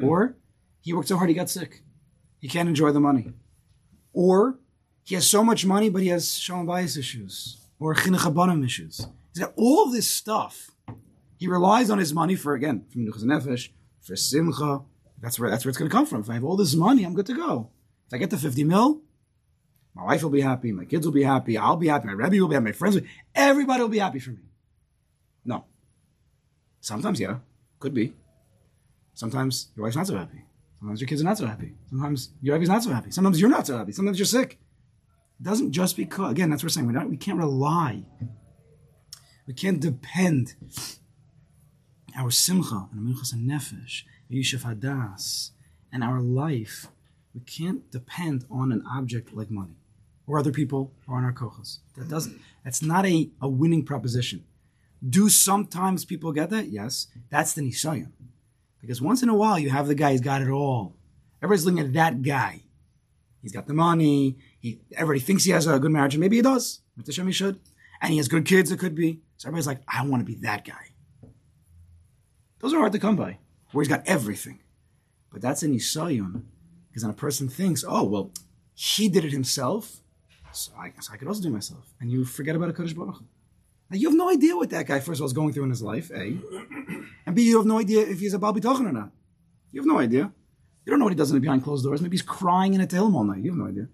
Or 0.00 0.36
he 0.80 0.92
worked 0.92 1.08
so 1.08 1.16
hard 1.16 1.28
he 1.28 1.34
got 1.34 1.50
sick. 1.50 1.82
He 2.38 2.48
can't 2.48 2.68
enjoy 2.68 2.92
the 2.92 3.00
money. 3.00 3.32
Or 4.12 4.58
he 5.02 5.16
has 5.16 5.26
so 5.26 5.42
much 5.42 5.66
money, 5.66 5.90
but 5.90 6.02
he 6.02 6.08
has 6.08 6.38
shalom 6.38 6.66
bayis 6.66 6.96
issues 6.96 7.58
or 7.78 7.94
chinuch 7.94 8.64
issues. 8.64 9.06
He's 9.32 9.44
got 9.44 9.52
all 9.56 9.90
this 9.90 10.08
stuff. 10.08 10.70
He 11.36 11.46
relies 11.46 11.90
on 11.90 11.98
his 11.98 12.12
money 12.12 12.34
for 12.34 12.54
again 12.54 12.84
for 12.90 12.98
menuchas 12.98 13.24
nefesh, 13.24 13.70
for 14.00 14.16
simcha. 14.16 14.82
That's 15.20 15.38
where 15.38 15.50
that's 15.50 15.64
where 15.64 15.70
it's 15.70 15.78
going 15.78 15.90
to 15.90 15.96
come 15.96 16.06
from. 16.06 16.20
If 16.20 16.30
I 16.30 16.34
have 16.34 16.44
all 16.44 16.56
this 16.56 16.74
money, 16.74 17.04
I'm 17.04 17.14
good 17.14 17.26
to 17.26 17.34
go. 17.34 17.70
If 18.06 18.14
I 18.14 18.18
get 18.18 18.30
the 18.30 18.36
50 18.36 18.64
mil, 18.64 19.02
my 19.94 20.04
wife 20.04 20.22
will 20.22 20.30
be 20.30 20.40
happy, 20.40 20.72
my 20.72 20.84
kids 20.84 21.06
will 21.06 21.12
be 21.12 21.24
happy, 21.24 21.58
I'll 21.58 21.76
be 21.76 21.88
happy, 21.88 22.06
my 22.06 22.12
rebbe 22.12 22.40
will 22.40 22.48
be 22.48 22.54
happy, 22.54 22.66
my 22.66 22.72
friends 22.72 22.94
will 22.94 23.02
be, 23.02 23.08
everybody 23.34 23.82
will 23.82 23.88
be 23.88 23.98
happy 23.98 24.18
for 24.18 24.30
me. 24.30 24.42
No. 25.44 25.64
Sometimes, 26.80 27.20
yeah, 27.20 27.38
could 27.80 27.94
be. 27.94 28.14
Sometimes 29.14 29.68
your 29.74 29.84
wife's 29.84 29.96
not 29.96 30.06
so 30.06 30.16
happy. 30.16 30.44
Sometimes 30.78 31.00
your 31.00 31.08
kids 31.08 31.20
are 31.20 31.24
not 31.24 31.38
so 31.38 31.46
happy. 31.46 31.74
Sometimes 31.90 32.30
your 32.40 32.56
wife's 32.56 32.68
not 32.68 32.82
so 32.84 32.90
happy. 32.90 33.10
Sometimes 33.10 33.40
you're 33.40 33.50
not 33.50 33.66
so 33.66 33.76
happy. 33.76 33.92
Sometimes 33.92 34.18
you're 34.18 34.26
sick. 34.26 34.58
It 35.40 35.44
doesn't 35.44 35.72
just 35.72 35.96
because, 35.96 36.30
again, 36.30 36.50
that's 36.50 36.62
what 36.62 36.66
we're 36.66 36.70
saying. 36.70 36.86
We're 36.86 36.92
not, 36.92 37.10
we 37.10 37.16
can't 37.16 37.38
rely. 37.38 38.04
We 39.46 39.54
can't 39.54 39.80
depend 39.80 40.54
our 42.16 42.30
simcha 42.30 42.88
and 42.92 43.00
menuchas 43.00 43.32
and 43.32 43.48
nefesh, 43.48 44.02
hadas, 44.30 45.50
and 45.92 46.02
our 46.02 46.20
life. 46.20 46.88
We 47.34 47.40
can't 47.40 47.90
depend 47.90 48.44
on 48.50 48.72
an 48.72 48.82
object 48.90 49.32
like 49.32 49.50
money 49.50 49.76
or 50.26 50.38
other 50.38 50.52
people 50.52 50.92
or 51.06 51.16
on 51.16 51.24
our 51.24 51.32
kochas. 51.32 51.78
That 51.96 52.08
doesn't. 52.08 52.40
That's 52.64 52.82
not 52.82 53.06
a, 53.06 53.30
a 53.40 53.48
winning 53.48 53.84
proposition. 53.84 54.44
Do 55.08 55.28
sometimes 55.28 56.04
people 56.04 56.32
get 56.32 56.50
that? 56.50 56.68
Yes. 56.68 57.06
That's 57.30 57.52
the 57.52 57.62
nisayon. 57.62 58.10
Because 58.80 59.00
once 59.00 59.22
in 59.22 59.28
a 59.28 59.34
while 59.34 59.58
you 59.58 59.70
have 59.70 59.86
the 59.86 59.94
guy 59.94 60.12
who's 60.12 60.20
got 60.20 60.42
it 60.42 60.50
all. 60.50 60.96
Everybody's 61.40 61.64
looking 61.64 61.80
at 61.80 61.92
that 61.92 62.22
guy. 62.22 62.62
He's 63.40 63.52
got 63.52 63.66
the 63.66 63.74
money. 63.74 64.36
He, 64.60 64.80
everybody 64.92 65.20
thinks 65.20 65.44
he 65.44 65.52
has 65.52 65.66
a 65.66 65.78
good 65.78 65.92
marriage, 65.92 66.14
and 66.14 66.20
maybe 66.20 66.36
he 66.36 66.42
does. 66.42 66.80
Mr. 66.98 67.12
Shem, 67.12 67.26
he 67.26 67.32
should. 67.32 67.60
And 68.00 68.12
he 68.12 68.16
has 68.18 68.28
good 68.28 68.44
kids, 68.44 68.70
it 68.70 68.78
could 68.78 68.94
be. 68.94 69.20
So 69.36 69.48
everybody's 69.48 69.66
like, 69.66 69.82
I 69.88 70.04
want 70.04 70.20
to 70.20 70.24
be 70.24 70.38
that 70.42 70.64
guy. 70.64 70.92
Those 72.60 72.74
are 72.74 72.78
hard 72.78 72.92
to 72.92 72.98
come 72.98 73.16
by, 73.16 73.38
where 73.72 73.82
he's 73.82 73.88
got 73.88 74.06
everything. 74.06 74.60
But 75.32 75.42
that's 75.42 75.62
an 75.62 75.74
isayon. 75.74 76.42
Because 76.88 77.02
then 77.02 77.10
a 77.10 77.14
person 77.14 77.48
thinks, 77.48 77.84
oh, 77.86 78.04
well, 78.04 78.32
he 78.74 79.08
did 79.08 79.24
it 79.24 79.32
himself, 79.32 80.00
so 80.52 80.72
I 80.78 80.88
guess 80.88 81.10
I 81.12 81.16
could 81.16 81.28
also 81.28 81.42
do 81.42 81.50
myself. 81.50 81.94
And 82.00 82.10
you 82.10 82.24
forget 82.24 82.56
about 82.56 82.70
a 82.70 82.72
Kadosh 82.72 82.96
Baruch. 82.96 83.22
Now, 83.90 83.96
you 83.96 84.08
have 84.08 84.16
no 84.16 84.28
idea 84.28 84.56
what 84.56 84.70
that 84.70 84.86
guy, 84.86 85.00
first 85.00 85.18
of 85.18 85.22
all, 85.22 85.26
is 85.26 85.32
going 85.32 85.52
through 85.52 85.64
in 85.64 85.70
his 85.70 85.82
life, 85.82 86.10
A. 86.10 86.38
And 87.26 87.36
B, 87.36 87.42
you 87.42 87.58
have 87.58 87.66
no 87.66 87.78
idea 87.78 88.00
if 88.00 88.20
he's 88.20 88.32
a 88.32 88.38
Baal 88.38 88.54
Bitachon 88.54 88.86
or 88.88 88.92
not. 88.92 89.10
You 89.70 89.80
have 89.80 89.86
no 89.86 89.98
idea. 89.98 90.32
You 90.84 90.90
don't 90.90 90.98
know 90.98 91.04
what 91.04 91.12
he 91.12 91.16
does 91.16 91.30
in 91.30 91.38
behind 91.40 91.62
closed 91.62 91.84
doors. 91.84 92.00
Maybe 92.00 92.16
he's 92.16 92.22
crying 92.22 92.72
in 92.72 92.80
a 92.80 92.86
Tehillim 92.86 93.14
all 93.14 93.24
night. 93.24 93.42
You 93.42 93.50
have 93.50 93.58
no 93.58 93.66
idea. 93.66 93.88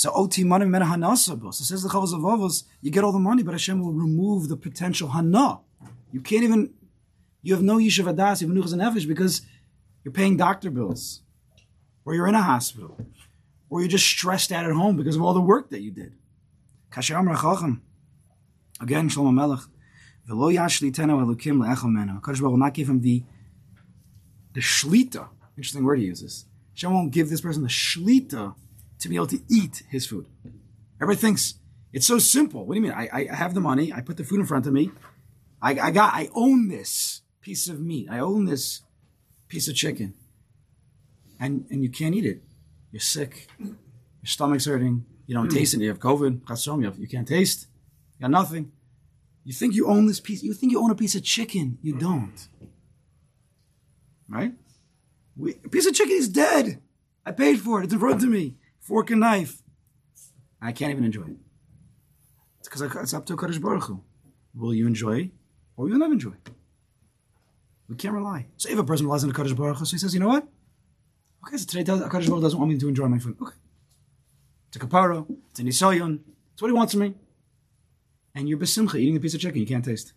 So 0.00 0.10
oti 0.14 0.44
money 0.44 0.64
mena 0.64 0.86
hanasabos. 0.86 1.56
So 1.56 1.64
says 1.64 1.82
the 1.82 1.90
Chovos 1.90 2.14
HaLevavos, 2.14 2.64
you 2.80 2.90
get 2.90 3.04
all 3.04 3.12
the 3.12 3.18
money, 3.18 3.42
but 3.42 3.52
Hashem 3.52 3.82
will 3.82 3.92
remove 3.92 4.48
the 4.48 4.56
potential 4.56 5.10
hana. 5.10 5.60
You 6.10 6.22
can't 6.22 6.42
even, 6.42 6.72
you 7.42 7.52
have 7.52 7.62
no 7.62 7.76
yishav 7.76 8.10
adas, 8.10 8.40
you 8.40 8.48
have 8.48 8.56
nuchas 8.56 8.72
and 8.72 8.80
nefesh 8.80 9.06
because 9.06 9.42
you're 10.02 10.14
paying 10.14 10.38
doctor 10.38 10.70
bills, 10.70 11.20
or 12.06 12.14
you're 12.14 12.26
in 12.28 12.34
a 12.34 12.40
hospital, 12.40 12.96
or 13.68 13.80
you're 13.80 13.90
just 13.90 14.06
stressed 14.06 14.50
out 14.52 14.64
at 14.64 14.72
home 14.72 14.96
because 14.96 15.16
of 15.16 15.22
all 15.22 15.34
the 15.34 15.40
work 15.42 15.68
that 15.68 15.82
you 15.82 15.90
did. 15.90 16.14
Kasher 16.90 17.20
Amar 17.20 17.36
Chacham. 17.36 17.82
Again, 18.80 19.10
Shlomo 19.10 19.34
Melech. 19.34 19.60
V'lo 20.26 20.50
yashlitenu 20.50 21.36
elukim 21.36 21.62
le'echel 21.62 21.94
Baruch 22.22 22.38
Hu 22.38 22.48
will 22.48 22.56
not 22.56 22.72
give 22.72 22.88
him 22.88 23.02
the 23.02 23.22
the 24.54 24.62
shlita. 24.62 25.28
Interesting 25.58 25.84
word 25.84 25.98
he 25.98 26.06
uses. 26.06 26.46
Hashem 26.72 26.90
won't 26.90 27.12
give 27.12 27.28
this 27.28 27.42
person 27.42 27.62
the 27.62 27.68
shlita 27.68 28.54
to 29.00 29.08
be 29.08 29.16
able 29.16 29.26
to 29.28 29.40
eat 29.48 29.82
his 29.88 30.06
food. 30.06 30.26
Everybody 31.00 31.20
thinks 31.20 31.54
it's 31.92 32.06
so 32.06 32.18
simple. 32.18 32.64
What 32.66 32.74
do 32.74 32.80
you 32.80 32.86
mean? 32.86 32.92
I, 32.92 33.26
I 33.30 33.34
have 33.34 33.54
the 33.54 33.60
money. 33.60 33.92
I 33.92 34.00
put 34.00 34.16
the 34.16 34.24
food 34.24 34.40
in 34.40 34.46
front 34.46 34.66
of 34.66 34.72
me. 34.72 34.92
I, 35.60 35.70
I 35.78 35.90
got. 35.90 36.14
I 36.14 36.28
own 36.34 36.68
this 36.68 37.22
piece 37.40 37.68
of 37.68 37.80
meat. 37.80 38.08
I 38.10 38.18
own 38.20 38.44
this 38.44 38.82
piece 39.48 39.68
of 39.68 39.74
chicken, 39.74 40.14
and 41.38 41.66
and 41.70 41.82
you 41.82 41.90
can't 41.90 42.14
eat 42.14 42.24
it. 42.24 42.42
You're 42.92 43.00
sick. 43.00 43.48
Your 43.58 43.76
stomach's 44.24 44.66
hurting. 44.66 45.04
You 45.26 45.34
don't 45.34 45.48
taste 45.48 45.74
it. 45.74 45.80
You 45.80 45.88
have 45.88 46.00
COVID. 46.00 46.40
Chasom, 46.42 46.98
you 46.98 47.08
can't 47.08 47.26
taste. 47.28 47.66
You 48.18 48.24
got 48.24 48.30
nothing. 48.30 48.72
You 49.44 49.52
think 49.52 49.74
you 49.74 49.86
own 49.86 50.06
this 50.06 50.20
piece. 50.20 50.42
You 50.42 50.52
think 50.52 50.72
you 50.72 50.82
own 50.82 50.90
a 50.90 50.94
piece 50.94 51.14
of 51.14 51.22
chicken. 51.22 51.78
You 51.82 51.96
don't. 51.96 52.48
Right? 54.28 54.52
We, 55.36 55.54
a 55.64 55.68
piece 55.68 55.86
of 55.86 55.94
chicken 55.94 56.16
is 56.16 56.28
dead. 56.28 56.82
I 57.24 57.32
paid 57.32 57.60
for 57.60 57.80
it. 57.80 57.84
It's 57.84 57.92
in 57.92 58.00
front 58.00 58.22
of 58.22 58.28
me. 58.28 58.56
Fork 58.80 59.10
and 59.10 59.20
knife. 59.20 59.62
I 60.60 60.72
can't 60.72 60.90
even 60.90 61.04
enjoy 61.04 61.22
it. 61.22 61.36
It's 62.58 62.68
because 62.68 62.82
it's 62.82 63.14
up 63.14 63.26
to 63.26 63.36
Kadosh 63.36 63.60
Baruch 63.60 63.84
Hu. 63.84 64.02
Will 64.54 64.74
you 64.74 64.86
enjoy 64.86 65.30
or 65.76 65.84
will 65.84 65.92
you 65.92 65.98
not 65.98 66.10
enjoy? 66.10 66.32
We 67.88 67.96
can't 67.96 68.14
rely. 68.14 68.46
So 68.56 68.68
if 68.68 68.78
a 68.78 68.84
person 68.84 69.06
relies 69.06 69.22
on 69.22 69.30
the 69.30 69.34
Kadosh 69.34 69.56
Baruch 69.56 69.78
Hu, 69.78 69.84
so 69.84 69.92
he 69.92 69.98
says, 69.98 70.12
you 70.14 70.20
know 70.20 70.28
what? 70.28 70.46
Okay, 71.46 71.56
so 71.56 71.66
today 71.66 71.84
Kadosh 71.84 72.10
Baruch 72.10 72.24
Hu 72.26 72.40
doesn't 72.40 72.58
want 72.58 72.70
me 72.72 72.78
to 72.78 72.88
enjoy 72.88 73.06
my 73.06 73.18
food. 73.18 73.36
Okay. 73.40 73.56
It's 74.68 74.76
a 74.76 74.80
kapara. 74.80 75.26
It's 75.50 75.60
a 75.60 75.62
nisayon. 75.62 76.20
It's 76.52 76.62
what 76.62 76.68
he 76.68 76.74
wants 76.74 76.92
from 76.92 77.00
me. 77.02 77.14
And 78.34 78.48
you're 78.48 78.58
besimcha 78.58 78.96
eating 78.96 79.16
a 79.16 79.20
piece 79.20 79.34
of 79.34 79.40
chicken 79.40 79.60
you 79.60 79.66
can't 79.66 79.84
taste. 79.84 80.12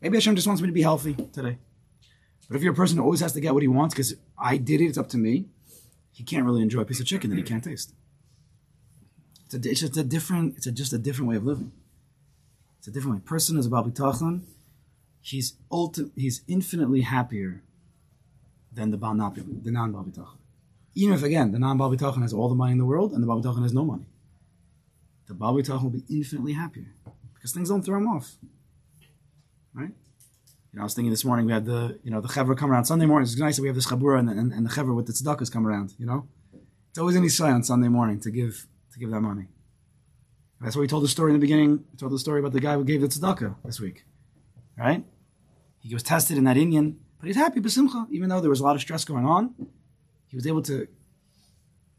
Maybe 0.00 0.16
Hashem 0.16 0.34
just 0.34 0.46
wants 0.46 0.62
me 0.62 0.68
to 0.68 0.72
be 0.72 0.82
healthy 0.82 1.14
today. 1.14 1.58
But 2.48 2.56
if 2.56 2.62
you're 2.62 2.72
a 2.72 2.76
person 2.76 2.96
who 2.96 3.04
always 3.04 3.20
has 3.20 3.32
to 3.34 3.40
get 3.40 3.52
what 3.52 3.62
he 3.62 3.68
wants 3.68 3.94
because 3.94 4.14
I 4.38 4.56
did 4.56 4.80
it, 4.80 4.86
it's 4.86 4.98
up 4.98 5.08
to 5.10 5.18
me, 5.18 5.46
he 6.18 6.24
can't 6.24 6.44
really 6.44 6.62
enjoy 6.62 6.80
a 6.80 6.84
piece 6.84 6.98
of 6.98 7.06
chicken 7.06 7.30
that 7.30 7.36
he 7.36 7.44
can't 7.44 7.62
taste. 7.62 7.94
It's, 9.46 9.54
a, 9.54 9.70
it's 9.70 9.78
just 9.78 9.96
a 9.96 10.02
different. 10.02 10.56
It's 10.56 10.66
a, 10.66 10.72
just 10.72 10.92
a 10.92 10.98
different 10.98 11.28
way 11.28 11.36
of 11.36 11.44
living. 11.44 11.70
It's 12.80 12.88
a 12.88 12.90
different 12.90 13.18
way. 13.18 13.22
Person 13.24 13.56
is 13.56 13.66
about 13.66 13.86
bitachon. 13.86 14.40
He's 15.20 15.52
ulti- 15.70 16.10
He's 16.16 16.42
infinitely 16.48 17.02
happier 17.02 17.62
than 18.72 18.90
the 18.90 18.96
Baal 18.96 19.14
the 19.14 19.70
non 19.70 19.92
Baal 19.92 20.02
bitachon. 20.02 20.38
Even 20.96 21.14
if 21.14 21.22
again 21.22 21.52
the 21.52 21.58
non 21.60 21.78
Baal 21.78 21.92
bitachon 21.92 22.22
has 22.22 22.32
all 22.32 22.48
the 22.48 22.56
money 22.56 22.72
in 22.72 22.78
the 22.78 22.84
world 22.84 23.12
and 23.12 23.22
the 23.22 23.26
Baal 23.28 23.40
bitachon 23.40 23.62
has 23.62 23.72
no 23.72 23.84
money, 23.84 24.06
the 25.28 25.34
Baal 25.34 25.54
bitachon 25.54 25.84
will 25.84 25.90
be 25.90 26.02
infinitely 26.10 26.54
happier 26.54 26.96
because 27.34 27.52
things 27.52 27.68
don't 27.68 27.82
throw 27.82 27.98
him 27.98 28.08
off. 28.08 28.38
Right? 29.72 29.92
You 30.72 30.76
know, 30.76 30.82
I 30.82 30.84
was 30.84 30.94
thinking 30.94 31.10
this 31.10 31.24
morning 31.24 31.46
we 31.46 31.52
had 31.52 31.64
the 31.64 31.98
you 32.02 32.10
know 32.10 32.20
the 32.20 32.28
chevra 32.28 32.56
come 32.56 32.70
around 32.70 32.84
Sunday 32.84 33.06
morning. 33.06 33.26
It's 33.26 33.38
nice 33.38 33.56
that 33.56 33.62
we 33.62 33.68
have 33.68 33.74
this 33.74 33.86
chabura 33.86 34.18
and, 34.18 34.28
and, 34.28 34.52
and 34.52 34.66
the 34.66 34.70
chevra 34.70 34.94
with 34.94 35.06
the 35.06 35.12
tzedakahs 35.12 35.50
come 35.50 35.66
around. 35.66 35.94
You 35.98 36.06
know, 36.06 36.28
it's 36.90 36.98
always 36.98 37.16
an 37.16 37.22
Yisrael 37.22 37.54
on 37.54 37.64
Sunday 37.64 37.88
morning 37.88 38.20
to 38.20 38.30
give 38.30 38.66
to 38.92 38.98
give 38.98 39.10
that 39.10 39.20
money. 39.20 39.46
That's 40.60 40.76
why 40.76 40.80
we 40.80 40.88
told 40.88 41.04
the 41.04 41.08
story 41.08 41.30
in 41.30 41.34
the 41.34 41.40
beginning. 41.40 41.84
We 41.90 41.96
told 41.98 42.12
the 42.12 42.18
story 42.18 42.40
about 42.40 42.52
the 42.52 42.60
guy 42.60 42.74
who 42.74 42.84
gave 42.84 43.00
the 43.00 43.06
tzedakah 43.06 43.56
this 43.64 43.80
week, 43.80 44.04
right? 44.76 45.04
He 45.78 45.94
was 45.94 46.02
tested 46.02 46.36
in 46.36 46.44
that 46.44 46.56
Indian, 46.56 46.98
but 47.18 47.28
he's 47.28 47.36
happy 47.36 47.60
b'simcha, 47.60 48.06
even 48.10 48.28
though 48.28 48.40
there 48.40 48.50
was 48.50 48.60
a 48.60 48.64
lot 48.64 48.74
of 48.74 48.82
stress 48.82 49.04
going 49.04 49.24
on. 49.24 49.54
He 50.26 50.36
was 50.36 50.46
able 50.46 50.62
to 50.62 50.86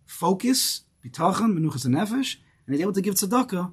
focus, 0.06 0.84
bitachon, 1.04 1.58
menuchas 1.58 1.86
and 1.86 1.96
nefesh, 1.96 2.36
and 2.66 2.76
he's 2.76 2.82
able 2.82 2.94
to 2.94 3.02
give 3.02 3.16
tzedakah 3.16 3.72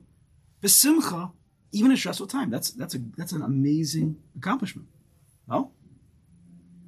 b'simcha, 0.63 1.33
even 1.79 1.93
a 1.93 1.97
stressful 1.97 2.27
time. 2.27 2.51
That's 2.51 2.71
that's 2.71 2.95
a 2.95 2.99
that's 3.17 3.33
an 3.33 3.43
amazing 3.43 4.17
accomplishment. 4.37 4.89
No, 5.49 5.73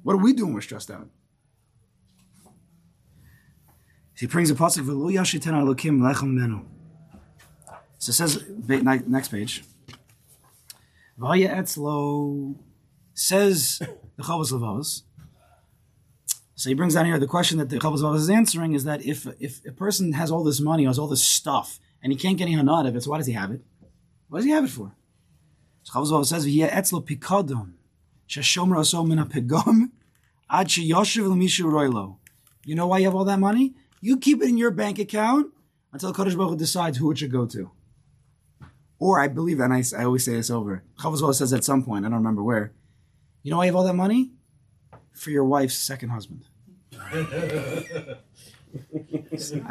what 0.03 0.13
are 0.13 0.17
we 0.17 0.33
doing? 0.33 0.53
We're 0.53 0.61
stressed 0.61 0.91
out. 0.91 1.07
He 4.17 4.27
brings 4.27 4.51
a 4.51 4.55
pasuk 4.55 4.83
v'lo 4.83 5.13
yashiten 5.13 5.53
alokim 5.53 5.99
lechem 5.99 6.33
menu. 6.33 6.65
So 7.99 8.09
it 8.09 8.13
says 8.13 8.43
next 9.07 9.29
page. 9.29 9.63
Vaya 11.17 11.49
etzlo 11.49 12.55
says 13.13 13.79
the 14.15 14.23
Chovos 14.23 14.51
Levavos. 14.53 15.03
So 16.55 16.69
he 16.69 16.73
brings 16.73 16.93
down 16.95 17.05
here 17.05 17.19
the 17.19 17.27
question 17.27 17.57
that 17.59 17.69
the 17.69 17.77
Chovos 17.77 18.15
is 18.15 18.29
answering 18.29 18.73
is 18.73 18.83
that 18.83 19.05
if 19.05 19.27
if 19.39 19.65
a 19.65 19.71
person 19.71 20.13
has 20.13 20.31
all 20.31 20.43
this 20.43 20.59
money, 20.59 20.85
has 20.85 20.99
all 20.99 21.07
this 21.07 21.23
stuff, 21.23 21.79
and 22.01 22.11
he 22.11 22.17
can't 22.17 22.37
get 22.37 22.49
any 22.49 22.57
out 22.57 22.85
of 22.85 22.95
it, 22.95 23.03
so 23.03 23.11
why 23.11 23.17
does 23.17 23.27
he 23.27 23.33
have 23.33 23.51
it? 23.51 23.61
What 24.29 24.39
does 24.39 24.45
he 24.45 24.51
have 24.51 24.65
it 24.65 24.69
for? 24.69 24.93
Levavos 25.85 26.27
says 26.27 26.45
v'ya 26.45 26.69
etzlo 26.69 27.05
pikadon 27.05 27.73
sheshomer 28.27 28.77
oso 28.77 29.05
min 29.05 29.17
pegam 29.25 29.89
ad 30.49 30.67
sheyoshev 30.67 31.27
l'mishu 31.27 31.65
roilo. 31.65 32.17
You 32.63 32.75
know 32.75 32.87
why 32.87 32.99
you 32.99 33.05
have 33.05 33.15
all 33.15 33.25
that 33.25 33.39
money? 33.39 33.73
You 34.01 34.17
keep 34.17 34.41
it 34.41 34.49
in 34.49 34.57
your 34.57 34.71
bank 34.71 34.99
account 34.99 35.51
until 35.91 36.13
Kodesh 36.13 36.37
Baruch 36.37 36.51
Hu 36.51 36.57
decides 36.57 36.97
who 36.97 37.11
it 37.11 37.17
should 37.17 37.31
go 37.31 37.45
to. 37.47 37.71
Or 38.99 39.19
I 39.19 39.27
believe, 39.27 39.59
and 39.59 39.73
I, 39.73 39.83
I 39.97 40.03
always 40.03 40.25
say 40.25 40.33
this 40.33 40.49
over. 40.49 40.83
Chovos 40.99 41.35
says 41.35 41.53
at 41.53 41.63
some 41.63 41.83
point, 41.83 42.05
I 42.05 42.09
don't 42.09 42.17
remember 42.17 42.43
where. 42.43 42.73
You 43.43 43.51
know 43.51 43.57
why 43.57 43.65
you 43.65 43.71
have 43.71 43.77
all 43.77 43.85
that 43.85 43.93
money? 43.93 44.31
For 45.13 45.31
your 45.31 45.45
wife's 45.45 45.77
second 45.77 46.09
husband. 46.09 46.45
I 47.01 48.17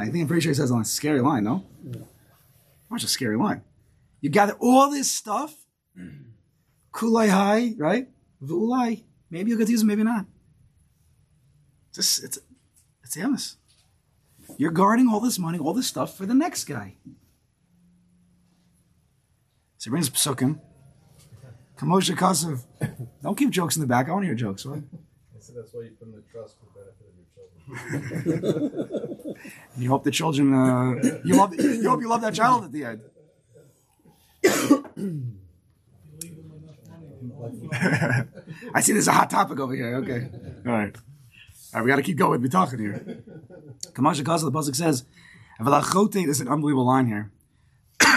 think 0.06 0.16
I'm 0.16 0.26
pretty 0.26 0.40
sure 0.40 0.50
he 0.50 0.54
says 0.54 0.70
on 0.70 0.80
a 0.80 0.84
scary 0.84 1.20
line, 1.20 1.44
no? 1.44 1.64
What's 2.88 3.04
a 3.04 3.08
scary 3.08 3.36
line? 3.36 3.62
You 4.20 4.30
gather 4.30 4.54
all 4.60 4.90
this 4.90 5.10
stuff, 5.10 5.54
kulai 6.92 7.28
high, 7.28 7.74
right? 7.78 8.08
V'ulai. 8.42 9.04
Maybe 9.30 9.50
you'll 9.50 9.58
get 9.58 9.66
to 9.66 9.72
use 9.72 9.82
it, 9.82 9.86
maybe 9.86 10.02
not. 10.02 10.26
It's 11.96 12.18
it's 12.18 12.38
it's 13.02 13.16
Amos. 13.16 13.56
You're 14.56 14.70
guarding 14.70 15.08
all 15.08 15.20
this 15.20 15.38
money, 15.38 15.58
all 15.58 15.74
this 15.74 15.86
stuff 15.86 16.16
for 16.16 16.26
the 16.26 16.34
next 16.34 16.64
guy. 16.64 16.96
So 19.78 19.84
he 19.84 19.90
brings 19.90 20.10
psukim. 20.10 20.60
Kamosha 21.76 22.16
Kasav. 22.16 22.64
Don't 23.22 23.36
keep 23.36 23.50
jokes 23.50 23.76
in 23.76 23.80
the 23.80 23.86
back. 23.86 24.08
I 24.08 24.12
want 24.12 24.22
to 24.22 24.26
hear 24.26 24.34
jokes. 24.34 24.64
What? 24.64 24.78
I 24.78 25.40
said 25.40 25.56
that's 25.56 25.72
why 25.72 25.82
you 25.82 25.90
put 25.90 26.08
in 26.08 26.14
the 26.14 26.22
trust 26.22 26.56
for 26.58 26.66
the 26.66 26.72
benefit 26.80 27.06
of 27.08 28.24
your 28.24 28.40
children. 28.40 29.24
You 29.76 29.88
hope 29.90 30.02
the 30.02 30.10
children. 30.10 30.52
Uh, 30.52 31.20
you 31.24 31.36
love. 31.36 31.54
You 31.54 31.88
hope 31.88 32.00
you 32.00 32.08
love 32.08 32.22
that 32.22 32.34
child 32.34 32.64
at 32.64 32.72
the 32.72 32.84
end. 32.84 33.00
I 38.74 38.80
see 38.80 38.92
there's 38.92 39.08
a 39.08 39.12
hot 39.12 39.30
topic 39.30 39.60
over 39.60 39.74
here. 39.74 39.96
Okay. 39.96 40.28
All 40.66 40.72
right. 40.72 40.96
All 40.96 41.80
right, 41.80 41.84
we 41.84 41.90
got 41.90 41.96
to 41.96 42.02
keep 42.02 42.16
going. 42.16 42.40
We're 42.40 42.48
talking 42.48 42.78
here. 42.78 43.22
Kamasha 43.92 44.22
Kaza, 44.22 44.44
the 44.44 44.52
Pasuk 44.52 44.74
says. 44.74 45.04
This 45.60 46.36
is 46.36 46.40
an 46.40 46.48
unbelievable 46.48 46.86
line 46.86 47.06
here. 47.06 47.30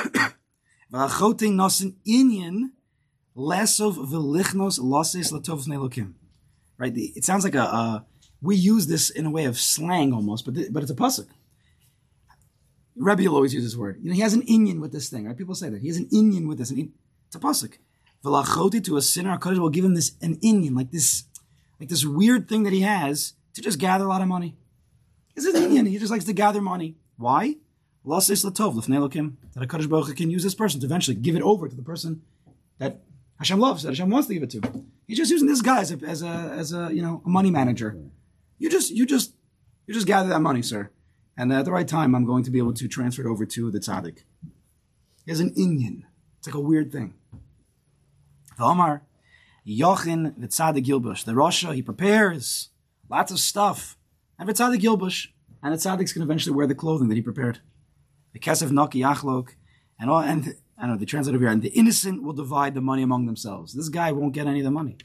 Right. 6.77 6.93
The, 6.93 7.11
it 7.15 7.25
sounds 7.25 7.43
like 7.43 7.55
a. 7.55 7.63
a 7.63 8.05
we 8.41 8.55
use 8.55 8.87
this 8.87 9.11
in 9.11 9.25
a 9.27 9.31
way 9.31 9.45
of 9.45 9.59
slang 9.59 10.13
almost, 10.13 10.45
but 10.45 10.55
th- 10.55 10.69
but 10.71 10.81
it's 10.81 10.91
a 10.91 10.95
pasuk. 10.95 11.27
Rebbe 13.01 13.23
will 13.23 13.35
always 13.35 13.53
use 13.53 13.63
this 13.63 13.75
word. 13.75 13.97
You 14.01 14.09
know, 14.09 14.15
he 14.15 14.21
has 14.21 14.35
an 14.35 14.43
inyan 14.43 14.79
with 14.79 14.91
this 14.91 15.09
thing, 15.09 15.25
right? 15.25 15.35
People 15.35 15.55
say 15.55 15.69
that 15.69 15.81
he 15.81 15.87
has 15.87 15.97
an 15.97 16.07
inyan 16.09 16.47
with 16.47 16.59
this. 16.59 16.69
In- 16.69 16.93
it's 17.25 17.35
a 17.35 17.39
pasuk. 17.39 17.77
V'lachote 18.23 18.83
to 18.83 18.95
a 18.95 19.01
sinner, 19.01 19.35
Hakadosh 19.35 19.57
will 19.57 19.69
give 19.69 19.83
him 19.83 19.95
this 19.95 20.11
an 20.21 20.35
inyan, 20.37 20.75
like 20.75 20.91
this, 20.91 21.23
like 21.79 21.89
this 21.89 22.05
weird 22.05 22.47
thing 22.47 22.61
that 22.63 22.73
he 22.73 22.81
has 22.81 23.33
to 23.55 23.61
just 23.61 23.79
gather 23.79 24.05
a 24.05 24.07
lot 24.07 24.21
of 24.21 24.27
money. 24.27 24.55
It's 25.35 25.47
an 25.47 25.53
inyan. 25.53 25.87
He 25.87 25.97
just 25.97 26.11
likes 26.11 26.25
to 26.25 26.33
gather 26.33 26.61
money. 26.61 26.95
Why? 27.17 27.55
Lasis 28.05 28.45
latov 28.45 28.75
lefnei 28.75 28.99
Elokim. 28.99 29.33
That 29.53 29.67
Hakadosh 29.67 29.89
Baruch 29.89 30.15
can 30.15 30.29
use 30.29 30.43
this 30.43 30.53
person 30.53 30.79
to 30.81 30.85
eventually 30.85 31.15
give 31.15 31.35
it 31.35 31.41
over 31.41 31.67
to 31.67 31.75
the 31.75 31.81
person 31.81 32.21
that 32.77 33.01
Hashem 33.39 33.59
loves, 33.59 33.81
that 33.81 33.89
Hashem 33.89 34.11
wants 34.11 34.27
to 34.27 34.35
give 34.35 34.43
it 34.43 34.51
to. 34.51 34.61
He's 35.07 35.17
just 35.17 35.31
using 35.31 35.47
this 35.47 35.63
guy 35.63 35.81
as 35.81 35.91
a, 35.91 35.97
as 36.05 36.21
a, 36.21 36.27
as 36.27 36.73
a 36.73 36.89
you 36.93 37.01
know 37.01 37.23
a 37.25 37.29
money 37.29 37.49
manager. 37.49 37.97
You 38.59 38.69
just 38.69 38.91
you 38.91 39.07
just 39.07 39.33
you 39.87 39.95
just 39.95 40.05
gather 40.05 40.29
that 40.29 40.41
money, 40.41 40.61
sir. 40.61 40.91
And 41.37 41.51
at 41.53 41.65
the 41.65 41.71
right 41.71 41.87
time, 41.87 42.13
I'm 42.13 42.25
going 42.25 42.43
to 42.43 42.51
be 42.51 42.59
able 42.59 42.73
to 42.73 42.87
transfer 42.87 43.21
it 43.21 43.29
over 43.29 43.45
to 43.45 43.71
the 43.71 43.79
tzaddik. 43.79 44.19
Has 45.27 45.39
an 45.39 45.51
inyan. 45.51 46.03
It's 46.37 46.47
like 46.47 46.55
a 46.55 46.59
weird 46.59 46.91
thing. 46.91 47.13
The 48.57 48.63
Omar, 48.63 49.03
Yochin 49.65 50.39
the 50.39 50.47
tzaddik 50.47 50.83
Gilbush. 50.83 51.23
The 51.23 51.33
Rasha, 51.33 51.73
he 51.73 51.81
prepares 51.81 52.69
lots 53.09 53.31
of 53.31 53.39
stuff. 53.39 53.97
And 54.37 54.49
the 54.49 54.53
tzaddik 54.53 54.81
Gilbush. 54.81 55.27
And 55.63 55.73
the 55.73 55.77
tzaddik's 55.77 56.13
to 56.13 56.21
eventually 56.21 56.55
wear 56.55 56.67
the 56.67 56.75
clothing 56.75 57.07
that 57.09 57.15
he 57.15 57.21
prepared. 57.21 57.59
The 58.33 58.39
kesef 58.39 58.71
naki 58.71 59.01
achlok. 59.01 59.49
And 59.99 60.09
all, 60.09 60.19
and 60.19 60.55
I 60.77 60.81
don't 60.81 60.91
know, 60.91 60.97
they 60.97 61.05
translate 61.05 61.35
over 61.35 61.45
here. 61.45 61.51
And 61.51 61.61
the 61.61 61.69
innocent 61.69 62.23
will 62.23 62.33
divide 62.33 62.73
the 62.73 62.81
money 62.81 63.03
among 63.03 63.25
themselves. 63.27 63.73
This 63.73 63.89
guy 63.89 64.11
won't 64.11 64.33
get 64.33 64.47
any 64.47 64.59
of 64.59 64.65
the 64.65 64.71
money. 64.71 64.97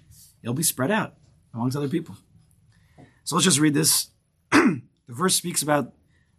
It'll 0.43 0.55
be 0.55 0.63
spread 0.63 0.91
out 0.91 1.17
amongst 1.53 1.77
other 1.77 1.89
people. 1.89 2.17
So 3.25 3.37
let's 3.37 3.45
just 3.45 3.59
read 3.59 3.75
this. 3.75 4.09
the 4.53 4.83
verse 5.09 5.35
speaks 5.35 5.63
about 5.63 5.93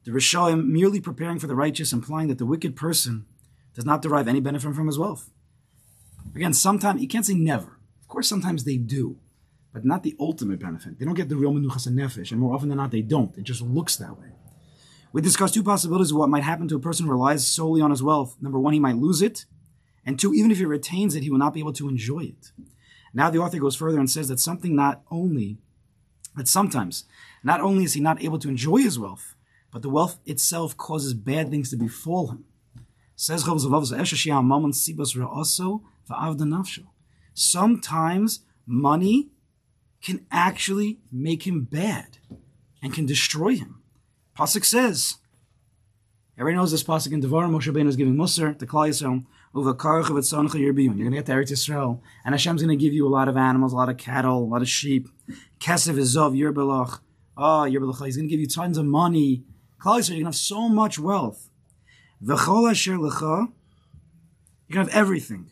the 0.03 0.11
Rishoim 0.11 0.67
merely 0.67 1.01
preparing 1.01 1.39
for 1.39 1.47
the 1.47 1.55
righteous, 1.55 1.93
implying 1.93 2.27
that 2.27 2.37
the 2.37 2.45
wicked 2.45 2.75
person 2.75 3.25
does 3.75 3.85
not 3.85 4.01
derive 4.01 4.27
any 4.27 4.39
benefit 4.39 4.73
from 4.73 4.87
his 4.87 4.97
wealth. 4.97 5.29
Again, 6.35 6.53
sometimes 6.53 7.01
you 7.01 7.07
can't 7.07 7.25
say 7.25 7.33
never. 7.33 7.77
Of 8.01 8.07
course, 8.07 8.27
sometimes 8.27 8.63
they 8.63 8.77
do, 8.77 9.17
but 9.73 9.85
not 9.85 10.03
the 10.03 10.15
ultimate 10.19 10.59
benefit. 10.59 10.97
They 10.97 11.05
don't 11.05 11.13
get 11.13 11.29
the 11.29 11.35
real 11.35 11.51
menuchas 11.51 11.87
and 11.87 11.97
nefesh, 11.97 12.31
and 12.31 12.39
more 12.39 12.53
often 12.53 12.69
than 12.69 12.77
not, 12.77 12.91
they 12.91 13.01
don't. 13.01 13.37
It 13.37 13.43
just 13.43 13.61
looks 13.61 13.95
that 13.97 14.17
way. 14.17 14.31
We 15.13 15.21
discussed 15.21 15.53
two 15.53 15.63
possibilities 15.63 16.11
of 16.11 16.17
what 16.17 16.29
might 16.29 16.43
happen 16.43 16.67
to 16.69 16.75
a 16.75 16.79
person 16.79 17.05
who 17.05 17.11
relies 17.11 17.47
solely 17.47 17.81
on 17.81 17.91
his 17.91 18.03
wealth. 18.03 18.37
Number 18.41 18.59
one, 18.59 18.73
he 18.73 18.79
might 18.79 18.97
lose 18.97 19.21
it, 19.21 19.45
and 20.05 20.19
two, 20.19 20.33
even 20.33 20.51
if 20.51 20.57
he 20.57 20.65
retains 20.65 21.15
it, 21.15 21.23
he 21.23 21.29
will 21.29 21.37
not 21.37 21.53
be 21.53 21.59
able 21.59 21.73
to 21.73 21.89
enjoy 21.89 22.19
it. 22.19 22.51
Now 23.13 23.29
the 23.29 23.39
author 23.39 23.59
goes 23.59 23.75
further 23.75 23.99
and 23.99 24.09
says 24.09 24.27
that 24.27 24.39
something 24.39 24.75
not 24.75 25.01
only 25.09 25.57
that 26.35 26.47
sometimes 26.47 27.05
not 27.43 27.61
only 27.61 27.83
is 27.83 27.93
he 27.93 27.99
not 27.99 28.23
able 28.23 28.39
to 28.39 28.47
enjoy 28.47 28.77
his 28.77 28.99
wealth, 28.99 29.35
but 29.71 29.81
the 29.81 29.89
wealth 29.89 30.19
itself 30.25 30.75
causes 30.77 31.13
bad 31.13 31.49
things 31.49 31.69
to 31.69 31.77
befall 31.77 32.27
him. 32.27 32.45
Says 33.15 33.43
Chav 33.43 33.59
Zavav, 33.59 33.91
"Esha 33.97 34.15
shi'am 34.15 34.45
mammon 34.45 34.71
sibas 34.71 35.15
ra'aso 35.15 35.81
va'avda 36.09 36.41
nafsho." 36.41 36.85
Sometimes 37.33 38.41
money 38.65 39.29
can 40.01 40.25
actually 40.31 40.99
make 41.11 41.47
him 41.47 41.63
bad 41.63 42.19
and 42.81 42.93
can 42.93 43.05
destroy 43.05 43.55
him. 43.55 43.81
Pasuk 44.37 44.63
says, 44.63 45.15
everybody 46.37 46.57
knows 46.57 46.71
this 46.71 46.83
Pasuk 46.83 47.11
in 47.11 47.21
Devarim, 47.21 47.49
Moshe 47.49 47.71
Rabbeinu 47.71 47.87
is 47.87 47.95
giving 47.95 48.13
Musar 48.13 48.57
to 48.57 48.65
Klal 48.67 48.89
Yisrael. 48.89 49.25
You're 49.53 49.73
going 49.73 50.97
to 50.97 51.09
get 51.09 51.25
to 51.25 51.31
Eretz 51.31 51.51
Yisrael, 51.51 51.99
and 52.23 52.35
Hashem's 52.35 52.61
going 52.61 52.77
to 52.77 52.83
give 52.83 52.93
you 52.93 53.07
a 53.07 53.09
lot 53.09 53.27
of 53.27 53.37
animals, 53.37 53.73
a 53.73 53.75
lot 53.75 53.89
of 53.89 53.97
cattle, 53.97 54.43
a 54.43 54.45
lot 54.45 54.61
of 54.61 54.69
sheep. 54.69 55.09
Kesef 55.59 55.95
izov 55.95 56.37
yirbelach. 56.37 56.99
Oh, 57.35 57.43
ah, 57.43 57.65
yirbelach. 57.65 58.05
He's 58.05 58.17
going 58.17 58.27
to 58.27 58.31
give 58.31 58.39
you 58.39 58.45
tons 58.45 58.77
of 58.77 58.85
money. 58.85 59.43
Klal 59.79 59.99
Yisrael, 59.99 60.09
you're 60.09 60.15
going 60.15 60.23
to 60.23 60.25
have 60.25 60.35
so 60.35 60.67
much 60.69 60.97
wealth. 60.99 61.49
V'chol 62.23 62.69
asher 62.69 62.97
lecha. 62.97 63.51
You're 64.67 64.75
going 64.75 64.87
to 64.87 64.91
have 64.91 65.01
everything. 65.01 65.51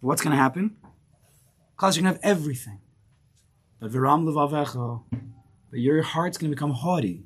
What's 0.00 0.22
going 0.22 0.32
to 0.32 0.42
happen? 0.42 0.76
Klal 1.78 1.90
Yisrael, 1.90 1.96
you're 1.96 2.02
to 2.02 2.08
have 2.08 2.20
everything. 2.22 2.80
But 3.80 3.90
v'ram 3.92 4.24
levavecha. 4.24 5.02
But 5.70 5.80
your 5.80 6.02
heart's 6.02 6.38
going 6.38 6.50
to 6.50 6.56
become 6.56 6.70
haughty. 6.70 7.24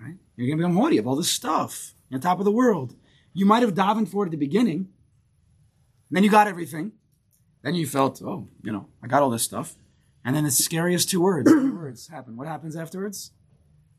Right? 0.00 0.16
You're 0.36 0.46
going 0.46 0.58
to 0.58 0.64
become 0.64 0.76
haughty 0.76 0.98
of 0.98 1.06
all 1.06 1.16
this 1.16 1.30
stuff. 1.30 1.94
On 2.10 2.20
top 2.20 2.38
of 2.38 2.44
the 2.44 2.52
world. 2.52 2.94
You 3.34 3.44
might 3.44 3.62
have 3.62 3.74
davened 3.74 4.08
for 4.08 4.24
it 4.24 4.28
at 4.28 4.30
the 4.30 4.38
beginning. 4.38 4.88
Then 6.10 6.24
you 6.24 6.30
got 6.30 6.46
everything. 6.46 6.92
Then 7.62 7.74
you 7.74 7.86
felt, 7.86 8.22
oh, 8.22 8.48
you 8.62 8.72
know, 8.72 8.88
I 9.02 9.08
got 9.08 9.22
all 9.22 9.30
this 9.30 9.42
stuff. 9.42 9.76
And 10.24 10.34
then 10.34 10.44
the 10.44 10.50
scariest 10.50 11.10
two 11.10 11.20
words, 11.20 11.52
words 11.52 12.08
happen. 12.08 12.36
What 12.36 12.46
happens 12.46 12.76
afterwards? 12.76 13.32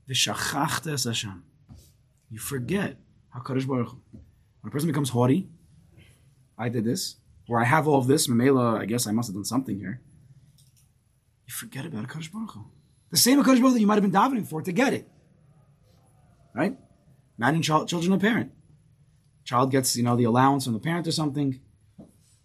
Hashem. 0.10 1.44
You 2.30 2.40
forget 2.40 2.98
how 3.30 3.42
Kadosh 3.42 3.68
Baruch 3.68 3.90
Hu. 3.90 4.02
When 4.62 4.70
a 4.70 4.72
person 4.72 4.88
becomes 4.88 5.10
haughty, 5.10 5.50
I 6.58 6.70
did 6.70 6.84
this, 6.84 7.16
or 7.48 7.62
I 7.62 7.66
have 7.66 7.88
all 7.88 8.00
of 8.00 8.08
this, 8.08 8.28
Mamela, 8.28 8.80
I 8.80 8.86
guess 8.86 9.08
I 9.08 9.12
must 9.12 9.30
have 9.30 9.36
done 9.36 9.46
something 9.46 9.78
here. 9.78 10.02
You 11.48 11.54
forget 11.54 11.86
about 11.86 12.08
Kadosh 12.08 12.32
Baruch 12.32 12.52
Hu. 12.52 12.66
The 13.12 13.18
same 13.18 13.40
Kadosh 13.40 13.46
Baruch 13.46 13.60
Hu 13.62 13.74
that 13.74 13.80
you 13.80 13.88
might 13.88 14.02
have 14.02 14.04
been 14.04 14.12
davening 14.12 14.48
for 14.48 14.62
to 14.62 14.72
get 14.72 14.94
it. 14.94 15.08
Right? 16.54 16.76
Imagine 17.38 17.62
child, 17.62 17.88
children 17.88 18.14
of 18.14 18.20
parent. 18.20 18.52
Child 19.46 19.72
gets, 19.72 19.96
you 19.96 20.04
know, 20.04 20.16
the 20.16 20.26
allowance 20.26 20.66
from 20.66 20.74
the 20.74 20.80
parent 20.80 21.08
or 21.08 21.12
something, 21.12 21.60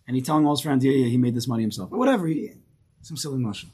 and 0.07 0.17
he's 0.17 0.27
telling 0.27 0.47
all 0.47 0.55
his 0.55 0.61
friends, 0.61 0.85
yeah, 0.85 0.93
yeah, 0.93 1.07
he 1.07 1.17
made 1.17 1.35
this 1.35 1.49
money 1.49 1.63
himself. 1.63 1.91
Or 1.93 1.99
whatever, 1.99 2.27
he, 2.27 2.53
some 3.03 3.17
silly 3.17 3.39
mushroom. 3.39 3.73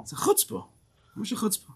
It's 0.00 0.12
a 0.12 0.16
chutzpah. 0.16 0.66
What's 1.14 1.32
a 1.32 1.36
chutzpah? 1.36 1.73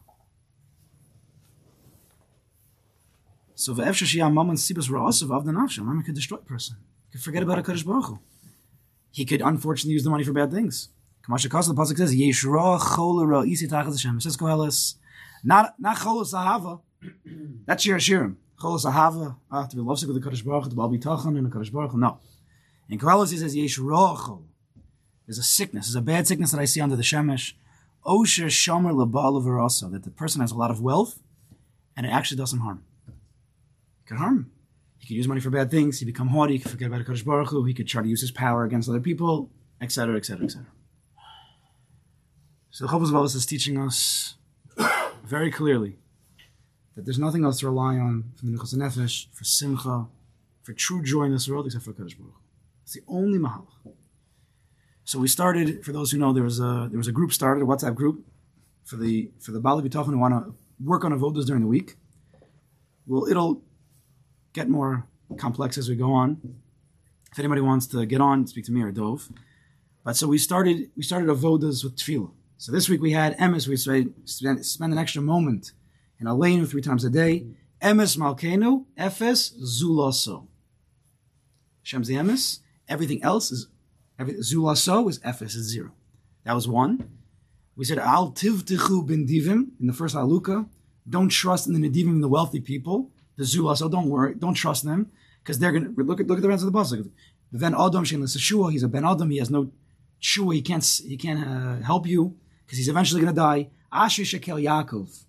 So 3.59 3.75
v'efsha 3.75 4.07
shiyam 4.07 4.33
mammon 4.35 4.55
sibas 4.55 4.89
ra'asav 4.89 5.35
av 5.35 5.45
nafshem. 5.45 5.85
Mammon 5.85 6.05
could 6.05 6.15
destroy 6.15 6.39
a 6.39 6.43
person. 6.43 6.77
He 7.09 7.19
could 7.19 7.25
forget 7.25 7.43
about 7.43 7.59
a 7.59 7.63
Kadosh 7.63 7.85
Baruch 7.85 8.05
Hu. 8.05 8.19
He 9.11 9.25
could 9.25 9.43
unfortunately 9.43 9.95
use 9.95 10.05
the 10.05 10.11
money 10.11 10.23
for 10.23 10.33
bad 10.33 10.53
things. 10.53 10.91
Kamasha 11.29 11.51
Kasa, 11.51 11.73
the 11.73 11.75
pasuk 11.75 11.97
says, 11.97 12.15
"Yeshra 12.15 12.79
cholera 12.79 13.41
isi 13.41 13.67
Hashem." 13.69 14.19
It 14.19 14.23
says 14.23 14.37
Koheles, 14.37 14.95
not 15.43 15.75
not 15.81 15.97
cholos 15.97 16.33
ahava. 16.35 16.83
That's 17.67 17.85
your 17.85 17.99
shirim. 17.99 18.37
Cholos 18.61 18.85
ahava. 18.85 19.35
Ah, 19.51 19.67
to 19.67 19.75
be 19.75 19.83
lovesick 19.83 20.09
with 20.09 20.23
the 20.23 20.31
Kadosh 20.31 20.45
Baruch 20.45 20.67
Hu, 20.67 20.71
to 20.71 20.77
tachan 20.77 21.37
and 21.37 21.47
the 21.47 21.51
Kadosh 21.51 21.73
Baruch 21.73 21.91
Hu. 21.91 21.99
No. 21.99 22.21
In 22.89 22.97
Koheles, 23.01 23.33
he 23.33 23.39
says, 23.39 23.57
"Yeshra 23.57 24.17
chol." 24.19 24.45
There's 25.27 25.39
a 25.39 25.43
sickness. 25.43 25.89
There's 25.89 25.97
a 25.97 26.01
bad 26.01 26.29
sickness 26.29 26.53
that 26.53 26.61
I 26.61 26.65
see 26.65 26.81
under 26.81 26.95
the 26.95 27.03
shemesh. 27.03 27.55
Osher 28.07 28.47
shomer 28.47 28.95
lebal 28.95 29.91
that 29.91 30.05
the 30.05 30.11
person 30.11 30.43
has 30.43 30.53
a 30.53 30.57
lot 30.57 30.71
of 30.71 30.81
wealth, 30.81 31.19
and 31.97 32.07
it 32.07 32.11
actually 32.11 32.37
does 32.37 32.53
him 32.53 32.61
harm. 32.61 32.85
Can 34.09 34.17
harm. 34.17 34.51
He 34.99 35.07
could 35.07 35.17
use 35.17 35.29
money 35.29 35.41
for 35.41 35.51
bad 35.51 35.71
things. 35.71 36.01
He 36.01 36.07
become 36.07 36.29
haughty. 36.29 36.55
He 36.55 36.59
could 36.61 36.71
forget 36.71 36.89
about 36.89 37.05
Kadosh 37.05 37.25
Baruch 37.25 37.51
Hu. 37.51 37.65
He 37.65 37.75
could 37.75 37.87
try 37.87 38.03
to 38.03 38.09
use 38.09 38.23
his 38.23 38.31
power 38.31 38.65
against 38.65 38.89
other 38.89 39.01
people, 39.01 39.51
etc., 39.83 40.17
etc., 40.17 40.47
etc. 40.47 40.67
So 42.71 42.87
the 42.87 42.93
Velos 42.93 43.37
is 43.37 43.45
teaching 43.45 43.77
us 43.79 44.37
very 45.25 45.51
clearly 45.51 45.99
that 46.97 47.05
there's 47.05 47.19
nothing 47.19 47.45
else 47.45 47.61
to 47.61 47.67
rely 47.67 47.97
on 47.97 48.33
for 48.37 48.47
Menuchas 48.47 48.75
Nefesh, 48.75 49.27
for 49.33 49.45
Simcha, 49.45 50.07
for 50.63 50.73
true 50.73 51.03
joy 51.03 51.25
in 51.25 51.33
this 51.33 51.49
world 51.49 51.67
except 51.67 51.85
for 51.85 51.93
Kadosh 51.93 52.17
Baruch. 52.17 52.33
Hu. 52.35 52.41
It's 52.85 52.95
the 52.95 53.03
only 53.09 53.39
Mahalach. 53.39 53.93
So 55.05 55.19
we 55.19 55.29
started. 55.29 55.85
For 55.85 55.93
those 55.93 56.11
who 56.13 56.19
know, 56.19 56.33
there 56.33 56.43
was 56.43 56.61
a 56.61 56.89
there 56.91 56.99
was 56.99 57.09
a 57.09 57.13
group 57.13 57.33
started, 57.33 57.63
a 57.63 57.67
WhatsApp 57.67 57.95
group 57.95 58.27
for 58.85 58.97
the 58.97 59.31
for 59.39 59.53
the 59.53 59.61
Baalei 59.61 59.87
Bitachon 59.87 60.07
who 60.07 60.19
want 60.19 60.35
to 60.35 60.55
work 60.83 61.05
on 61.05 61.13
avodas 61.13 61.45
during 61.45 61.63
the 61.63 61.69
week. 61.69 61.97
Well, 63.07 63.27
it'll 63.27 63.63
get 64.59 64.69
more 64.69 65.07
complex 65.37 65.79
as 65.79 65.89
we 65.89 65.97
go 65.97 66.13
on. 66.13 66.31
If 67.33 67.39
anybody 67.39 67.61
wants 67.61 67.87
to 67.89 68.05
get 68.07 68.21
on, 68.21 68.47
speak 68.47 68.65
to 68.67 68.73
me 68.73 68.83
or 68.83 68.91
Dove. 68.91 69.31
But 70.05 70.17
so 70.17 70.27
we 70.27 70.39
started 70.39 70.91
we 70.97 71.03
started 71.03 71.29
avodas 71.29 71.85
with 71.85 71.97
tefillah. 71.97 72.33
So 72.57 72.73
this 72.73 72.89
week 72.89 73.01
we 73.01 73.13
had 73.13 73.37
emes. 73.39 73.69
We 73.69 73.77
spend, 73.77 74.67
spend 74.67 74.93
an 74.93 74.99
extra 74.99 75.23
moment 75.23 75.73
in 76.19 76.27
a 76.27 76.35
Aleinu 76.35 76.67
three 76.69 76.83
times 76.83 77.05
a 77.05 77.11
day. 77.11 77.47
Emes 77.81 78.17
Malkenu, 78.23 78.87
Efes 78.99 79.41
Zulaso. 79.79 80.37
Shem's 81.83 82.09
the 82.09 82.17
emes. 82.17 82.61
Everything 82.89 83.23
else 83.23 83.53
is 83.53 83.69
every, 84.19 84.35
Zulaso 84.35 85.09
is 85.09 85.19
Efes 85.21 85.55
is 85.61 85.67
zero. 85.75 85.93
That 86.45 86.55
was 86.55 86.67
one. 86.67 86.95
We 87.77 87.85
said 87.85 87.99
Al 87.99 88.33
Tivtichu 88.33 89.07
bin 89.07 89.27
Divim 89.27 89.61
in 89.81 89.87
the 89.87 89.93
first 89.93 90.17
Haluka. 90.17 90.69
Don't 91.09 91.29
trust 91.29 91.69
in 91.69 91.75
the 91.75 91.83
Nedivim, 91.85 92.21
the 92.21 92.29
wealthy 92.29 92.61
people. 92.61 93.11
The 93.39 93.45
Zulaso, 93.45 93.91
don't 93.91 94.11
worry, 94.11 94.35
don't 94.35 94.55
trust 94.55 94.85
them 94.85 95.11
because 95.43 95.59
they're 95.59 95.73
gonna 95.73 95.91
look 95.97 96.21
at 96.21 96.27
look 96.27 96.39
at 96.39 96.43
the 96.43 96.49
rest 96.49 96.65
of 96.65 96.73
the 96.73 96.79
pasuk. 96.79 97.09
Then 97.53 97.75
Adam 97.75 98.05
Shem 98.05 98.27
Shua, 98.27 98.71
he's 98.71 98.83
a 98.83 98.89
Ben 98.89 99.07
Adam. 99.07 99.31
He 99.31 99.39
has 99.39 99.49
no 99.49 99.71
Shua. 100.19 100.55
He 100.55 100.61
can't 100.61 100.85
he 100.85 101.17
can't 101.17 101.47
uh, 101.47 101.83
help 101.83 102.07
you 102.07 102.37
because 102.67 102.79
he's 102.79 102.89
eventually 102.89 103.25
to 103.25 103.33
die. 103.33 103.71
Asher 103.91 104.25
Shekel 104.25 104.59
Yaakov. 104.59 105.25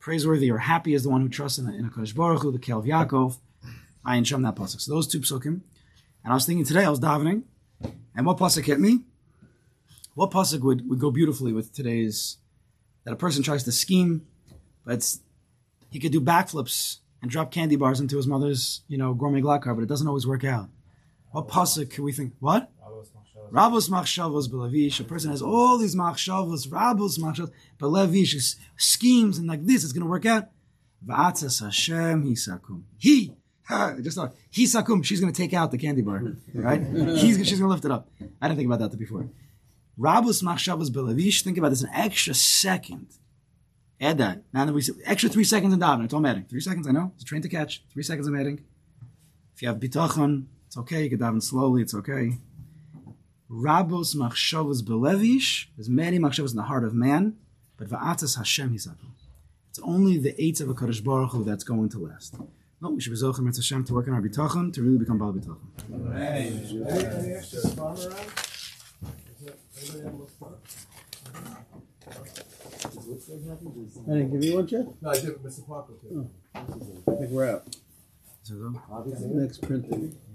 Praiseworthy 0.00 0.50
or 0.50 0.58
happy 0.58 0.94
is 0.94 1.04
the 1.04 1.10
one 1.10 1.20
who 1.22 1.28
trusts 1.28 1.58
in 1.58 1.68
a, 1.68 1.72
in 1.72 1.86
a 1.86 1.88
Kodesh 1.88 2.14
Baruch 2.14 2.42
Hu, 2.42 2.52
the 2.52 2.58
Kel 2.58 2.80
of 2.80 2.84
Yaakov. 2.84 3.38
I 4.04 4.20
Shem 4.24 4.42
that 4.42 4.56
pasuk. 4.56 4.80
So 4.80 4.92
those 4.92 5.06
two 5.06 5.20
psukim. 5.20 5.60
And 6.24 6.32
I 6.32 6.34
was 6.34 6.44
thinking 6.44 6.64
today, 6.64 6.84
I 6.84 6.90
was 6.90 7.00
davening, 7.00 7.44
and 8.14 8.26
what 8.26 8.36
pasuk 8.36 8.64
hit 8.64 8.80
me? 8.80 9.00
What 10.14 10.30
pasuk 10.30 10.60
would, 10.60 10.88
would 10.88 10.98
go 10.98 11.10
beautifully 11.10 11.52
with 11.52 11.72
today's 11.72 12.36
that 13.04 13.12
a 13.12 13.16
person 13.16 13.42
tries 13.42 13.64
to 13.64 13.72
scheme, 13.72 14.26
but 14.84 14.94
it's, 14.94 15.20
he 15.92 16.00
could 16.00 16.10
do 16.10 16.20
backflips 16.20 16.98
and 17.20 17.30
drop 17.30 17.52
candy 17.52 17.76
bars 17.76 18.00
into 18.00 18.16
his 18.16 18.26
mother's, 18.26 18.82
you 18.88 18.98
know, 18.98 19.14
gourmet 19.14 19.42
glakar, 19.42 19.74
but 19.76 19.82
it 19.82 19.88
doesn't 19.88 20.08
always 20.08 20.26
work 20.26 20.42
out. 20.42 20.70
What 21.30 21.48
pasuk 21.48 21.90
can 21.90 22.02
we 22.02 22.12
think? 22.12 22.32
What? 22.40 22.70
Rabos 23.52 23.90
machshavos 23.90 24.48
belavish. 24.48 24.98
A 25.00 25.04
person 25.04 25.30
has 25.30 25.42
all 25.42 25.76
these 25.76 25.94
machshavos, 25.94 26.66
rabos 26.68 27.18
machshavos, 27.18 27.50
but 27.78 27.88
levish 27.88 28.56
schemes 28.78 29.36
and 29.36 29.46
like 29.46 29.66
this, 29.66 29.84
it's 29.84 29.92
going 29.92 30.04
to 30.04 30.08
work 30.08 30.24
out. 30.24 30.48
Va'atzas 31.06 31.62
Hashem 31.62 32.24
hisakum. 32.24 32.84
He, 32.96 33.34
just 34.00 34.16
thought, 34.16 34.34
hisakum. 34.50 35.04
She's 35.04 35.20
going 35.20 35.32
to 35.32 35.36
take 35.36 35.52
out 35.52 35.70
the 35.70 35.76
candy 35.76 36.00
bar, 36.00 36.22
right? 36.54 36.82
He's, 37.18 37.36
she's 37.46 37.58
going 37.58 37.68
to 37.68 37.68
lift 37.68 37.84
it 37.84 37.90
up. 37.90 38.08
I 38.40 38.48
didn't 38.48 38.56
think 38.56 38.72
about 38.72 38.90
that 38.90 38.98
before. 38.98 39.28
Rabos 39.98 40.42
machshavos 40.42 40.88
belavish. 40.88 41.42
Think 41.42 41.58
about 41.58 41.70
this 41.70 41.82
an 41.82 41.90
extra 41.92 42.32
second. 42.32 43.08
Add 44.02 44.18
that. 44.18 44.42
Now 44.52 44.64
that 44.64 44.72
we 44.72 44.82
see, 44.82 44.94
extra 45.04 45.30
three 45.30 45.44
seconds 45.44 45.72
in 45.72 45.78
davening. 45.78 46.06
It's 46.06 46.14
all 46.14 46.26
adding. 46.26 46.44
Three 46.44 46.60
seconds, 46.60 46.88
I 46.88 46.90
know. 46.90 47.12
It's 47.14 47.22
a 47.22 47.26
train 47.26 47.40
to 47.42 47.48
catch. 47.48 47.84
Three 47.92 48.02
seconds 48.02 48.26
I'm 48.26 48.38
adding. 48.38 48.64
If 49.54 49.62
you 49.62 49.68
have 49.68 49.78
bitachon, 49.78 50.46
it's 50.66 50.76
okay. 50.76 51.04
You 51.04 51.10
can 51.10 51.20
daven 51.20 51.40
slowly. 51.40 51.82
It's 51.82 51.94
okay. 51.94 52.38
Rabos 53.48 54.16
machshavos 54.16 54.82
belevish. 54.82 55.66
There's 55.76 55.88
many 55.88 56.18
machshavos 56.18 56.50
in 56.50 56.56
the 56.56 56.64
heart 56.64 56.82
of 56.82 56.94
man, 56.94 57.36
but 57.76 57.88
va'atas 57.88 58.38
Hashem 58.38 58.74
hisakum. 58.74 59.12
It's 59.70 59.78
only 59.84 60.18
the 60.18 60.34
eight 60.42 60.60
of 60.60 60.68
a 60.68 60.74
Kadosh 60.74 61.02
Baruch 61.04 61.30
Hu 61.30 61.44
that's 61.44 61.62
going 61.62 61.88
to 61.90 61.98
last. 62.00 62.34
No, 62.80 62.90
we 62.90 63.00
should 63.00 63.10
be 63.10 63.16
zochim 63.16 63.48
et 63.48 63.54
Hashem 63.54 63.84
to 63.84 63.94
work 63.94 64.08
on 64.08 64.14
our 64.14 64.20
bitachon 64.20 64.72
to 64.72 64.82
really 64.82 64.98
become 64.98 65.18
bal 65.18 65.32
bitachon. 65.32 65.60
Any, 66.16 66.82
any 72.84 72.94
extra 72.94 73.02
spun 73.02 73.08
around? 73.08 73.08
Is 73.08 73.28
it, 73.28 73.32
anybody 73.32 73.48
have 73.48 73.62
more 73.62 73.88
spun? 73.90 74.04
I 74.08 74.14
didn't 74.18 74.30
give 74.32 74.44
you 74.44 74.54
one, 74.56 74.66
Jeff? 74.66 74.86
No, 75.00 75.10
I 75.10 75.14
did, 75.14 75.34
Mr. 75.42 75.66
Parker 75.66 75.92
too. 76.00 76.30
I 76.54 76.60
think 76.62 77.30
we're 77.30 77.48
out. 77.48 77.76
So, 78.42 78.54
Next 79.34 79.62
printing. 79.62 80.16